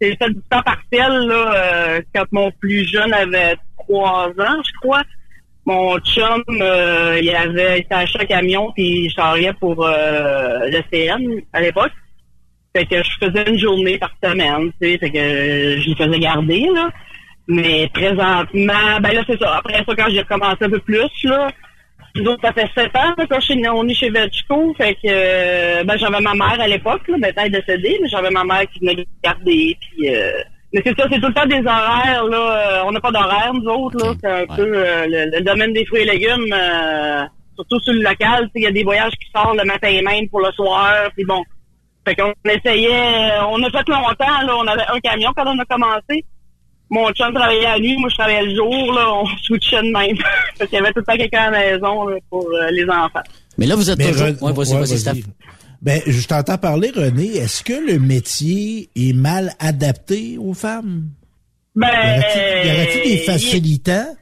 [0.00, 4.72] j'ai fait du temps partiel, là, euh, quand mon plus jeune avait 3 ans, je
[4.80, 5.02] crois.
[5.66, 10.82] Mon chum, euh, il avait il acheté un camion puis il charriait pour euh, le
[10.90, 11.92] CN à l'époque.
[12.74, 15.94] Fait que je faisais une journée par semaine, tu sais, fait que euh, je les
[15.94, 16.90] faisais garder, là.
[17.48, 19.56] Mais présentement, ben là, c'est ça.
[19.56, 21.48] Après ça, quand j'ai recommencé un peu plus, là,
[22.16, 24.74] Nous autres, ça fait sept ans là, quand je suis- on est chez Vetchco.
[24.74, 28.08] Fait que euh, ben, j'avais ma mère à l'époque, là, maintenant elle est décédée, mais
[28.08, 29.76] j'avais ma mère qui venait me garder.
[29.80, 30.32] Puis, euh,
[30.72, 32.24] mais c'est ça, c'est tout le temps des horaires.
[32.24, 33.98] Là, euh, on n'a pas d'horaire, nous autres.
[34.04, 37.22] Là, c'est un peu euh, le, le domaine des fruits et légumes, euh,
[37.54, 38.44] surtout sur le local.
[38.44, 40.92] tu sais, Il y a des voyages qui sortent le matin même pour le soir.
[41.14, 41.42] Puis bon,
[42.06, 44.42] fait qu'on essayait, on a fait longtemps.
[44.46, 46.24] Là, on avait un camion quand on a commencé.
[46.90, 50.16] Mon chum travaillait la nuit, moi je travaillais le jour, là, on switchait de même.
[50.58, 52.84] Parce qu'il y avait tout le temps quelqu'un à la maison là, pour euh, les
[52.84, 53.22] enfants.
[53.58, 54.26] Mais là, vous êtes Mais toujours...
[54.26, 54.98] Ouais, vas-y, ouais, vas-y, vas-y.
[54.98, 55.22] Steph.
[55.82, 57.36] Ben, je t'entends parler, René.
[57.36, 61.04] Est-ce que le métier est mal adapté aux femmes?
[61.76, 64.14] Ben, Y aurait-il des euh, facilitants?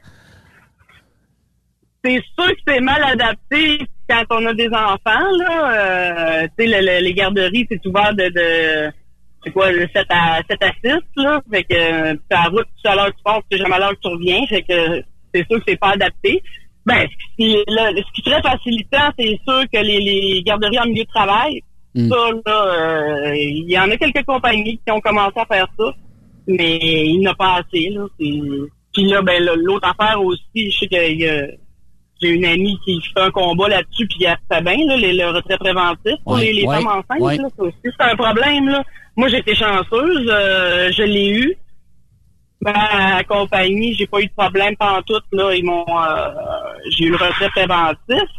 [2.03, 3.79] c'est sûr que c'est mal adapté
[4.09, 5.71] quand on a des enfants, là.
[6.43, 8.91] Euh, tu sais, le- le- les garderies, c'est ouvert de, de
[9.47, 11.41] c'est quoi, le 7 à, 7 à 6, là.
[11.51, 13.75] Fait que, euh, puis à la route, tu à l'heure que tu passes, tu jamais
[13.75, 14.45] à l'heure que tu reviens.
[14.47, 15.01] Fait que,
[15.33, 16.41] c'est sûr que c'est pas adapté.
[16.85, 20.85] Ben, ce qui, là, ce qui serait facilitant, c'est sûr que les, les garderies en
[20.85, 21.61] milieu de travail,
[21.95, 22.09] Mm.
[22.09, 22.15] ça,
[22.45, 25.85] là, euh, il y en a quelques compagnies qui ont commencé à faire ça,
[26.45, 28.05] mais il n'y en a pas assez, là.
[28.19, 31.57] Puis là, ben, l'autre affaire aussi, je sais que
[32.21, 35.27] j'ai une amie qui fait un combat là-dessus, puis elle fait bien, là, les- le
[35.29, 37.21] retrait préventif pour Ouais, les, les ouais, femmes enceintes.
[37.21, 37.37] ouais.
[37.37, 38.69] Là, ça aussi, c'est un problème.
[38.69, 38.83] Là.
[39.17, 41.55] Moi, j'étais chanceuse, euh, je l'ai eu.
[42.61, 45.53] Ben, à la compagnie, j'ai pas eu de problème pantoute, là.
[45.53, 46.29] Ils m'ont euh,
[46.91, 48.29] j'ai eu le retrait préventif.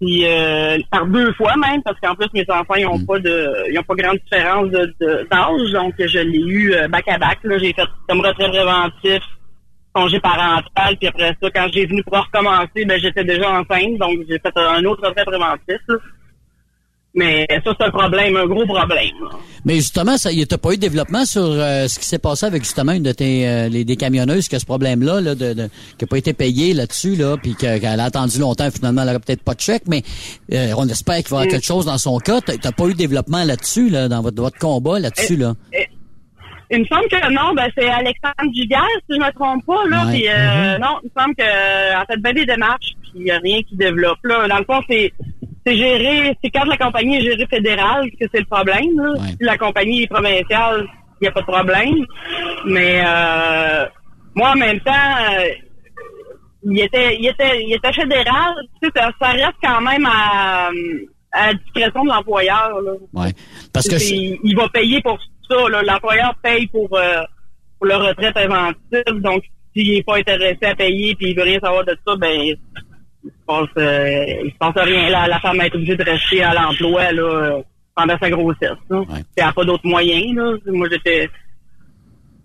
[0.00, 2.90] Puis euh, par deux fois même, parce qu'en plus mes enfants ils Mm.
[2.90, 6.72] ont pas de ils ont pas grande différence de de- d'âge, donc je l'ai eu
[6.74, 7.38] euh, back à back.
[7.42, 9.22] Là, j'ai fait comme retrait préventif,
[9.92, 14.20] congé parental, puis après ça, quand j'ai venu pour recommencer, ben j'étais déjà enceinte, donc
[14.28, 15.78] j'ai fait un autre retrait préventif.
[15.88, 15.96] là.
[17.14, 19.10] Mais ça, c'est un problème, un gros problème.
[19.64, 22.18] Mais justement, ça, y a t'as pas eu de développement sur euh, ce qui s'est
[22.18, 25.34] passé avec justement une de tes euh, les, des camionneuses qui a ce problème-là, là,
[25.34, 28.70] de, de- qui a pas été payée là-dessus, là, puis que- qu'elle a attendu longtemps,
[28.70, 30.02] finalement, elle aurait peut-être pas de chèque, mais
[30.52, 31.50] euh, on espère qu'il va y avoir Mm.
[31.50, 32.40] quelque chose dans son cas.
[32.40, 35.54] T'as t'as pas eu de développement là-dessus, là, dans votre, votre combat là-dessus, là?
[36.70, 40.04] Il me semble que non, ben c'est Alexandre Giguère, si je me trompe pas, là.
[40.04, 40.12] Ouais.
[40.12, 43.30] Puis, euh, non, il me semble que en fait bien des démarches, puis il n'y
[43.30, 44.18] a rien qui développe.
[44.24, 44.46] Là.
[44.48, 45.10] Dans le fond, c'est
[45.68, 48.96] c'est géré, c'est quand la compagnie est gérée fédérale que c'est le problème.
[48.96, 49.12] Là.
[49.28, 50.86] Si la compagnie est provinciale,
[51.20, 52.06] il n'y a pas de problème.
[52.64, 53.86] Mais euh,
[54.34, 55.48] moi, en même temps, euh,
[56.64, 58.54] il était, il était, il était fédéral.
[58.82, 60.70] Tu sais, ça, ça reste quand même à,
[61.32, 62.80] à la discrétion de l'employeur.
[63.72, 65.18] Parce que il, il va payer pour
[65.48, 65.56] ça.
[65.82, 67.22] L'employeur paye pour, euh,
[67.78, 69.20] pour le retrait préventif.
[69.22, 72.56] Donc, s'il n'est pas intéressé à payer puis il veut rien savoir de ça, ben
[73.24, 75.10] il se passe, euh, il se passe rien.
[75.10, 75.26] là.
[75.28, 77.58] La femme est obligée de rester à l'emploi là,
[77.94, 78.70] pendant sa grossesse.
[78.90, 79.02] Là.
[79.06, 80.34] Puis Elle n'a pas d'autres moyens.
[80.36, 80.52] Là.
[80.72, 81.28] Moi, j'étais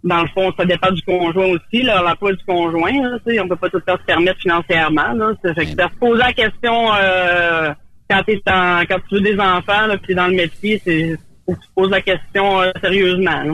[0.04, 2.92] dans le fond, ça dépend du conjoint aussi, là, l'emploi du conjoint.
[2.92, 5.14] Là, on peut pas tout faire se permettre financièrement.
[5.14, 7.74] Là, ça fait que se poser la question euh,
[8.10, 11.16] quand, t'es en- quand tu veux des enfants, là, puis t'es dans le métier, c'est
[11.46, 13.44] faut que tu te poses la question euh, sérieusement.
[13.44, 13.54] Là.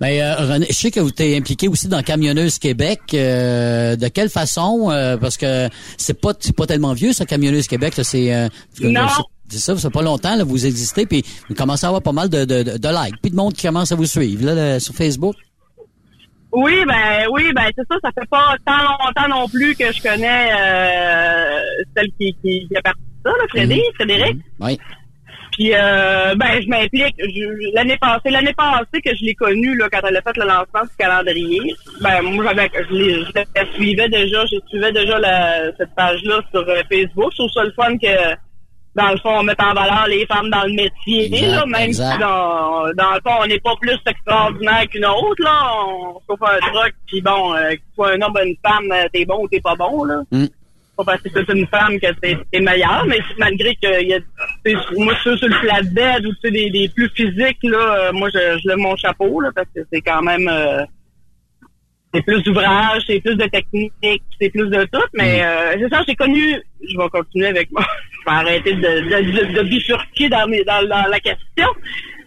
[0.00, 3.00] Ben, euh, René, je sais que vous t'es impliqué aussi dans Camionneuse Québec.
[3.14, 4.90] euh, de quelle façon?
[4.90, 7.94] Euh, parce que c'est pas c'est pas tellement vieux, ça, Camionneuse Québec.
[8.02, 8.84] C'est euh, c'est-
[9.50, 12.12] C'est ça, ça fait pas longtemps, là, vous existez, puis vous commencez à avoir pas
[12.12, 14.78] mal de, de, de, likes, puis de monde qui commence à vous suivre là, là,
[14.78, 15.34] sur Facebook.
[16.52, 20.02] Oui, ben oui, ben c'est ça, ça fait pas tant longtemps non plus que je
[20.02, 21.60] connais euh,
[21.96, 24.36] celle qui, qui, qui a parti ça, là, Frédéric, Frédéric.
[24.60, 24.78] Oui.
[25.58, 27.16] Puis euh, ben je m'implique.
[27.74, 30.84] L'année passée, l'année passée que je l'ai connue là, quand elle a fait le lancement
[30.84, 31.74] du calendrier.
[32.00, 36.60] Ben moi j'avais je, je la suivais déjà, je suivais déjà la, cette page-là sur
[36.60, 37.32] euh, Facebook.
[37.32, 38.36] Je trouve ça le fun que
[38.94, 41.88] dans le fond, on met en valeur les femmes dans le métier, Exact, là, même
[41.88, 42.12] exact.
[42.12, 45.72] si dans, dans le fond, on n'est pas plus extraordinaire qu'une autre, là.
[45.86, 48.90] On chauffe un truc, puis bon, euh, que tu sois un homme ou une femme,
[48.90, 50.22] euh, t'es bon ou t'es pas bon, là.
[50.32, 50.46] Mm.
[50.98, 54.18] Pas parce que c'est une femme que t'es meilleur, mais malgré que y a,
[54.96, 58.28] moi, ceux sur le flatbed ou tu sais, des, des plus physiques, là, euh, moi,
[58.34, 60.48] je, je lève mon chapeau, là, parce que c'est quand même...
[60.48, 60.84] euh,
[62.12, 63.92] c'est plus d'ouvrage, c'est plus de technique,
[64.40, 67.84] c'est plus de tout, mais euh, c'est ça, j'ai connu, je vais continuer avec moi,
[68.10, 71.68] je vais arrêter de, de, de, de bifurquer dans, mes, dans, dans la question,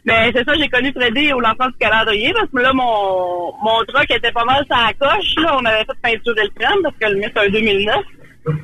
[0.06, 3.84] mais c'est ça, j'ai connu Freddy au lancement du calendrier, parce que là, mon, mon
[3.88, 7.10] truck était pas mal la coche, là, on avait fait peinturer le crème, parce que
[7.10, 7.95] le mien, c'est un 2009,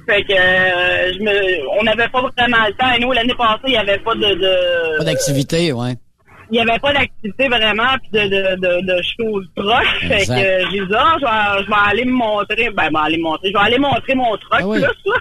[0.07, 3.59] fait que euh, je me, on n'avait pas vraiment le temps, et nous, l'année passée,
[3.67, 4.21] il n'y avait pas de...
[4.35, 5.93] de Pas d'activité, ouais.
[6.49, 9.99] il n'y avait pas d'activité vraiment puis de, de, de, de choses proches.
[10.07, 12.69] Fait que euh, j'ai dit, ah, je vais, je vais aller me montrer.
[12.71, 13.47] Ben, je vais aller me montrer.
[13.49, 14.77] Je vais aller montrer mon truc Ah oui.
[14.79, 15.17] plus, là.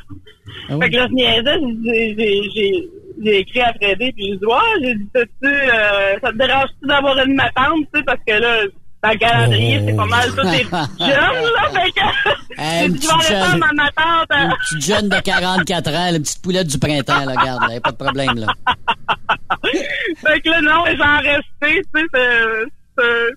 [0.68, 0.80] Ah oui.
[0.84, 2.88] Fait que là, je niaisais, j'ai- j'ai- j'ai
[3.24, 6.86] j'ai écrit à Freddy, puis j'ai dit, ouais, j'ai dit, tu euh, ça te dérange-tu
[6.86, 8.58] d'avoir une ma tante, tu sais, parce que là,
[9.02, 10.76] dans le calendrier, c'est pas mal tous les Oh.
[10.98, 11.70] jeunes, là.
[11.72, 13.60] Fait que, tu vas aller faire jeune.
[13.74, 14.26] ma, tante.
[14.30, 14.48] hein.
[14.50, 17.76] Une petite jeune de 44 ans, la petite poulette du printemps, là, regarde, là, y
[17.76, 18.46] a pas de problème, là.
[20.26, 22.70] Fait que là, non, j'en restais, tu sais, c'est-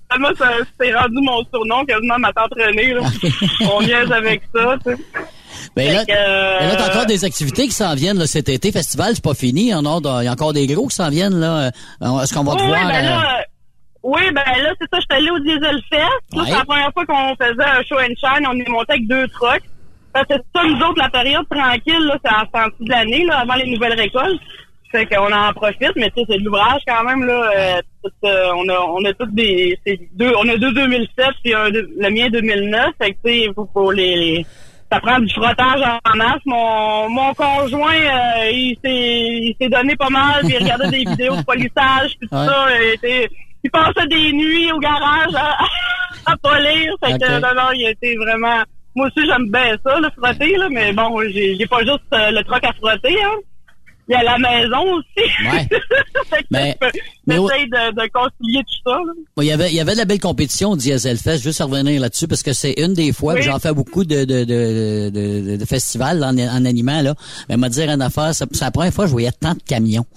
[0.10, 3.02] tellement ça c'est rendu mon surnom, quasiment ma tante Renée, là.
[3.73, 4.98] On niaise avec ça, tu sais.
[5.76, 8.72] Ben là, euh, ben là, t'as encore des activités qui s'en viennent là, cet été.
[8.72, 9.64] Festival, c'est pas fini.
[9.64, 11.38] Il y, en a, il y a encore des gros qui s'en viennent.
[11.40, 11.72] là.
[12.02, 12.88] Euh, Est-ce qu'on va te Oui, voir?
[12.88, 13.44] ben euh, là,
[14.04, 16.04] oui, ben là, c'est ça, j'étais allée au Diesel Fest.
[16.34, 16.44] Ouais.
[16.46, 18.48] C'est la première fois qu'on faisait un show and shine.
[18.48, 19.64] On est monté avec deux trucks.
[20.14, 22.90] Parce que c'est ça, nous autres, la période tranquille, là, c'est à la sortie de
[22.90, 24.40] l'année, là, avant les nouvelles récoltes.
[24.92, 27.52] Fait qu'on en profite, mais tu sais, c'est de l'ouvrage quand même, là.
[27.56, 31.28] euh, tout, euh, on a, on a toutes des, c'est deux, on a deux 2007
[31.44, 32.88] puis un, le mien 2009.
[33.00, 34.46] Fait que, tu sais, faut, faut les, les-
[34.92, 36.42] ça prend du frottage en masse.
[36.48, 41.04] Mon, mon conjoint, euh, il s'est, il s'est donné pas mal, puis il regardait des
[41.12, 42.46] vidéos de polissage, puis tout Ouais.
[42.48, 42.66] ça.
[42.96, 43.30] Était-
[43.70, 45.58] il passait des nuits au garage à,
[46.32, 46.94] à polir.
[47.04, 48.64] Fait que, non, non, il était vraiment...
[48.96, 52.44] Moi aussi, j'aime bien ça, le frotter, là, mais bon, j'ai, pas juste euh, le
[52.44, 53.38] troc à frotter, hein.
[54.08, 55.30] Il y a la maison aussi.
[55.46, 55.68] Ouais.
[56.32, 56.76] fait que Mais-
[57.28, 59.14] mais j'essaye de, de concilier tout ça, là.
[59.38, 61.62] Bon, il y avait, il y avait de la belle compétition au Diesel Fest, juste
[61.62, 63.44] à revenir là-dessus, parce que c'est une des fois, Oui.
[63.44, 67.14] j'en fais beaucoup de, de, de, de, festivals en, en animant, là.
[67.48, 70.08] Mais m'a dire une affaire, c'est la première fois que je voyais tant de camions.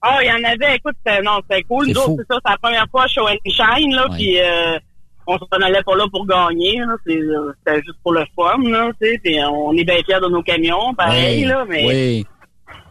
[0.00, 1.88] Ah, il y en avait, écoute, non, c'était cool.
[1.88, 4.78] Nous autres, c'est ça, c'est la première fois show and shine, là, puis euh,
[5.26, 8.90] on s'en allait pas là pour gagner, là, euh, c'était juste pour le fun, là,
[9.00, 11.86] tu sais, puis on est bien fiers de nos camions, pareil, Oui, là, mais...
[11.86, 12.26] Oui.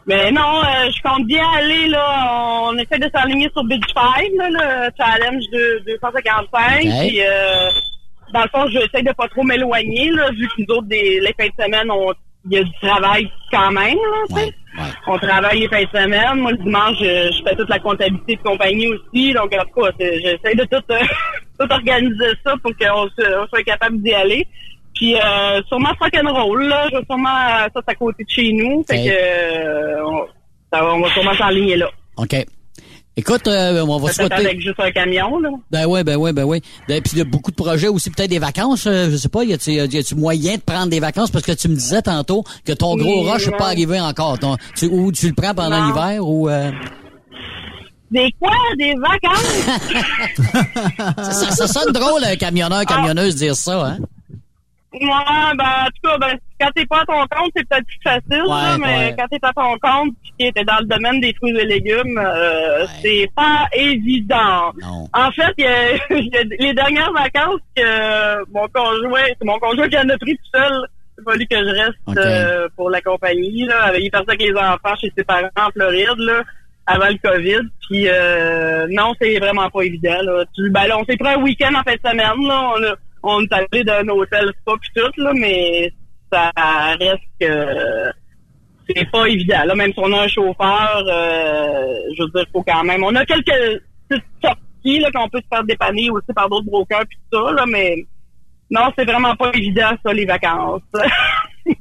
[0.06, 4.30] Mais non, euh, je compte bien aller, là, on essaie de s'aligner sur Beach 5,
[4.38, 7.08] là, le challenge de 255, Ok.
[7.08, 7.68] puis euh,
[8.32, 11.34] dans le fond, j'essaie de pas trop m'éloigner, là, vu que nous autres, des, les
[11.38, 12.12] fins de semaine, on
[12.50, 14.54] il y a du travail quand même, là, tu sais.
[15.06, 16.40] On travaille les fins de semaine.
[16.40, 19.32] Moi, le dimanche, je, je fais toute la comptabilité de compagnie aussi.
[19.32, 20.98] Donc, en tout cas, j'essaie de tout, euh,
[21.58, 23.08] tout organiser ça pour qu'on
[23.48, 24.46] soit capable d'y aller.
[24.94, 26.86] Puis, euh, sûrement rock'n'roll, là.
[26.90, 28.84] Je vais sûrement, euh, ça, c'est à côté de chez nous.
[28.88, 30.26] Fait que, euh, on,
[30.72, 31.88] ça on va sûrement s'enligner là.
[32.16, 32.34] OK.
[33.18, 34.34] Écoute, euh, on va souhaiter...
[34.36, 35.48] avec juste un camion, là.
[35.72, 36.60] Ben ouais, ben ouais, ben ouais.
[36.86, 38.86] Ben, puis il y a beaucoup de projets aussi, peut-être des vacances.
[38.86, 41.32] euh, je sais pas, y a-tu y a-tu moyen de prendre des vacances?
[41.32, 44.38] Parce que tu me disais tantôt que ton gros rush n'est pas arrivé encore.
[44.38, 46.70] Ton- tu, ou tu le prends pendant l'hiver ou euh,
[48.12, 48.52] Des quoi?
[48.78, 49.66] Des vacances?
[51.16, 53.98] ça, ça- ça sonne drôle un camionneur, camionneuse dire ça, hein?
[54.92, 55.00] Ouais,
[55.58, 58.44] ben, en tout cas, ben, quand t'es pas à ton compte, c'est peut-être plus facile,
[58.46, 59.14] là, mais ouais.
[59.18, 62.18] quand t'es à ton compte pis que t'es dans le domaine des fruits et légumes,
[62.18, 64.72] euh, c'est pas évident.
[65.12, 69.88] En fait, y a, y a les dernières vacances que mon conjoint, c'est mon conjoint
[69.88, 70.86] qui en a pris tout seul.
[71.16, 73.96] Il a fallu que je reste euh, pour la compagnie, là.
[73.98, 76.42] Il parti avec les enfants chez ses parents en Floride, là,
[76.86, 77.68] avant le COVID.
[77.88, 80.44] Puis euh, non, c'est vraiment pas évident, là.
[80.54, 82.72] Tu, ben là, on s'est pris un week-end en fin de semaine, là.
[82.76, 85.92] On a, on est allé d'un hôtel spa pis tout, là, mais
[86.32, 86.50] ça
[87.00, 88.10] reste que
[88.88, 89.64] c'est pas évident.
[89.66, 93.02] Là, même si on a un chauffeur, euh, je veux dire, faut quand même.
[93.04, 97.04] On a quelques petites sorties là qu'on peut se faire dépanner aussi par d'autres brokers
[97.08, 98.06] puis tout ça, là, mais
[98.70, 100.82] non, c'est vraiment pas évident ça les vacances.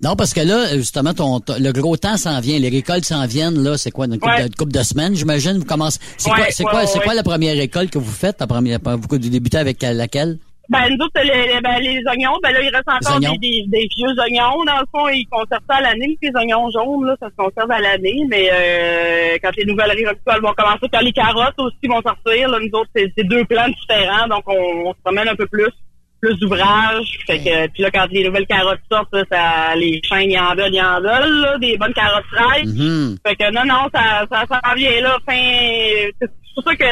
[0.00, 3.26] Non, parce que là, justement, ton, ton- le gros temps s'en vient, les récoltes s'en
[3.26, 4.42] viennent, là, c'est quoi, une couple, Ouais.
[4.42, 5.98] de, une couple de semaines, j'imagine, vous commencez.
[6.16, 8.46] C'est Ouais, quoi, c'est ouais, quoi, c'est quoi la première récolte que vous faites, la
[8.46, 10.38] première, vous débutez avec laquelle?
[10.70, 13.64] Ben, nous autres, les, les- ben, les oignons, ben là, il reste encore des, des,
[13.68, 14.64] des vieux oignons.
[14.66, 16.18] Dans le fond, ils conservent ça à l'année.
[16.20, 18.20] Les oignons jaunes, là, ça se conserve à l'année.
[18.28, 22.58] Mais euh, quand les nouvelles récoltes vont commencer, quand les carottes aussi vont sortir, là,
[22.60, 24.28] nous autres, c'est deux plans différents.
[24.28, 25.70] Donc, on, on se promène un peu plus,
[26.20, 27.18] plus d'ouvrage.
[27.26, 30.54] Fait que, puis là, quand les nouvelles carottes sortent, là, ça, les chaînes, y en
[30.54, 32.66] veulent, y en veulent, là, des bonnes carottes fraîches.
[32.66, 33.16] Mhm.
[33.26, 36.10] Fait que non, non, ça, ça, ça en vient là, fin.
[36.20, 36.84] C'est pour ça que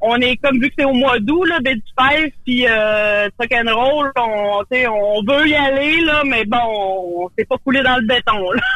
[0.00, 3.52] on est comme vu que c'est au mois d'août, là, Bed Spice, puis euh, Truck
[3.52, 6.58] and Roll, on, tu sais, on veut y aller, là, mais bon,
[7.24, 8.62] on s'est pas coulé dans le béton, là.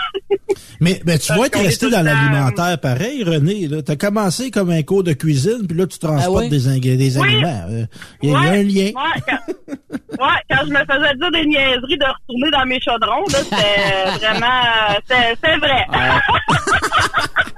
[0.81, 3.69] Mais, mais tu vas être resté dans l'alimentaire pareil, René.
[3.69, 6.49] Tu as commencé comme un cours de cuisine, puis là, tu transportes Ah oui?
[6.49, 7.29] des, ingé- des Oui.
[7.29, 7.63] aliments.
[7.71, 7.85] Euh,
[8.23, 8.91] Il y, a- il y a un lien.
[8.95, 13.25] Ouais, quand, ouais, quand je me faisais dire des niaiseries de retourner dans mes chaudrons,
[13.33, 14.47] là, c'était vraiment,
[14.91, 15.87] euh, c'est c'est vrai.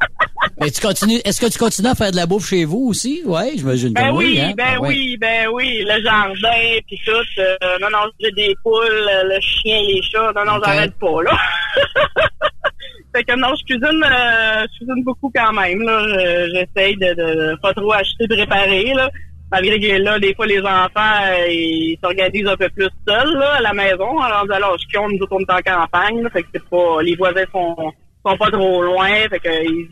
[0.58, 3.22] Mais tu continues, est-ce que tu continues à faire de la bouffe chez vous aussi?
[3.26, 4.52] Ouais, j'imagine Ben oui, hein?
[4.56, 4.88] ben Ah ouais.
[4.88, 7.12] oui, ben oui, le jardin puis tout.
[7.40, 10.32] euh, non, non, j'ai des poules, euh, le chien, les chats.
[10.34, 11.38] Non, non, j'arrête pas là.
[13.14, 16.02] fait que non, je cuisine, euh, je cuisine beaucoup quand même là.
[16.08, 19.10] Je- J'essaye de, de pas trop acheter, de réparer là.
[19.52, 23.52] Malgré que là, des fois, les enfants, euh, ils s'organisent un peu plus seuls là,
[23.56, 24.18] à la maison.
[24.20, 26.22] Alors, alors je nous autres, on est en campagne.
[26.22, 27.92] Là, fait que c'est pas, les voisins sont,
[28.26, 29.08] sont pas trop loin.
[29.30, 29.48] Fait que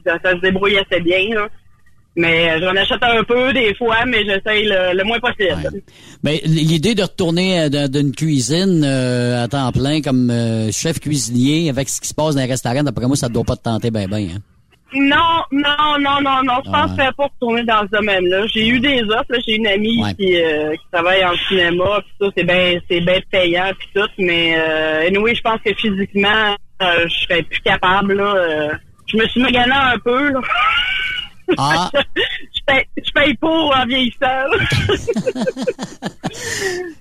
[0.06, 1.35] ça se débrouille assez bien.
[1.35, 1.48] Là.
[2.16, 5.82] Mais euh, j'en achète un peu des fois, mais j'essaye le, le moins possible.
[6.23, 11.01] Mais l'idée de retourner euh, dans- d'une cuisine euh, à temps plein comme euh, chef
[11.01, 13.56] cuisinier avec ce qui se passe dans les restaurants, d'après moi, ça ne doit pas
[13.56, 14.28] te tenter bien, bien.
[14.36, 14.39] Hein?
[14.97, 16.61] Non, non, non, non, non.
[16.65, 16.97] Je pense Ouais.
[16.98, 18.47] que je pas retourner dans ce domaine-là.
[18.47, 19.35] J'ai eu des offres.
[19.44, 22.01] J'ai une amie qui, euh, qui travaille en cinéma.
[22.02, 24.09] Puis ça, c'est bien, c'est bien payant puis tout.
[24.19, 28.15] Mais euh, anyway, je pense que physiquement, euh, je serais plus capable.
[28.15, 28.73] Là, euh,
[29.07, 30.31] je me suis magané un peu.
[30.33, 30.41] Là.
[31.59, 31.91] Ah.
[31.95, 34.49] je, paye, je paye pour en vieillissant.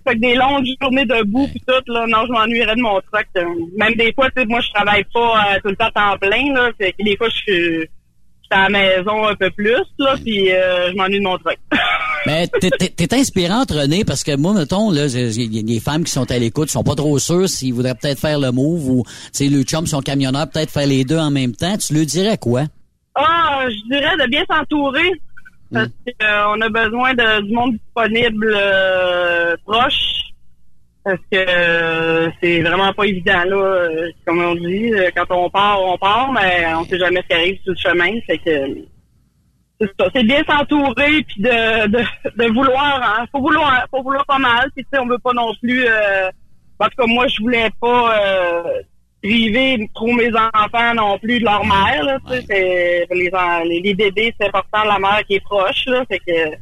[0.05, 3.25] fait que des longues journées debout puis tout, là, non, je m'ennuierais de mon truck.
[3.37, 3.45] euh.
[3.77, 6.17] Même des fois, tu sais, moi, je travaille pas euh, tout le temps à temps
[6.17, 6.71] plein, là.
[6.77, 7.89] Fait que des fois, je suis
[8.53, 11.57] à la maison un peu plus, là, puis euh, je m'ennuie de mon truck.
[12.25, 16.11] Mais t'es- inspirante, René, parce que moi, mettons, là, il y a des femmes qui
[16.11, 19.11] sont à l'écoute, sont pas trop sûres s'ils voudraient peut-être faire le move ou, tu
[19.33, 21.75] sais, le chum, son camionneur, peut-être faire les deux en même temps.
[21.77, 22.63] Tu lui dirais quoi?
[23.15, 25.11] Ah, je dirais de bien s'entourer.
[25.71, 25.87] Parce
[26.19, 30.21] qu'on a besoin de, du monde disponible euh, proche.
[31.03, 33.55] Parce que euh, c'est vraiment pas évident, là.
[33.57, 37.27] euh, Comme on dit, euh, quand on part, on part, mais on sait jamais ce
[37.27, 38.19] qui arrive sur le chemin.
[38.25, 38.85] Fait que
[39.81, 40.07] c'est ça.
[40.15, 41.99] C'est bien s'entourer puis de, de,
[42.37, 43.25] de vouloir, hein.
[43.31, 44.69] Faut vouloir, faut vouloir pas mal.
[44.75, 45.85] Puis tu sais, on veut pas non plus.
[45.85, 46.29] Euh,
[46.79, 48.63] tout cas, moi, je voulais pas euh,
[49.21, 52.03] priver trop mes enfants non plus de leur mère.
[52.03, 53.29] Là, tu sais, c'est- les,
[53.65, 55.85] les, les bébés, c'est important la mère qui est proche.
[55.87, 56.55] Là, fait que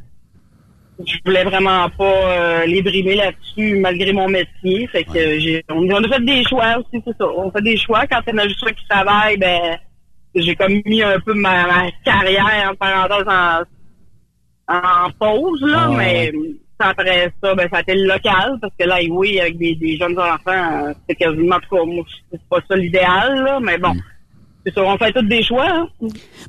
[0.98, 4.86] je voulais vraiment pas euh, les brimer là-dessus malgré mon métier.
[4.88, 7.26] Fait que j'ai on, on a fait des choix aussi, c'est ça.
[7.36, 8.06] On fait des choix.
[8.06, 9.78] Quand on a juste qui travaille, ben
[10.34, 13.62] j'ai comme mis un peu ma, ma carrière en parenthèse en,
[14.74, 16.32] en pause, là, Ah, ouais, mais
[16.78, 19.96] après ça, ben ça a été le local, parce que là, oui, avec des, des
[19.96, 23.78] jeunes enfants, euh, c'est quasiment en tout cas, moi, c'est pas ça l'idéal, là, mais
[23.78, 24.00] Mm.
[24.64, 25.66] C'est ça, on fait tous des choix.
[25.68, 25.88] hein.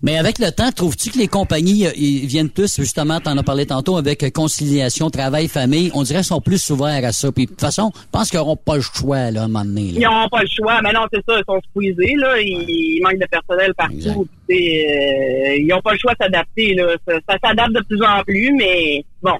[0.04, 3.44] Mais avec le temps, trouves-tu que les compagnies euh, ils viennent plus, justement, t'en as
[3.44, 7.32] parlé tantôt, avec euh, conciliation, travail, famille, on dirait qu'ils sont plus ouverts à ça.
[7.32, 9.66] Puis de toute façon, je pense qu'ils n'auront pas le choix, là, à un moment
[9.66, 9.92] donné.
[9.94, 10.00] là.
[10.00, 10.80] Ils n'ont pas le choix.
[10.84, 12.40] Mais non, c'est ça, ils sont squeezés, là.
[12.40, 14.28] Ils, ils manquent de personnel partout.
[14.52, 16.96] euh, ils n'ont pas le choix de s'adapter, là.
[17.08, 19.38] Ça, ça s'adapte de plus en plus, mais bon.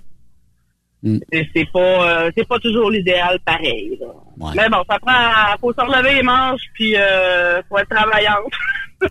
[1.04, 1.18] Mm.
[1.32, 1.80] C'est c'est pas
[2.26, 3.98] euh, c'est pas toujours l'idéal pareil.
[4.00, 4.08] là.
[4.56, 8.52] Mais bon, ça prend faut se relever les manches puis euh, faut être travaillante.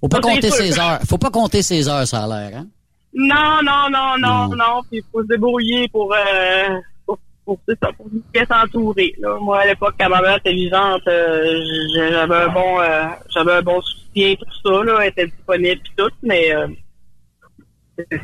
[0.00, 0.98] Faut pas compter ses heures.
[1.08, 2.66] Faut pas compter ses heures, ça a l'air, hein?
[3.14, 4.80] Non, non, non, non, non.
[4.90, 6.68] Puis il faut se débrouiller pour, euh,
[7.06, 9.14] pour, pour, ça, pour bien s'entourer.
[9.18, 9.36] là.
[9.40, 11.60] Moi, à l'époque, quand ma mère était vivante, euh,
[11.94, 16.10] j'avais un bon euh, j'avais un bon soutien, tout ça, là, elle était disponible tout,
[16.22, 16.66] mais euh,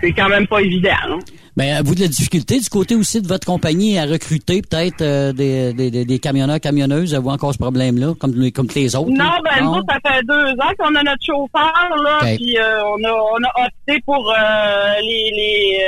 [0.00, 0.90] c'est- quand même pas évident.
[1.08, 1.18] hein.
[1.56, 5.32] Mais avez-vous de la difficulté du côté aussi de votre compagnie à recruter peut-être euh,
[5.32, 5.72] des,
[6.04, 7.14] des, camionneurs, camionneuses?
[7.14, 9.10] Avez-vous encore ce problème-là, comme, les- comme les autres?
[9.10, 9.38] Non, là?
[9.44, 13.04] ben nous, autres, ça fait deux ans qu'on a notre chauffeur, là, puis euh, on,
[13.04, 15.30] a, on a opté pour euh, les...
[15.34, 15.78] les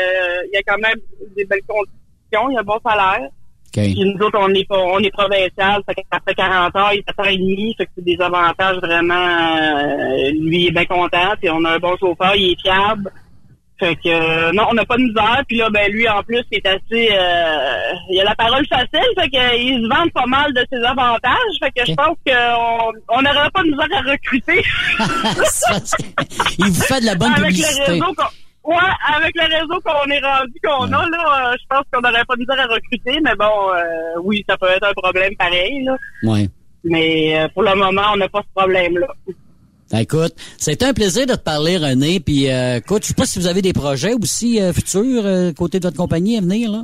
[0.47, 0.97] Il y a quand même
[1.37, 3.29] des belles conditions, il y a un bon salaire.
[3.73, 7.77] Puis nous autres, on est, on est provincial, fait qu'après 40 heures, il est 7h30,
[7.77, 9.57] fait que c'est des avantages vraiment...
[10.33, 13.13] lui, il est bien content, puis on a un bon chauffeur, il est fiable.
[13.81, 15.43] Fait que euh, non, on n'a pas de misère.
[15.49, 17.11] Puis là, ben lui, en plus, il est assez...
[17.13, 21.57] euh, il a la parole facile, fait qu'il se vante pas mal de ses avantages.
[21.61, 24.63] Fait que je pense qu'on on n'aurait pas de misère à recruter.
[26.59, 27.81] Il vous fait de la bonne avec publicité.
[27.87, 28.77] Le réseau qu'on- ouais,
[29.17, 32.35] avec le réseau qu'on est rendu, qu'on a, là, euh, je pense qu'on n'aurait pas
[32.35, 33.19] de misère à recruter.
[33.25, 35.97] Mais bon, euh, oui, ça peut être un problème pareil, là.
[36.25, 36.49] Ouais.
[36.85, 39.07] Mais pour le moment, on n'a pas ce problème-là.
[39.91, 42.21] Ben, Écoute, c'était un plaisir de te parler, René.
[42.21, 45.53] Puis, euh, écoute, je sais pas si vous avez des projets aussi euh, futurs euh,
[45.53, 46.83] côté de votre compagnie à venir, là.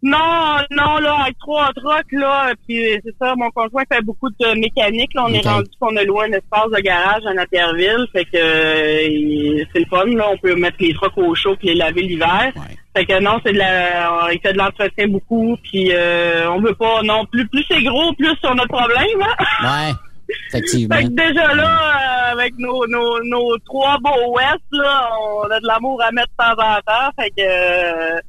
[0.00, 4.60] Non, non, là, avec trois trucks, là, puis c'est ça, mon conjoint fait beaucoup de
[4.60, 8.24] mécanique, là, on est rendu qu'on a loué un espace de garage à Napierville, fait
[8.24, 11.74] que euh, c'est le fun, là, on peut mettre les trucks au chaud puis les
[11.74, 12.52] laver l'hiver.
[12.96, 16.74] Fait que non, c'est de la, il fait de l'entretien beaucoup, puis euh, on veut
[16.74, 19.44] pas, non, plus, plus c'est gros, plus on a de problèmes, hein.
[19.64, 19.94] Ouais,
[20.48, 20.96] effectivement.
[20.96, 21.80] Fait que déjà là,
[22.28, 26.28] euh, avec nos, nos, nos trois beaux West, là, on a de l'amour à mettre
[26.28, 27.10] de temps en temps.
[27.18, 28.20] Fait que euh,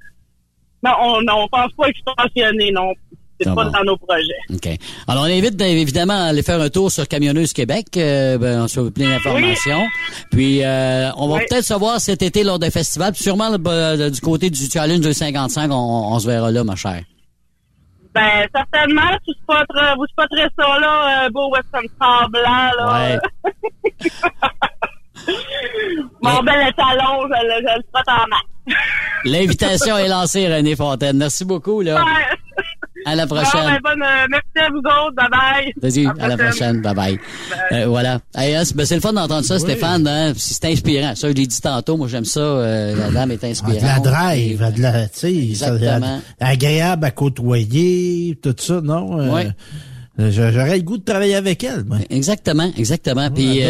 [0.83, 2.93] non, on on pense pas expansionner, non.
[3.41, 3.71] C'est Ah pas bon.
[3.71, 4.23] dans nos projets.
[4.53, 4.67] OK.
[5.07, 7.85] Alors, on invite ben, évidemment à aller faire un tour sur Camionneuse Québec.
[7.95, 9.85] Euh, ben, on se plein d'informations.
[10.29, 11.41] Puis, euh, on va Oui.
[11.49, 13.13] peut-être se voir cet été lors d'un festival.
[13.13, 17.01] Puis sûrement du côté du Challenge 255, on, on se verra là, ma chère.
[18.13, 23.19] Ben, certainement, tu spotteras, vous spotterez ça, là, euh, beau Western Star blanc, là.
[26.21, 28.75] Mon bel étalon, je, le- je le spotte en main.
[29.25, 31.17] L'invitation est lancée, René Fontaine.
[31.17, 31.81] Merci beaucoup.
[31.81, 32.03] Là.
[32.03, 32.37] Ouais.
[33.05, 33.65] À la Bon, prochaine.
[33.65, 35.15] ben, bonne, euh, merci à vous autres.
[35.15, 35.73] Bye bye.
[35.81, 36.81] Vas-y, à la prochaine.
[36.81, 37.19] Bye bye.
[37.71, 38.19] Euh, voilà.
[38.35, 40.07] Hey, c'est ben, c'est le fun d'entendre ça, Stéphane.
[40.07, 40.33] Hein?
[40.35, 41.15] C'est inspirant.
[41.15, 41.97] Ça, je l'ai dit tantôt.
[41.97, 42.39] Moi, j'aime ça.
[42.39, 43.79] euh, la dame est Ah, inspirante.
[43.81, 46.21] de la drive, de la, tu sais, ça, Exactement.
[46.39, 49.19] agréable à côtoyer, tout ça, non?
[49.19, 49.47] Euh, Ouais.
[50.19, 51.83] euh, J'aurais le goût de travailler avec elle.
[51.85, 51.97] moi.
[52.09, 53.29] Exactement, exactement.
[53.31, 53.61] Puis,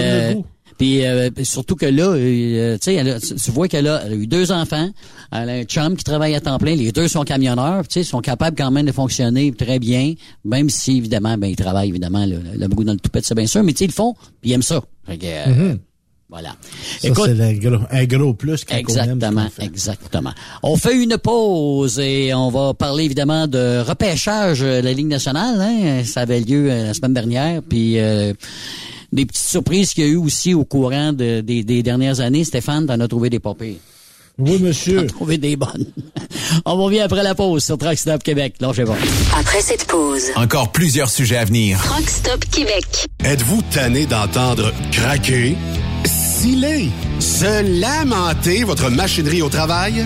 [0.82, 1.34] euh, goût.
[1.36, 4.14] puis euh, surtout que là, euh, tu sais, elle a- tu vois qu'elle a, elle
[4.14, 4.90] a eu deux enfants,
[5.32, 8.04] elle a un chum qui travaille à temps plein, les deux sont camionneurs, tu sais,
[8.04, 10.14] sont capables quand même de fonctionner très bien,
[10.46, 13.48] même si évidemment, ben ils travaillent évidemment le, le brou dans le toupette, c'est bien
[13.48, 14.82] sûr, mais tu sais, ils le font, puis ils aiment ça.
[15.06, 15.80] Fait que, euh, Mhm.
[16.32, 16.50] Voilà.
[17.02, 19.66] Ça, Écoute, c'est le gros- un gros plus quand Exactement, fait.
[19.66, 20.30] exactement.
[20.62, 25.60] On fait une pause et on va parler évidemment de repêchage de la Ligue nationale.
[25.60, 26.04] Hein?
[26.06, 27.64] Ça avait lieu euh, la semaine dernière.
[27.68, 28.34] Puis euh,
[29.11, 32.44] des petites surprises qu'il y a eu aussi au courant de- des, des dernières années.
[32.44, 33.80] Stéphane, t'en as trouvé des papiers.
[34.38, 34.95] Oui, monsieur.
[34.99, 35.86] T'en as trouvé des bonnes.
[36.65, 38.56] on revient après la pause sur Truck Stop Québec.
[38.61, 38.94] Non, je vais
[39.38, 41.77] Après cette pause, Encore plusieurs sujets à venir.
[41.84, 42.86] Truck Stop Québec.
[43.23, 45.57] Êtes-vous tanné d'entendre craquer,
[46.06, 50.06] sciller, se lamenter votre machinerie au travail?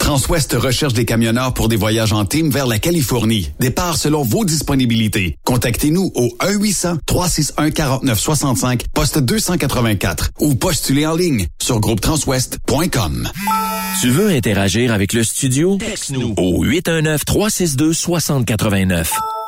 [0.00, 3.52] Transwest recherche des camionneurs pour des voyages en team vers la Californie.
[3.60, 5.38] Départ selon vos disponibilités.
[5.44, 13.28] Contactez-nous au 1-800-361-4965, poste 284 ou postulez en ligne sur groupetranswest.com.
[14.00, 15.76] Tu veux interagir avec le studio?
[15.76, 19.06] Texte-nous au 819-362-6089.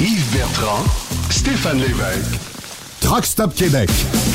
[0.00, 0.84] Yves Bertrand,
[1.30, 2.40] Stéphane Lévesque.
[3.00, 3.88] Truck Stop Québec.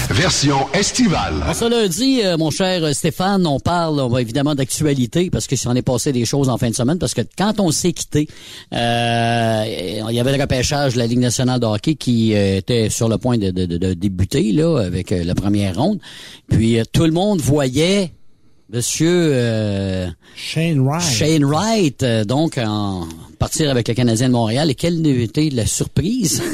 [0.10, 1.34] Version estivale.
[1.54, 5.58] Se l'a dit, euh, mon cher Stéphane, on parle on va évidemment d'actualité parce que
[5.58, 8.28] s'en est passé des choses en fin de semaine parce que quand on s'est quitté,
[8.74, 9.64] euh,
[10.10, 13.10] il y avait le repêchage de la Ligue nationale de hockey qui euh, était sur
[13.10, 16.00] le point de, de- de- de débuter là avec euh, la première ronde.
[16.50, 18.14] Puis euh, tout le monde voyait
[18.74, 21.04] Monsieur euh, Shane Wright.
[21.04, 24.72] Shane Wright, euh, donc en partir avec le Canadien de Montréal.
[24.72, 26.42] Et quelle était la surprise?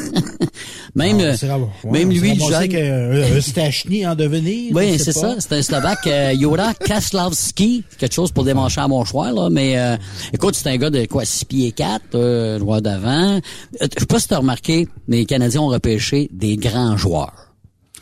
[0.95, 4.75] Même, Ah, euh, ouais, même lui, le ramassé jeune- qu'un- un Stachny en devenir.
[4.75, 5.35] oui, c'est ça.
[5.37, 7.83] C'est un Slovaque, euh, Yoda Kaslavski.
[7.99, 9.49] Quelque chose pour démancher à mon choix, là.
[9.51, 9.95] Mais euh,
[10.33, 13.35] écoute, c'est un gars de quoi, 6 pieds 4, euh, droit d'avant.
[13.35, 13.39] Euh,
[13.81, 17.48] Je sais pas si t'as remarqué, mais les Canadiens ont repêché des grands joueurs.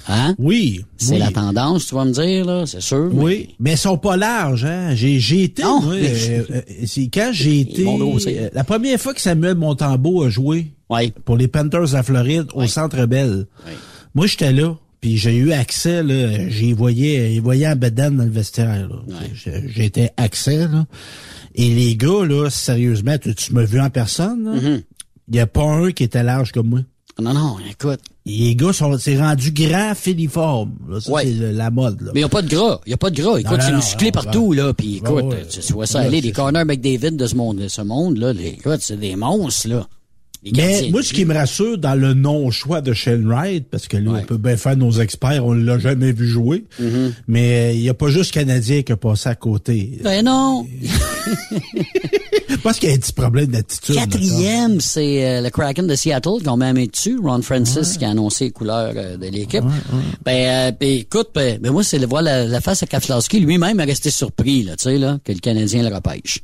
[0.08, 0.36] Hein?
[0.38, 0.86] Oui.
[0.98, 1.20] C'est oui.
[1.20, 3.10] la tendance, tu vas me dire, là, c'est sûr.
[3.14, 4.96] Oui, mais ils sont pas larges, hein.
[4.96, 9.14] J'ai, j'ai été, Non, moi, euh, euh, c'est quand j'ai été, euh, la première fois
[9.14, 10.68] que Samuel Montembeau a joué
[11.26, 13.48] pour les Panthers à Floride au Centre Bell.
[14.16, 18.24] Moi, j'étais là, puis j'ai eu accès, là, j'y voyais, j'y voyais en bedaine dans
[18.24, 18.90] le vestiaire,
[19.34, 20.86] J'étais accès, là.
[21.56, 24.58] Et les gars, là, sérieusement, tu, tu m'as vu en personne?
[24.58, 24.84] Mm-hmm.
[25.30, 26.80] Il y a pas un qui était large comme moi.
[27.19, 27.99] Non, non, écoute.
[28.26, 30.73] Les gars sont, c'est rendu grand, filiforme.
[30.89, 31.23] Là, ça, Ouais.
[31.26, 32.11] c'est le- la mode, là.
[32.14, 32.80] Mais il n'y a pas de gras.
[32.85, 33.39] Il n'y a pas de gras.
[33.39, 34.73] Écoute, non, c'est non, musclé partout, là.
[34.73, 36.22] Puis écoute, ouais, tu, tu vois ça aller.
[36.22, 38.34] Les corners McDavid de ce monde, de ce monde, là.
[38.34, 39.88] Les, écoute, c'est des monstres, là.
[40.56, 44.11] Mais moi, ce qui me rassure dans le non-choix de Shane Wright, parce que là,
[44.22, 47.11] on peut bien faire nos experts, on l'a jamais vu jouer, Mm-hmm.
[47.27, 49.99] mais il n'y a pas juste Canadien qui a passé à côté.
[50.03, 50.65] Ben non.
[52.49, 53.95] Je pense qu'il y a un petit problème d'attitude.
[53.95, 57.20] Quatrième, c'est euh, le Kraken de Seattle qu'on m'a mis dessus.
[57.22, 59.64] Ron Francis qui a annoncé les couleurs euh, de l'équipe.
[60.26, 63.40] Ben, euh, ben, écoute, ben, ben, moi, c'est de voir la, la face à Kaflowski.
[63.40, 66.40] Lui-même est resté surpris, là, tu sais, là, que le Canadien le repêche.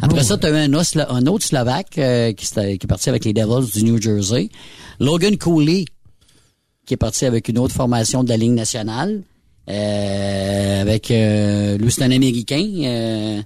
[0.00, 3.24] Après ça, tu as eu un, un autre Slovaque euh, qui, qui est parti avec
[3.24, 4.50] les Devils du New Jersey.
[5.00, 5.84] Logan Cooley,
[6.86, 9.22] qui est parti avec une autre formation de la Ligue nationale.
[9.70, 12.64] Euh, avec euh, lui, c'est un Américain.
[12.84, 13.42] euh,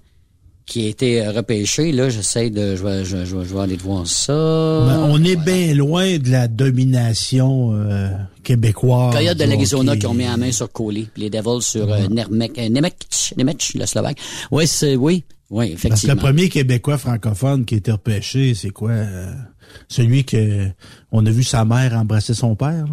[0.66, 1.92] qui a été euh, repêché.
[1.92, 2.76] Là, j'essaie de...
[2.76, 4.32] Je vais, je, je vais- je vais aller te voir ça.
[4.32, 8.08] Ben, on est bien loin de la domination euh,
[8.42, 9.14] québécoise.
[9.14, 10.00] Coyote de l'Arizona hockey.
[10.00, 12.94] qui ont mis la main sur Coley, puis les Devils sur euh, Nermek, euh, Nemec,
[13.36, 14.18] Nemec, le Slovaque.
[14.50, 16.14] Oui, c'est oui, oui, Parce que effectivement.
[16.14, 18.90] le premier Québécois francophone qui a été repêché, c'est quoi?
[18.92, 19.32] euh,
[19.88, 20.68] celui que
[21.10, 22.84] on a vu sa mère embrasser son père,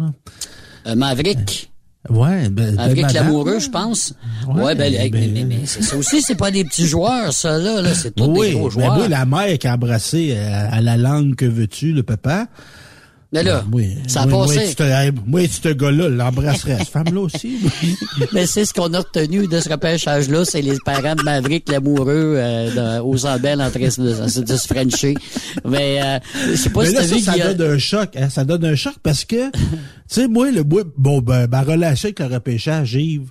[0.84, 0.94] là?
[0.96, 1.69] Maverick.
[2.08, 4.14] Ouais, ben, Avec madame, l'amoureux, je pense.
[4.48, 7.32] Ouais, Ouais, ben, ben- mais, mais- mais c'est ça aussi, c'est pas des petits joueurs,
[7.32, 8.98] ça, là, là c'est tous Oui, des gros mais joueurs.
[9.00, 12.46] oui, la mère qui a embrassé euh, à, la langue que veux-tu, le papa.
[13.32, 14.74] Mais là, oui, ça a oui, passé.
[15.24, 16.78] Moi, te gars-là, l'embrasserait.
[16.78, 17.58] Cette femme-là aussi.
[18.32, 22.34] Mais c'est ce qu'on a retenu de ce repêchage-là, c'est les parents de Maverick, l'amoureux,
[22.36, 25.14] euh, aux Ambelles en train de, de, se frencher.
[25.64, 26.18] Mais, euh,
[26.50, 27.54] je sais pas Mais si là, ça, vu ça a...
[27.54, 28.10] donne un choc.
[28.16, 29.58] Hein, ça donne un choc parce que, tu
[30.08, 33.30] sais, moi, le bon, ben, ma relation avec le repêchage, Yves,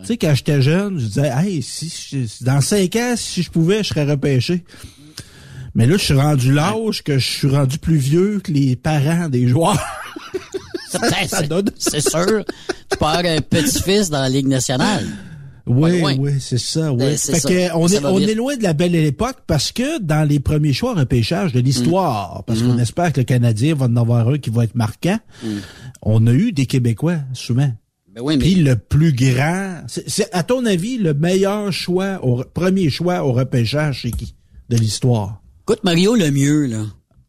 [0.00, 3.50] tu sais, quand j'étais jeune, je disais, hey, si, je- dans cinq ans, si je
[3.50, 4.64] pouvais, je serais repêché.
[5.76, 9.28] Mais là, je suis rendu l'âge que je suis rendu plus vieux que les parents
[9.28, 9.78] des joueurs.
[10.90, 11.48] C'est-
[11.78, 12.44] C'est sûr.
[12.90, 15.04] Tu peux avoir un petit-fils dans la Ligue nationale.
[15.68, 16.98] Oui, oui, c'est ça, oui.
[16.98, 17.48] Ben, fait ça.
[17.48, 20.38] que on Ça est on est loin de la belle époque parce que dans les
[20.38, 22.66] premiers choix repêchage de l'histoire, parce Mm.
[22.68, 25.18] qu'on espère que le Canadien va en avoir un qui va être marquant,
[26.02, 27.72] on a eu des Québécois souvent.
[28.14, 32.20] Ben oui, mais- Puis le plus grand, c'est c'est, à ton avis le meilleur choix,
[32.24, 34.36] au premier choix au repêchage, c'est qui
[34.70, 35.42] de l'histoire?
[35.68, 36.84] Écoute, Mario le mieux, là.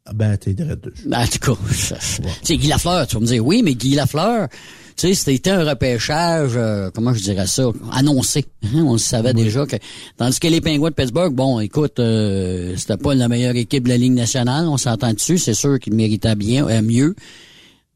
[0.05, 1.07] Ah Ben, t'es direct dessus.
[1.07, 3.95] Ben, en tout cas, tu sais, Guy Lafleur, tu vas me dire, oui, mais Guy
[3.95, 4.47] Lafleur,
[4.95, 8.45] tu sais, c'était un repêchage, euh, comment je dirais ça, annoncé.
[8.63, 9.77] Hein, On le savait déjà que,
[10.17, 13.89] tandis que les Pingouins de Pittsburgh, bon, écoute, euh, c'était pas la meilleure équipe de
[13.89, 17.15] la Ligue nationale, on s'entend dessus, c'est sûr qu'ils méritaient bien, euh, mieux.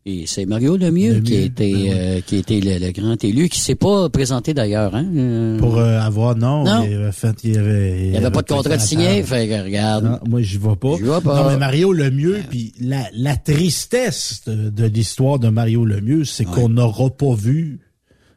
[0.04, 3.50] Et c'est Mario Lemieux qui a été, euh, qui a été le, le grand élu,
[3.50, 5.06] qui s'est pas présenté d'ailleurs, hein.
[5.16, 6.84] euh, Pour euh, avoir non, Non.
[6.84, 9.64] il avait fait, il avait, il y avait pas de contrat de signé, fait que
[9.64, 10.06] regarde.
[10.06, 10.96] Non, moi, j'y vais pas.
[10.98, 11.44] J'y vais pas.
[11.44, 16.46] Non, mais Mario Lemieux, puis la, la tristesse de, de l'histoire de Mario Lemieux, c'est
[16.46, 17.82] qu'on n'aura pas vu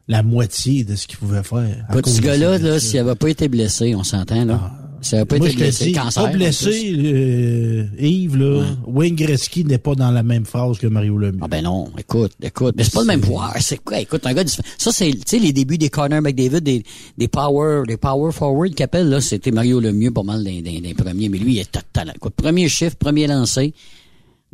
[0.07, 1.87] la moitié de ce qu'il pouvait faire.
[2.03, 4.71] cause ce gars-là, là, s'il avait pas été blessé, on s'entend, là.
[5.05, 6.23] S'il avait pas Moi, été blessé, dis, cancer.
[6.23, 11.15] pas blessé, euh, Yves, là, Wayne Gretzky n'est pas dans la même phrase que Mario
[11.19, 11.37] Lemieux.
[11.43, 13.99] Ah ben non, écoute, écoute, mais c'est pas le même joueur, c'est quoi?
[13.99, 14.67] Écoute, un gars différent.
[14.79, 16.83] Ça, c'est, tu sais, les débuts des Connor McDavid, des,
[17.19, 20.81] des power, des power forward qu'il appelle, là, c'était Mario Lemieux pas mal des, des,
[20.81, 22.11] des premiers, mais lui, il est total.
[22.15, 23.75] Écoute, premier chiffre, premier lancé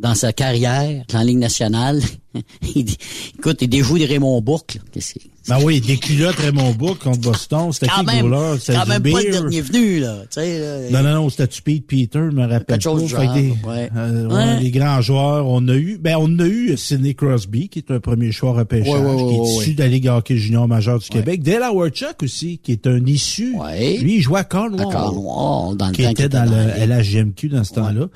[0.00, 2.02] dans sa carrière, en Ligue nationale.
[2.74, 2.98] il, dit-
[3.38, 4.80] écoute, il déjoue des Raymond Bourque, là.
[4.92, 5.14] Qu'est-ce?
[5.48, 8.60] Ben oui, des culottes Raymond Bourque contre Boston, c'était qui même, goaler?
[8.60, 10.90] C'était quand même pas le dernier venu, là, tu sais, là.
[11.02, 13.24] Non, non, non, c'était Pete Peter, je me rappelle Quelque chose pas.
[13.24, 13.90] genre, des, ouais.
[13.96, 17.90] euh, les grands joueurs, on a eu, ben, on a eu Sidney Crosby, qui est
[17.90, 21.08] un premier choix repêchage, Ouais, qui est issu de la Ligue hockey junior majeure du
[21.08, 21.42] Québec.
[21.42, 23.56] Dale Howard-Chuck aussi, qui est un issu.
[24.00, 24.80] Lui, il jouait à Cornwall.
[24.80, 28.06] À Cornwall, dans le qui temps était dans était dans le LHGMQ dans ce temps-là.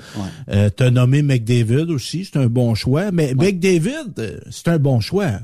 [0.49, 3.11] Euh, T'as nommé McDavid aussi, c'est un bon choix.
[3.11, 5.39] Mais McDavid, euh, c'est un bon choix.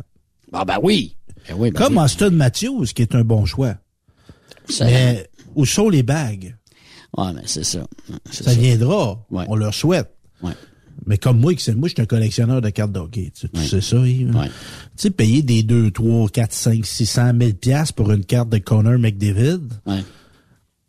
[0.52, 1.16] Ah ben oui.
[1.48, 2.04] Ben oui, ben Comme oui.
[2.04, 3.76] Austin Matthews, qui est un bon choix.
[4.70, 6.56] Ça- Mais où sont les bagues?
[7.18, 7.86] Ouais, mais c'est ça.
[8.32, 9.24] Ça viendra.
[9.30, 9.46] Ouais.
[9.48, 10.12] On leur souhaite.
[10.42, 10.54] Ouais.
[11.06, 13.32] Mais comme moi, moi, je suis un collectionneur de cartes d'hockey.
[13.38, 14.32] Tu, sais ça, Yves?
[14.32, 14.50] Tu
[14.96, 18.98] sais, payer des 2, 3, 4, 5, 600 000 piastres pour une carte de Connor
[18.98, 19.60] McDavid.
[19.86, 20.04] Ouais.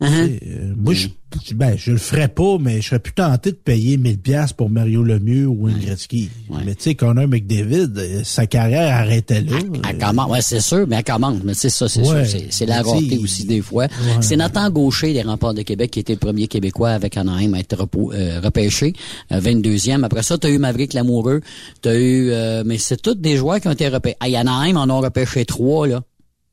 [0.02, 1.08] Tu sais, euh, moi, je,
[1.54, 4.68] ben, je le ferais pas, mais je serais plus tenté de payer 1000 piastres pour
[4.68, 6.30] Mario Lemieux ou Wayne Gretzky.
[6.64, 9.56] Mais tu sais, Connor McDavid, euh, sa carrière arrêtait là.
[9.88, 11.38] Elle commence, ouais, c'est sûr, mais elle commence.
[11.44, 12.24] Mais c'est ça, c'est Ouais.
[12.26, 12.40] sûr.
[12.50, 13.86] C'est, la rareté aussi des fois.
[14.20, 17.60] C'est Nathan Gaucher des Remparts de Québec qui était le premier Québécois avec Anaheim à
[17.60, 18.92] être euh, repêché,
[19.32, 20.02] euh, 22e.
[20.04, 21.40] Après ça, t'as eu Maverick Lamoureux,
[21.82, 24.16] t'as eu, euh, mais c'est tous des joueurs qui ont été repêchés.
[24.20, 26.02] À Anaheim, en ont repêché trois, là.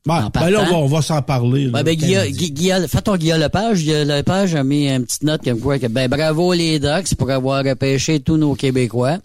[0.04, 1.66] Ben, en ben là, on va, on va s'en parler.
[1.66, 3.82] là, ben, Guilla, Guilla- fais ton Guilla Lepage.
[3.82, 7.30] Guilla Lepage a mis une petite note comme quoi que, ben, bravo les Ducks pour
[7.30, 9.18] avoir repêché tous nos Québécois.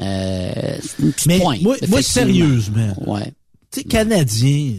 [0.00, 0.52] Euh,
[0.82, 2.92] c'est une petite Mais pointe, moi, moi, sérieusement.
[3.06, 3.32] Ouais.
[3.72, 4.74] Tu sais, Canadien,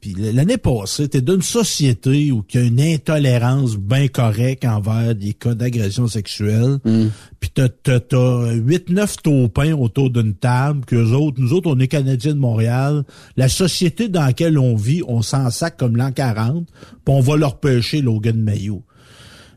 [0.00, 5.14] puis l'année passée, t'es d'une société où il y a une intolérance bien correcte envers
[5.14, 6.78] des cas d'agression sexuelle.
[6.84, 7.06] Mm.
[7.38, 11.86] Puis t'as, t'as, t'as 8-9 taupins autour d'une table, qu'eux autres, nous autres, on est
[11.86, 13.04] Canadiens de Montréal.
[13.36, 17.36] La société dans laquelle on vit, on s'en sac comme l'an 40, puis on va
[17.36, 18.82] leur pêcher Logan Mayo.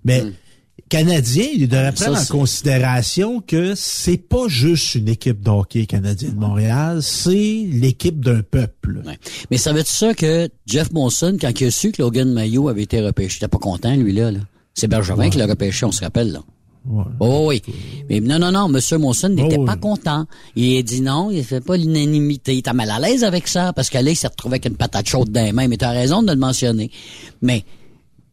[0.03, 0.23] Mais
[0.89, 1.95] Canadien, il devrait.
[1.95, 7.01] Ça, prendre en considération que c'est pas juste une équipe de hockey canadien de Montréal,
[7.03, 9.01] c'est l'équipe d'un peuple.
[9.51, 12.69] Mais ça veut dire ça que Jeff Monson, quand il a su que Logan Mayo
[12.69, 14.31] avait été repêché, il était pas content, lui, là.
[14.73, 16.41] C'est Bergevin qui l'a repêché, on se rappelle, là.
[17.19, 17.61] Oh oui.
[18.09, 18.99] Mais non, non, non, M.
[18.99, 19.79] Monson n'était Oh, pas oui.
[19.79, 20.25] content.
[20.55, 22.53] Il a dit non, il fait pas l'unanimité.
[22.55, 25.29] Il était mal à l'aise avec ça, parce il s'est retrouvé avec une patate chaude
[25.29, 25.67] dans les mains.
[25.67, 26.89] Mais tu as raison de le mentionner.
[27.41, 27.63] Mais,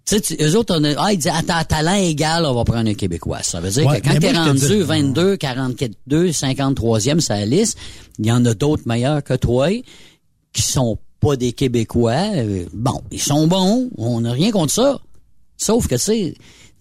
[0.07, 2.55] tu sais, tu- eux autres, on a, ah, ils disent, à ta- talent égal, on
[2.55, 3.43] va prendre un Québécois.
[3.43, 5.93] Ça veut dire Ouais, que quand t'es rendu dis- 22, 44,
[6.33, 7.77] 53e sur la liste,
[8.19, 9.69] il y en a d'autres meilleurs que toi
[10.53, 12.13] qui sont pas des Québécois.
[12.37, 14.99] Euh, Bon, ils sont bons, on n'a rien contre ça.
[15.57, 16.35] Sauf que, tu sais,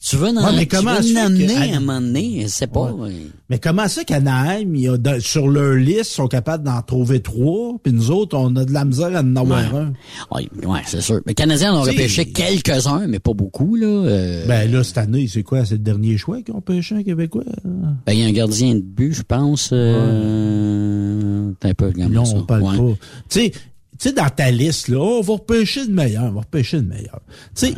[0.07, 2.91] tu veux, Ouais, mais tu comment veux que- à un moment donné, c'est pas...
[2.91, 3.09] euh,
[3.49, 7.77] Mais comment ça qu'Anaheim, il a sur leur liste, ils sont capables d'en trouver trois,
[7.81, 9.93] puis nous autres, on a de la misère à en avoir un.
[10.31, 11.21] Ouais, ouais, c'est sûr.
[11.25, 13.87] Les Canadiens en ont repêché quelques-uns, mais pas beaucoup, là.
[13.87, 15.65] Euh, Ben là, cette année, c'est quoi?
[15.65, 17.43] C'est le dernier choix qu'ils ont pêché un Québécois?
[17.63, 19.71] ben, il y a un gardien de but, je pense.
[19.73, 22.35] Euh, t'as un peu, Non, ça.
[22.37, 22.93] on parle pas.
[23.29, 23.59] Tu sais, tu
[24.09, 27.21] sais, dans ta liste, là, on va repêcher le meilleur, on va repêcher le meilleur.
[27.55, 27.73] Tu sais,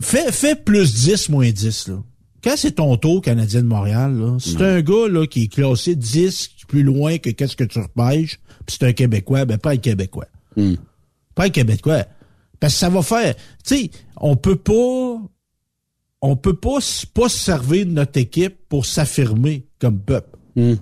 [0.00, 2.02] fais, fais plus 10, moins 10, là.
[2.42, 5.94] Quand c'est ton tour, Canadien de Montréal, là, c'est un gars, là, qui est classé
[5.94, 9.76] 10 plus loin que qu'est-ce que tu repêches, puis c'est un Québécois, ben, pas un
[9.76, 10.28] Québécois.
[10.56, 10.74] Hmm.
[11.34, 12.06] Pas un Québécois.
[12.60, 15.20] Parce que ça va faire, tu sais, on peut pas,
[16.22, 16.78] on peut pas,
[17.12, 20.38] pas se servir de notre équipe pour s'affirmer comme peuple.
[20.56, 20.74] Hmm.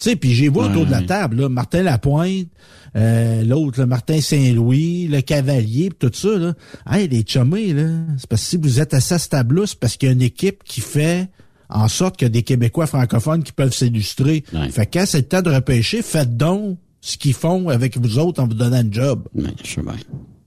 [0.00, 1.06] Tu sais, puis j'ai vu autour Ouais, de la ouais.
[1.06, 2.48] table, là, Martin Lapointe,
[2.96, 6.54] euh, l'autre, Martin Saint-Louis, le Cavalier, pis tout ça, là.
[6.90, 9.96] Hey, les chummés, là, c'est parce que si vous êtes à ce stade-là, c'est parce
[9.98, 11.28] qu'il y a une équipe qui fait
[11.68, 14.42] en sorte qu'il y a des Québécois francophones qui peuvent s'illustrer.
[14.70, 18.18] Fait que quand c'est le temps de repêcher, faites donc ce qu'ils font avec vous
[18.18, 19.28] autres en vous donnant un job.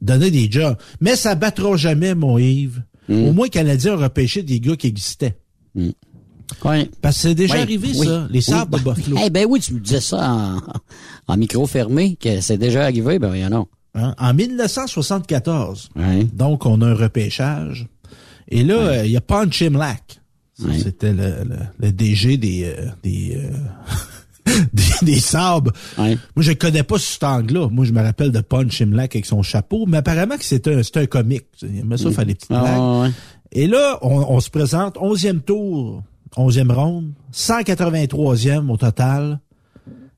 [0.02, 0.76] Donnez des jobs.
[1.00, 2.82] Mais ça battra jamais, mon Yves.
[3.08, 3.24] Hmm.
[3.28, 5.38] Au moins, les Canadiens ont repêché des gars qui existaient.
[7.02, 8.28] Parce que c'est déjà Oui, arrivé, oui, ça.
[8.30, 9.18] Les sables de Buffalo.
[9.26, 10.58] Eh ben oui, tu me disais ça en,
[11.28, 13.68] en micro fermé, que c'est déjà arrivé, ben rien non.
[13.96, 14.16] Hein?
[14.18, 15.90] En 1974,
[16.34, 17.88] donc on a un repêchage.
[18.50, 20.20] Et là, euh, il y a Punch Imlach.
[20.60, 25.72] Ça, C'était le, le, le DG des euh, des, euh, des, des sabres.
[25.98, 27.70] Moi, je connais pas cet angle-là.
[27.70, 30.84] Moi, je me rappelle de Punch Imlach avec son chapeau, mais apparemment que c'était un,
[30.84, 31.46] c'était un comique.
[31.64, 33.02] Il aimait ça faire des petites Ah, blagues.
[33.04, 33.12] ouais.
[33.54, 36.04] Et là, on, on se présente, 11e tour,
[36.38, 39.40] 11e ronde, 183e au total.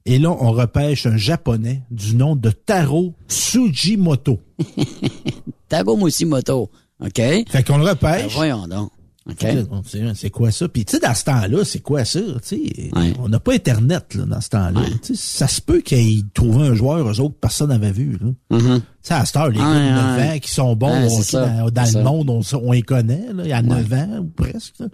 [0.06, 4.40] Et là, on repêche un japonais du nom de Taro Tsujimoto.
[5.68, 6.70] Taro Musimoto.
[7.04, 7.16] OK?
[7.16, 8.24] Fait qu'on le repêche.
[8.24, 8.92] Ben, voyons donc.
[9.28, 9.40] OK?
[9.40, 10.68] Fait que là, on sait, C'est quoi ça?
[10.68, 12.20] Puis tu sais, dans ce temps-là, c'est quoi ça?
[12.20, 14.82] Tu sais, On n'a pas Internet là, dans ce temps-là.
[15.16, 18.20] Ça se peut qu'ils trouvent un joueur, eux autres, personne n'avait vu.
[18.22, 18.60] Là.
[18.60, 18.66] Tu
[19.02, 20.30] sais, à cette heure, les Ouais, gars de 9 ouais.
[20.36, 22.04] ans qui sont bons dans, le ça.
[22.04, 23.26] monde, on, on les connaît.
[23.34, 24.76] Là, il y a 9 ans ou presque.
[24.80, 24.88] là.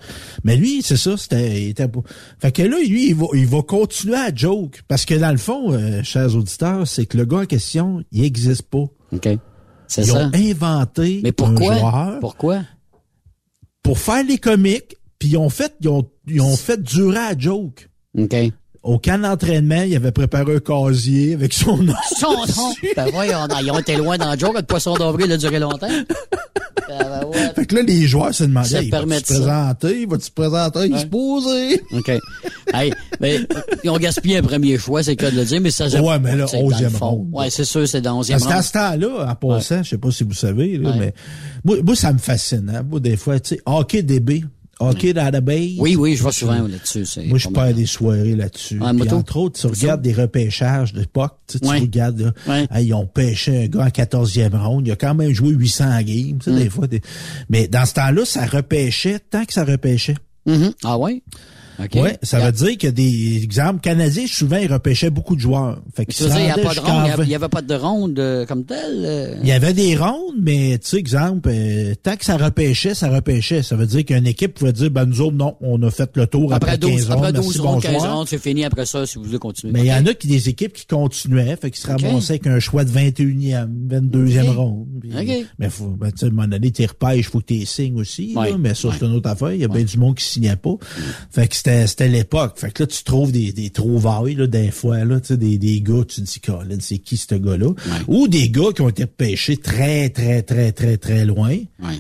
[0.46, 1.64] Mais lui, c'est ça, c'était...
[1.64, 1.90] il était
[2.40, 4.82] Fait que là, lui, il va, il va continuer à joke.
[4.88, 8.24] Parce que dans le fond, euh, chers auditeurs, c'est que le gars en question, il
[8.24, 8.86] existe pas.
[9.14, 9.26] OK.
[9.98, 10.14] Ils ça.
[10.16, 11.74] ont inventé Mais pourquoi?
[11.74, 12.62] un joueur Pourquoi?
[13.84, 17.38] Pour faire les comiques, puis ils ont fait, ils ont, ils ont fait durer à
[17.38, 17.90] joke.
[18.18, 18.36] OK.
[18.84, 21.94] Au camp d'entraînement, il avait préparé un casier avec son nom.
[22.20, 22.74] Son nom.
[22.96, 23.38] Ben voyons.
[23.62, 24.56] Ils ont été loin dans le joke.
[24.56, 25.88] Le poisson d'avril a duré longtemps.
[26.90, 27.54] Ben, ouais.
[27.56, 30.88] Fait que là, les joueurs se demandaient, il va se présenter, il va se présenter,
[30.88, 31.82] il se poser.
[31.94, 32.12] OK.
[32.74, 33.46] Hey, ben,
[33.84, 35.88] ils ont gaspillé un premier choix, c'est le cas de le dire, mais ça...
[35.88, 37.10] Ouais, mais là, c'est dans le 11e fond.
[37.10, 37.30] ronde.
[37.34, 38.64] Ouais, c'est sûr, c'est dans 11e Parce qu'à ronde.
[38.64, 38.72] ce
[39.08, 40.96] temps-là, en passant, je sais pas si vous savez, là, Ouais.
[41.00, 41.14] mais
[41.64, 42.70] moi, moi, ça me fascine.
[42.76, 42.84] Hein?
[42.90, 44.44] Moi, des fois, tu sais, hockey DB,
[44.90, 45.76] hockey database.
[45.78, 47.06] Oui, oui, je vois souvent là-dessus.
[47.28, 48.76] Moi, je perds des soirées là-dessus.
[48.76, 49.16] Moto.
[49.16, 50.94] entre autres, tu regardes des repêchages.
[50.94, 51.00] Tu,
[51.48, 52.68] sais, tu regardes, là, Ouais.
[52.72, 54.88] hey, ils ont pêché un gars en 14e ronde.
[54.88, 56.38] Il a quand même joué 800 games.
[56.40, 56.58] Tu sais, Mm.
[56.60, 57.02] des fois, des-
[57.50, 60.16] Mais dans ce temps-là, ça repêchait tant que ça repêchait.
[60.46, 60.72] Mhm.
[60.84, 61.22] Ah ouais?
[61.84, 62.02] OK.
[62.02, 65.82] Ouais, ça veut dire que des exemples canadiens, souvent, ils repêchaient beaucoup de joueurs.
[65.96, 67.24] Fait Tu il n'y a rendaient pas de jusqu'en ronde, il y a- vingt.
[67.24, 69.02] il n'y avait pas de ronde euh, comme telle.
[69.04, 69.36] euh?
[69.42, 73.10] Il y avait des rondes, mais tu sais, exemple, euh, tant que ça repêchait, ça
[73.10, 73.64] repêchait.
[73.64, 76.28] Ça veut dire qu'une équipe pouvait dire, ben nous autres, non, on a fait le
[76.28, 78.18] tour après, Après 12, 15 rondes, après merci, 12 rondes, 15 bonsoir.
[78.18, 79.74] rondes, c'est fini après ça si vous voulez continuer.
[79.74, 82.48] Mais il y en a qui des équipes qui continuaient, fait qu'ils se ramassaient avec
[82.48, 84.56] un choix de 21e, 22e OK.
[84.56, 84.88] ronde.
[85.02, 85.46] Puis-.
[85.60, 88.00] Mais faut, ben, tu sais, à un moment donné, t'es repêches, faut que t'es signes
[88.00, 88.52] aussi, Ouais.
[88.52, 89.52] là, mais ça, c'est une autre affaire.
[89.54, 90.76] Il y a bien du monde qui signait pas.
[91.32, 92.54] Fait que c'était, c'était l'époque.
[92.60, 95.58] Fait que là, tu trouves des, des trouvailles, là, des fois, là, tu sais, des,
[95.58, 97.70] des gars, tu te dis, Colin, c'est qui ce gars-là?
[98.08, 101.56] Ou des gars qui ont été repêchés très, très, très, très, très loin,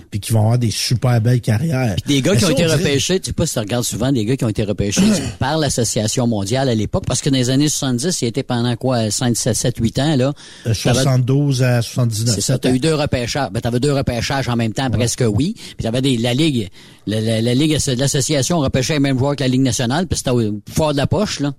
[0.09, 1.95] puis qui vont avoir des super belles carrières.
[2.07, 4.25] Des gars Mais qui ont été repêchés, tu sais pas si tu regardes souvent des
[4.25, 5.01] gars qui ont été repêchés
[5.39, 9.09] par l'Association mondiale à l'époque, parce que dans les années 70, il était pendant quoi,
[9.11, 10.33] 5, 7, 7 8 ans, là?
[10.65, 12.35] de T'avais- 72 à 79.
[12.35, 13.49] C'est ça, t'as eu deux repêchages.
[13.51, 15.55] Ben, t'avais deux repêchages en même temps, presque oui.
[15.55, 16.69] Puis t'avais des, la Ligue,
[17.07, 20.31] la, la, la Ligue, l'association repêchait les mêmes joueurs que la Ligue nationale, puis c'était
[20.31, 21.53] au fort de la poche, là.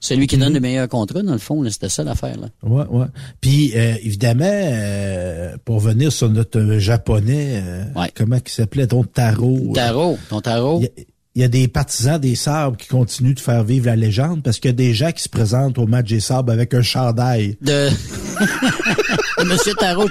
[0.00, 0.54] Celui qui donne Mhm.
[0.54, 2.48] le meilleur contrat, dans le fond, c'était ça l'affaire, là.
[2.62, 3.06] Ouais, ouais.
[3.40, 7.84] Puis euh, évidemment, euh, pour venir sur notre euh, japonais, euh,
[8.14, 9.72] comment il s'appelait ton tarot?
[9.74, 10.80] Tarot, ton tarot.
[10.80, 11.04] Il y, a-
[11.36, 14.58] il y a des partisans des sabres qui continuent de faire vivre la légende parce
[14.60, 17.56] qu'il y a des gens qui se présentent au match des sabres avec un chandail.
[17.62, 17.88] De,
[19.38, 20.08] de Monsieur Tarot.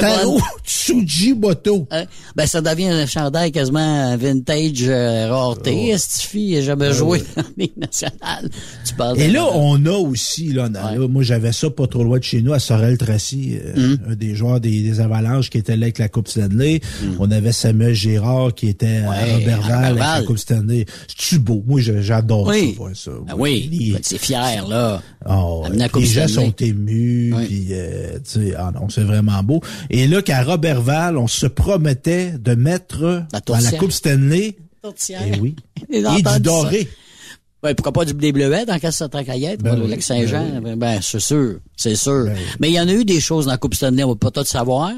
[0.00, 1.86] Taro Tsujimoto.
[1.96, 2.04] Hein?
[2.34, 5.88] Ben, ça devient un chandail quasiment vintage euh, rareté.
[5.90, 7.24] Estifi, j'ai jamais joué ouais.
[7.36, 8.50] dans la Ligue nationale.
[8.84, 12.18] Tu parles Et là, on a aussi, là, là, moi j'avais ça pas trop loin
[12.18, 13.98] de chez nous, à Sorel-Tracy, euh, Mm.
[14.10, 16.80] un des joueurs des, des Avalanches qui était là avec la Coupe Stanley.
[17.18, 19.96] On avait Samuel Gérard qui était à Robertval avec Robertval.
[19.96, 20.86] la Coupe Stanley.
[21.08, 21.62] C'est-tu beau?
[21.66, 22.70] Moi, j'adore Oui.
[22.72, 23.10] ça, voir ça.
[23.28, 25.02] Ah oui, Les- Fait que c'est fier, là.
[25.28, 25.64] Oh,
[25.96, 29.60] les gens sont émus, puis euh, tu sais, ah non, c'est vraiment beau.
[29.90, 33.72] Et là, qu'à Robertval, on se promettait de mettre dans la.
[33.72, 35.22] Coupe Stanley, Tourtière.
[35.26, 35.56] eh oui,
[35.90, 36.38] et du ça.
[36.38, 36.88] doré.
[37.62, 40.60] Ouais, pourquoi pas du blé bleuet dans Casse Tracaillette, Ben le lac Saint-Jean?
[40.62, 42.28] ben Ben, c'est sûr, c'est sûr.
[42.60, 44.30] Mais il y en a eu des choses dans la Coupe Stanley, on va pas
[44.30, 44.92] tout savoir.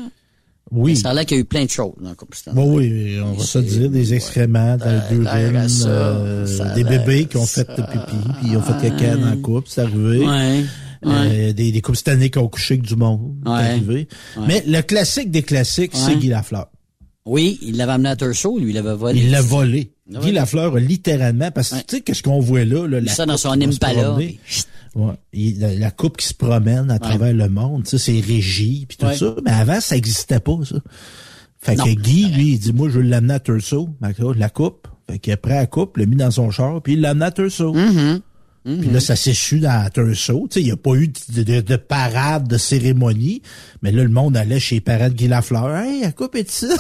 [0.71, 0.97] Oui.
[0.97, 2.61] Ça a l'air qu'il y a eu plein de choses dans la Coupe Stanley.
[2.61, 4.77] Bon, oui, on va se dire, des excréments
[5.11, 8.91] urines, ça, euh, ça des l'air bébés qui ont fait pipi, puis ils ont fait
[8.91, 10.27] caca dans la coupe, c'est arrivé.
[10.27, 10.65] Ouais,
[11.07, 13.53] Euh, des, des coupes Stanley qui ont couché avec du monde, Ouais.
[13.53, 14.09] arrivé.
[14.37, 14.45] Ouais.
[14.47, 16.17] Mais le classique des classiques, c'est Ouais.
[16.17, 16.67] Guy Lafleur.
[17.25, 19.21] Oui, il l'avait amené à Tursault, lui, il l'avait volé.
[19.21, 19.93] Il l'a volé.
[20.09, 20.33] Guy volé.
[20.33, 22.87] Lafleur, a littéralement, parce que tu sais, qu'est-ce qu'on voit là?
[22.89, 24.15] là la Ça dans son Impala.
[24.15, 24.39] Ouais.
[25.35, 28.87] Il- la, la coupe qui se promène à travers le monde, tu sais, c'est régi,
[28.89, 29.17] puis tout Ouais.
[29.17, 29.35] ça.
[29.45, 30.77] Mais avant, ça n'existait pas, ça.
[31.61, 31.85] Fait Non.
[31.85, 34.89] que Guy, lui, il dit, moi, je veux l'amener à Turso, la coupe.
[35.11, 37.27] Fait qu'il a pris la coupe, l'a mis dans son char, puis il l'a amené
[37.27, 37.31] à
[38.67, 38.81] Mm-hmm.
[38.81, 39.89] Puis là, ça s'est su dans
[40.51, 43.43] sais, il n'y a pas eu de, de- de parade, de cérémonie.
[43.83, 45.77] Mais là, le monde allait chez les parents de Guy Lafleur.
[45.77, 46.67] Hey, la coupe est ça?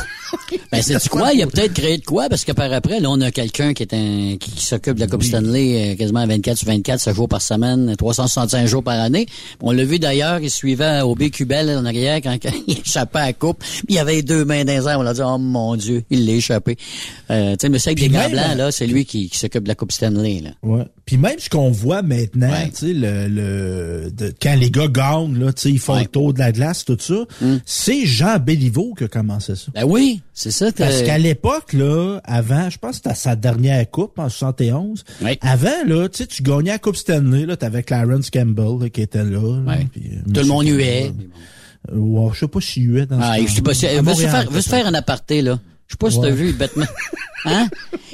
[0.70, 1.32] Ben, c'est quoi?
[1.32, 2.28] Il a peut-être créé de quoi?
[2.28, 5.00] Parce que par après, là, on a quelqu'un qui est un, qui, qui s'occupe de
[5.00, 9.00] la Coupe Stanley euh, quasiment 24 sur 24, 7 jours par semaine, 365 jours par
[9.00, 9.26] année.
[9.62, 13.26] On l'a vu d'ailleurs, il suivait au Bécubel en arrière quand, quand il échappait à
[13.26, 13.64] la coupe.
[13.88, 14.98] Il avait deux mains dans les airs.
[14.98, 16.76] On l'a dit, oh mon Dieu, il l'a échappé.
[17.30, 19.38] Euh, tu sais, mais c'est avec des gants blancs, euh, là, c'est lui qui, qui
[19.38, 20.50] s'occupe de la Coupe Stanley, là.
[20.62, 20.84] Ouais.
[21.08, 25.38] Puis même ce qu'on voit maintenant, tu sais, le, le de- quand les gars gagnent,
[25.38, 27.24] là, tu sais, ils font le tour de la glace, tout ça,
[27.64, 29.72] c'est Jean Béliveau qui a commencé ça.
[29.74, 30.70] Ben oui, c'est ça.
[30.70, 35.02] Parce qu'à l'époque, là, avant, je pense que c'était sa dernière coupe en 71.
[35.40, 39.00] Avant, là, tu sais, tu gagnais la Coupe Stanley, là, t'avais Clarence Campbell, là, qui
[39.00, 39.60] était là.
[39.64, 41.10] là, puis, euh, Tout le monde huait.
[41.90, 44.30] Ouais, je sais pas s'il huait dans Ah, ce je sais pas si, veux-tu Montréal,
[44.30, 44.68] faire, veux peut-être.
[44.68, 45.58] faire un aparté, là?
[45.88, 46.32] Je sais pas si t'as Ouais.
[46.32, 46.84] vu, bêtement.
[47.46, 47.66] Hein?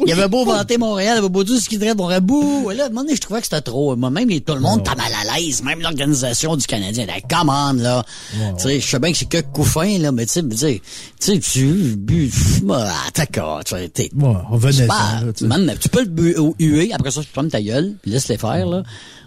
[0.06, 2.70] Il avait beau vanter Montréal, il avait beau dire ce qu'il dirait, bon, rabou.
[2.70, 3.96] Et là, à un moment donné, je trouvais que c'était trop.
[3.96, 5.60] Moi-même, tout le monde t'a mal à l'aise.
[5.64, 8.04] Même l'organisation du Canadien, la commande, là.
[8.58, 10.80] Tu sais, je sais bien que c'est que couffin, là, mais tu sais, tu
[11.18, 12.30] sais, tu bu,
[12.70, 16.92] ah, d'accord, tu sais, t'es, Ouais, revenez c'est ça, là, tu peux le bu- huer,
[16.92, 18.82] après ça, tu fermes ta gueule, puis laisse les faire, là.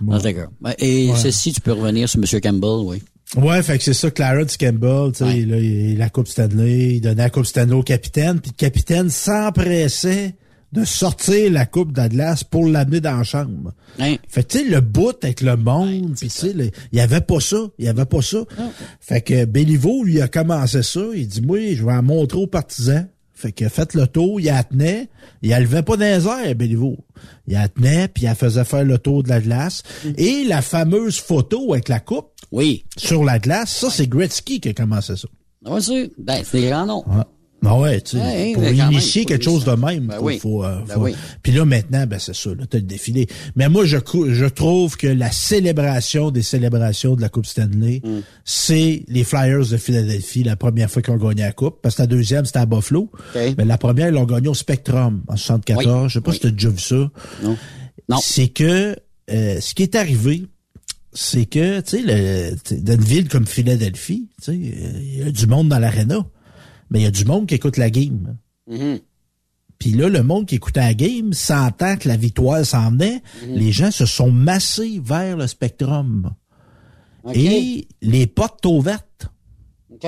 [0.09, 0.47] Ah, d'accord.
[0.63, 1.17] Ouais, Et Ouais.
[1.19, 2.39] ceci, tu peux revenir sur M.
[2.41, 3.03] Campbell, oui.
[3.35, 7.01] Ouais, fait que c'est ça, Clarence Campbell, tu sais, là, il, la Coupe Stanley, il
[7.01, 10.35] donnait la Coupe Stanley au capitaine, puis le capitaine s'empressait
[10.71, 13.73] de sortir la Coupe d'Atlas pour l'amener dans la chambre.
[13.99, 14.15] Hein?
[14.29, 16.53] Fait que, tu sais, le bout avec le monde, puis tu sais,
[16.91, 18.39] il y avait pas ça, il y avait pas ça.
[19.01, 22.47] Fait que Béliveau, lui, a commencé ça, il dit, moi, je vais en montrer aux
[22.47, 23.07] partisans.
[23.33, 25.09] Fait que fait le tour, il la tenait,
[25.43, 26.97] il la levait pas dans les airs, Béliveau.
[27.47, 29.83] Il la tenait, puis il la faisait faire le tour de la glace.
[30.17, 32.85] Et la fameuse photo avec la coupe, oui.
[32.97, 35.27] sur la glace, ça, c'est Gretzky qui a commencé ça.
[35.65, 37.03] Ah Ouais, c'est, ben, c'est des grands noms.
[37.07, 37.23] Ouais.
[37.59, 40.37] Ben ouais, tu sais, Ouais, pour initier même, quelque chose de même, Ben faut, oui.
[40.37, 41.15] faut, euh, Ben faut- oui.
[41.41, 43.25] Puis là maintenant, ben c'est ça, là, t'as le défilé.
[43.55, 43.97] Mais moi, je,
[44.47, 48.19] trouve que la célébration des célébrations de la Coupe Stanley, Mm.
[48.45, 52.03] c'est les Flyers de Philadelphie, la première fois qu'ils ont gagné la Coupe, parce que
[52.03, 53.11] la deuxième, c'était à Buffalo.
[53.35, 56.03] Mais la première, ils l'ont gagné au Spectrum en 74.
[56.03, 56.09] Oui.
[56.09, 57.09] Je sais pas si tu as déjà vu ça.
[57.41, 57.57] Non.
[58.07, 58.17] Non.
[58.21, 58.95] C'est que
[59.31, 60.43] euh, ce qui est arrivé,
[61.13, 65.47] c'est que, tu sais, dans une ville comme Philadelphie, tu sais, il y a du
[65.47, 66.25] monde dans l'aréna,
[66.89, 68.37] mais il y a du monde qui écoute la game.
[68.69, 68.99] Mhm.
[69.79, 73.71] Puis là, le monde qui écoutait la game, sentant que la victoire s'en venait, les
[73.71, 76.33] gens se sont massés vers le spectrum.
[77.33, 79.27] Et les portes ouvertes.
[79.91, 80.07] OK.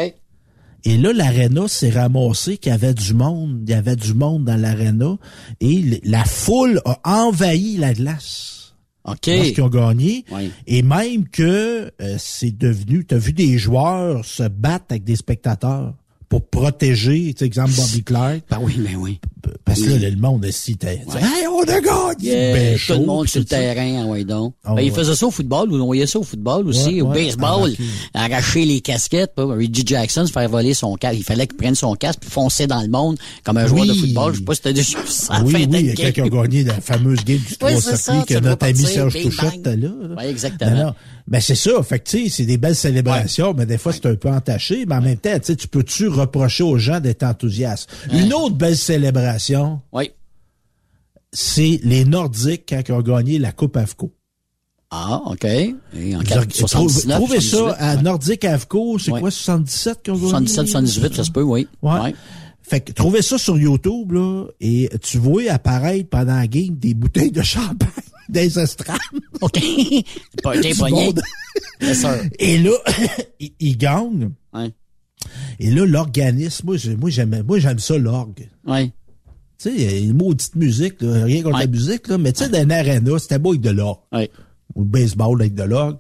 [0.85, 3.63] Et là, l'aréna s'est ramassé qu'il y avait du monde.
[3.67, 5.17] Il y avait du monde dans l'aréna.
[5.59, 8.58] Et la foule a envahi la glace.
[9.05, 9.27] OK.
[9.27, 10.25] Lorsqu'ils ont gagné.
[10.31, 10.51] Oui.
[10.67, 13.05] Et même que euh, c'est devenu...
[13.05, 15.93] Tu as vu des joueurs se battre avec des spectateurs
[16.27, 18.41] pour protéger, tu sais, exemple Bobby Clark.
[18.51, 19.19] Ben oui, ben oui.
[19.65, 20.95] Parce que là, le monde, si t'es...
[21.15, 22.29] Hey, on a gagné!
[22.29, 24.53] Yeah, Ben tout le monde sur le terrain, ouais donc.
[24.65, 24.97] Ah Ben, il ouais.
[24.97, 27.71] faisait ça au football, ou on voyait ça au football aussi, Ouais, au ouais, baseball,
[28.13, 28.65] arracher.
[28.65, 29.33] les casquettes?
[29.37, 31.17] Reggie Jackson se faire voler son casque.
[31.19, 33.93] Il fallait qu'il prenne son casque puis foncer dans le monde comme un joueur de
[33.93, 34.33] football.
[34.33, 35.41] Je sais pas si t'as déjà vu ça.
[35.43, 37.71] oui, fin oui, il y a quelqu'un qui a gagné la fameuse game du trois
[37.79, 39.89] circuits que notre ami Serge Touchette là.
[40.17, 40.93] Oui, exactement.
[41.27, 41.71] Ben, c'est ça.
[41.83, 44.85] Fait que, tu sais, c'est des belles célébrations, mais des fois, c'est un peu entaché.
[44.87, 47.87] Mais en même temps, tu peux-tu reprocher aux gens d'être enthousiastes?
[48.11, 49.28] Une autre belle célébration,
[49.91, 50.11] Oui.
[51.31, 54.11] c'est les Nordiques quand ils ont gagné la Coupe AFCO.
[54.91, 55.43] Ah, OK.
[55.45, 55.75] Et
[56.15, 58.01] en Vous 4, avez- 79, Trouvez 78, ça à ouais.
[58.01, 59.19] Nordique AFCO, c'est Ouais.
[59.19, 60.29] quoi, 77 qu'ils ont gagné?
[60.47, 61.67] 77, 78, ça se peut, oui.
[61.83, 62.15] Ouais.
[62.63, 66.93] Fait que trouvez ça sur YouTube, là, et tu vois apparaître pendant la game des
[66.95, 67.89] bouteilles de champagne
[68.29, 68.97] des estrades.
[69.41, 69.59] OK.
[70.43, 70.55] Pas.
[72.39, 72.71] Et là,
[73.39, 74.31] ils il gagnent.
[74.53, 74.71] Ouais.
[75.59, 76.65] Et là, l'organisme,
[76.99, 78.47] moi, j'aime, moi, j'aime ça, l'orgue.
[78.65, 78.91] Ouais.
[79.61, 81.65] Tu sais, il y a une maudite musique, là, rien contre Ouais.
[81.65, 83.99] la musique, là, mais tu sais, dans une arena, c'était beau avec de l'orgue.
[84.13, 84.29] Ouais.
[84.75, 85.97] Ou le baseball avec de l'orgue.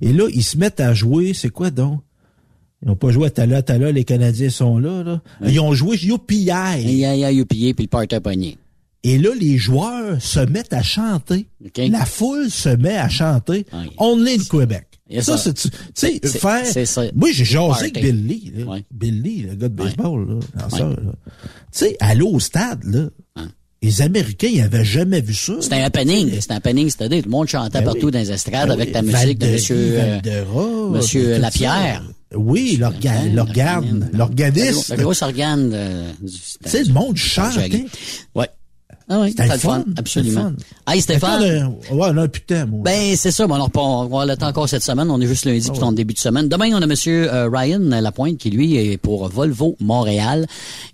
[0.00, 2.00] Et là, ils se mettent à jouer, c'est quoi donc?
[2.82, 5.20] Ils n'ont pas joué à Tala Tala, les Canadiens sont là, là.
[5.46, 8.58] Ils ont joué Youpi Youpi puis le party pogné.
[9.04, 11.46] Et là, les joueurs se mettent à chanter.
[11.76, 13.66] La foule se met à chanter.
[13.98, 14.86] Only in Québec.
[15.12, 16.64] Yes, ça, c'est, tu sais, faire.
[16.66, 17.02] c'est ça.
[17.14, 18.76] Moi, j'ai jasé avec Billy, là.
[18.90, 20.66] Billy, le gars de baseball, là.
[20.70, 20.78] Tu
[21.70, 23.08] sais, aller au stade, là.
[23.84, 25.54] Les Américains, ils n'avaient jamais vu ça.
[25.60, 26.30] C'était un happening.
[26.40, 27.20] C'était un happening année.
[27.20, 28.12] Tout le monde chantait Ben partout oui.
[28.12, 31.40] dans les estrades Ben avec oui, la musique de Valderie, monsieur, euh, Valdera, monsieur tout
[31.40, 32.02] Lapierre.
[32.34, 34.96] Oui, l'organe, l'organe, l'organiste.
[34.96, 37.84] Le gros organe de, du- Tu sais, le monde chantait.
[38.36, 38.48] Ouais.
[39.14, 40.40] Ah oui, C'était le fun, absolument.
[40.86, 40.92] fun.
[40.92, 41.42] Hey Stéphane.
[41.90, 42.80] On a- Ouais, on a un putain, moi.
[42.82, 43.46] Ben, c'est ça.
[43.46, 45.10] Bon, alors, on va le temps encore cette semaine.
[45.10, 46.48] On est juste lundi, puis en début de semaine.
[46.48, 50.46] Demain, on a Monsieur euh, Ryan Lapointe, qui, lui, est pour Volvo Montréal.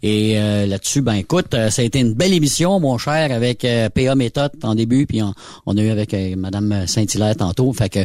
[0.03, 3.65] Et euh, là-dessus, ben, écoute, euh, ça a été une belle émission, mon cher, avec
[3.65, 5.33] euh, PA Méthode en début, puis on,
[5.67, 7.73] on a eu avec Madame Saint-Hilaire tantôt.
[7.73, 8.01] Fait que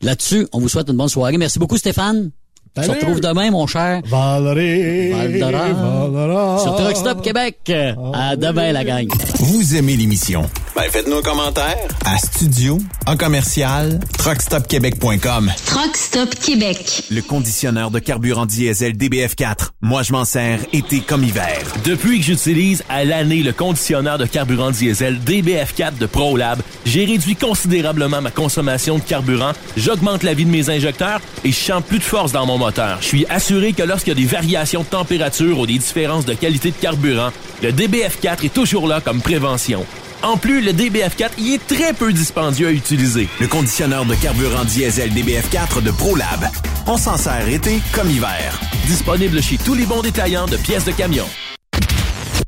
[0.00, 1.36] là-dessus, on vous souhaite une bonne soirée.
[1.36, 2.30] Merci beaucoup, Stéphane.
[2.76, 4.00] On se retrouve demain, mon cher.
[4.06, 5.10] Valérie.
[5.10, 5.68] Valdora.
[5.72, 6.58] Valdora.
[6.62, 7.72] Sur Truck Stop Québec.
[8.14, 9.08] À demain, la gang.
[9.40, 10.48] Vous aimez l'émission?
[10.76, 11.76] Ben, faites-nous un commentaire.
[12.04, 15.50] À studio, en commercial, truckstopquebec.com.
[15.66, 17.02] Truck Stop Québec.
[17.10, 19.70] Le conditionneur de carburant diesel DBF4.
[19.82, 21.58] Moi, je m'en sers été comme hiver.
[21.84, 27.34] Depuis que j'utilise à l'année le conditionneur de carburant diesel DBF4 de ProLab, j'ai réduit
[27.34, 31.98] considérablement ma consommation de carburant, j'augmente la vie de mes injecteurs et je sens plus
[31.98, 32.98] de force dans mon moteur.
[33.00, 36.34] Je suis assuré que lorsqu'il y a des variations de température ou des différences de
[36.34, 37.30] qualité de carburant,
[37.62, 39.84] le DBF4 est toujours là comme prévention.
[40.22, 43.28] En plus, le DBF4 y est très peu dispendieux à utiliser.
[43.40, 46.46] Le conditionneur de carburant diesel DBF4 de ProLab.
[46.86, 48.60] On s'en sert été comme hiver.
[48.86, 51.26] Disponible chez tous les bons détaillants de pièces de camion.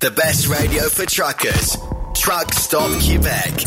[0.01, 1.79] The best radio for truckers.
[2.15, 3.67] Truck Stop Québec.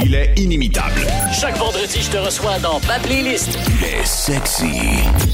[0.00, 1.00] Il est inimitable.
[1.32, 3.58] Chaque vendredi, je te reçois dans ma playlist.
[3.66, 4.70] Il est sexy.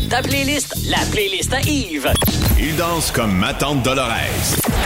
[0.08, 2.10] Ta playlist, la playlist à Yves.
[2.58, 4.08] Il danse comme ma tante Dolores.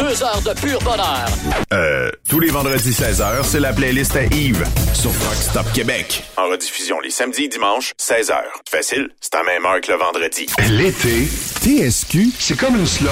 [0.00, 1.26] Deux heures de pur bonheur.
[1.72, 4.64] Euh, tous les vendredis 16h, c'est la playlist à Yves
[4.94, 6.24] sur Rock Stop Québec.
[6.36, 8.34] En rediffusion les samedis et dimanches, 16h.
[8.68, 10.46] Facile, c'est à même heure que le vendredi.
[10.70, 11.28] L'été,
[11.62, 13.10] TSQ, c'est comme une slush.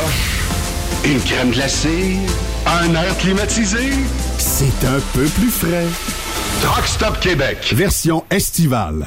[1.05, 2.17] Une crème glacée,
[2.67, 3.91] un air climatisé.
[4.39, 5.87] C'est un peu plus frais.
[6.63, 7.73] Truck Stop Québec.
[7.75, 9.07] Version estivale.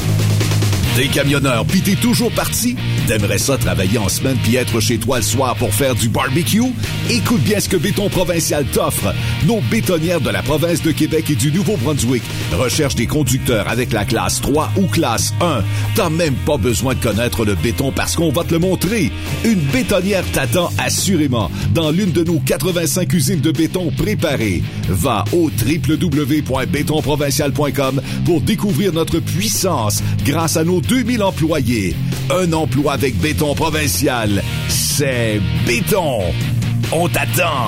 [0.95, 2.75] T'es camionneur pis t'es toujours parti?
[3.11, 6.61] T'aimerais ça travailler en semaine puis être chez toi le soir pour faire du barbecue?
[7.09, 9.13] Écoute bien ce que Béton Provincial t'offre.
[9.45, 12.23] Nos bétonnières de la province de Québec et du Nouveau-Brunswick
[12.53, 15.61] recherchent des conducteurs avec la classe 3 ou classe 1.
[15.95, 19.11] T'as même pas besoin de connaître le béton parce qu'on va te le montrer.
[19.43, 24.63] Une bétonnière t'attend assurément dans l'une de nos 85 usines de béton préparées.
[24.87, 31.93] Va au www.bétonprovincial.com pour découvrir notre puissance grâce à nos 2000 employés.
[32.29, 34.43] Un emploi avec béton provincial.
[34.69, 36.19] C'est béton.
[36.91, 37.67] On t'attend.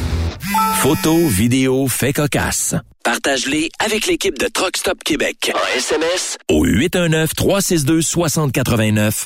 [0.81, 2.73] Photos, vidéos, faits cocasse.
[3.03, 5.51] Partage-les avec l'équipe de Truck Stop Québec.
[5.53, 9.25] En SMS au 819-362-6089.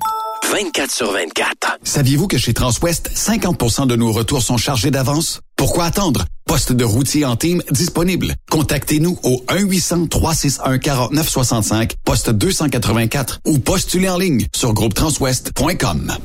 [0.52, 1.78] 24 sur 24.
[1.82, 5.40] Saviez-vous que chez Transwest, 50% de nos retours sont chargés d'avance?
[5.56, 6.26] Pourquoi attendre?
[6.46, 8.36] Poste de routier en team disponible.
[8.52, 16.18] Contactez-nous au 1-800-361-4965, poste 284 ou postulez en ligne sur groupetranswest.com.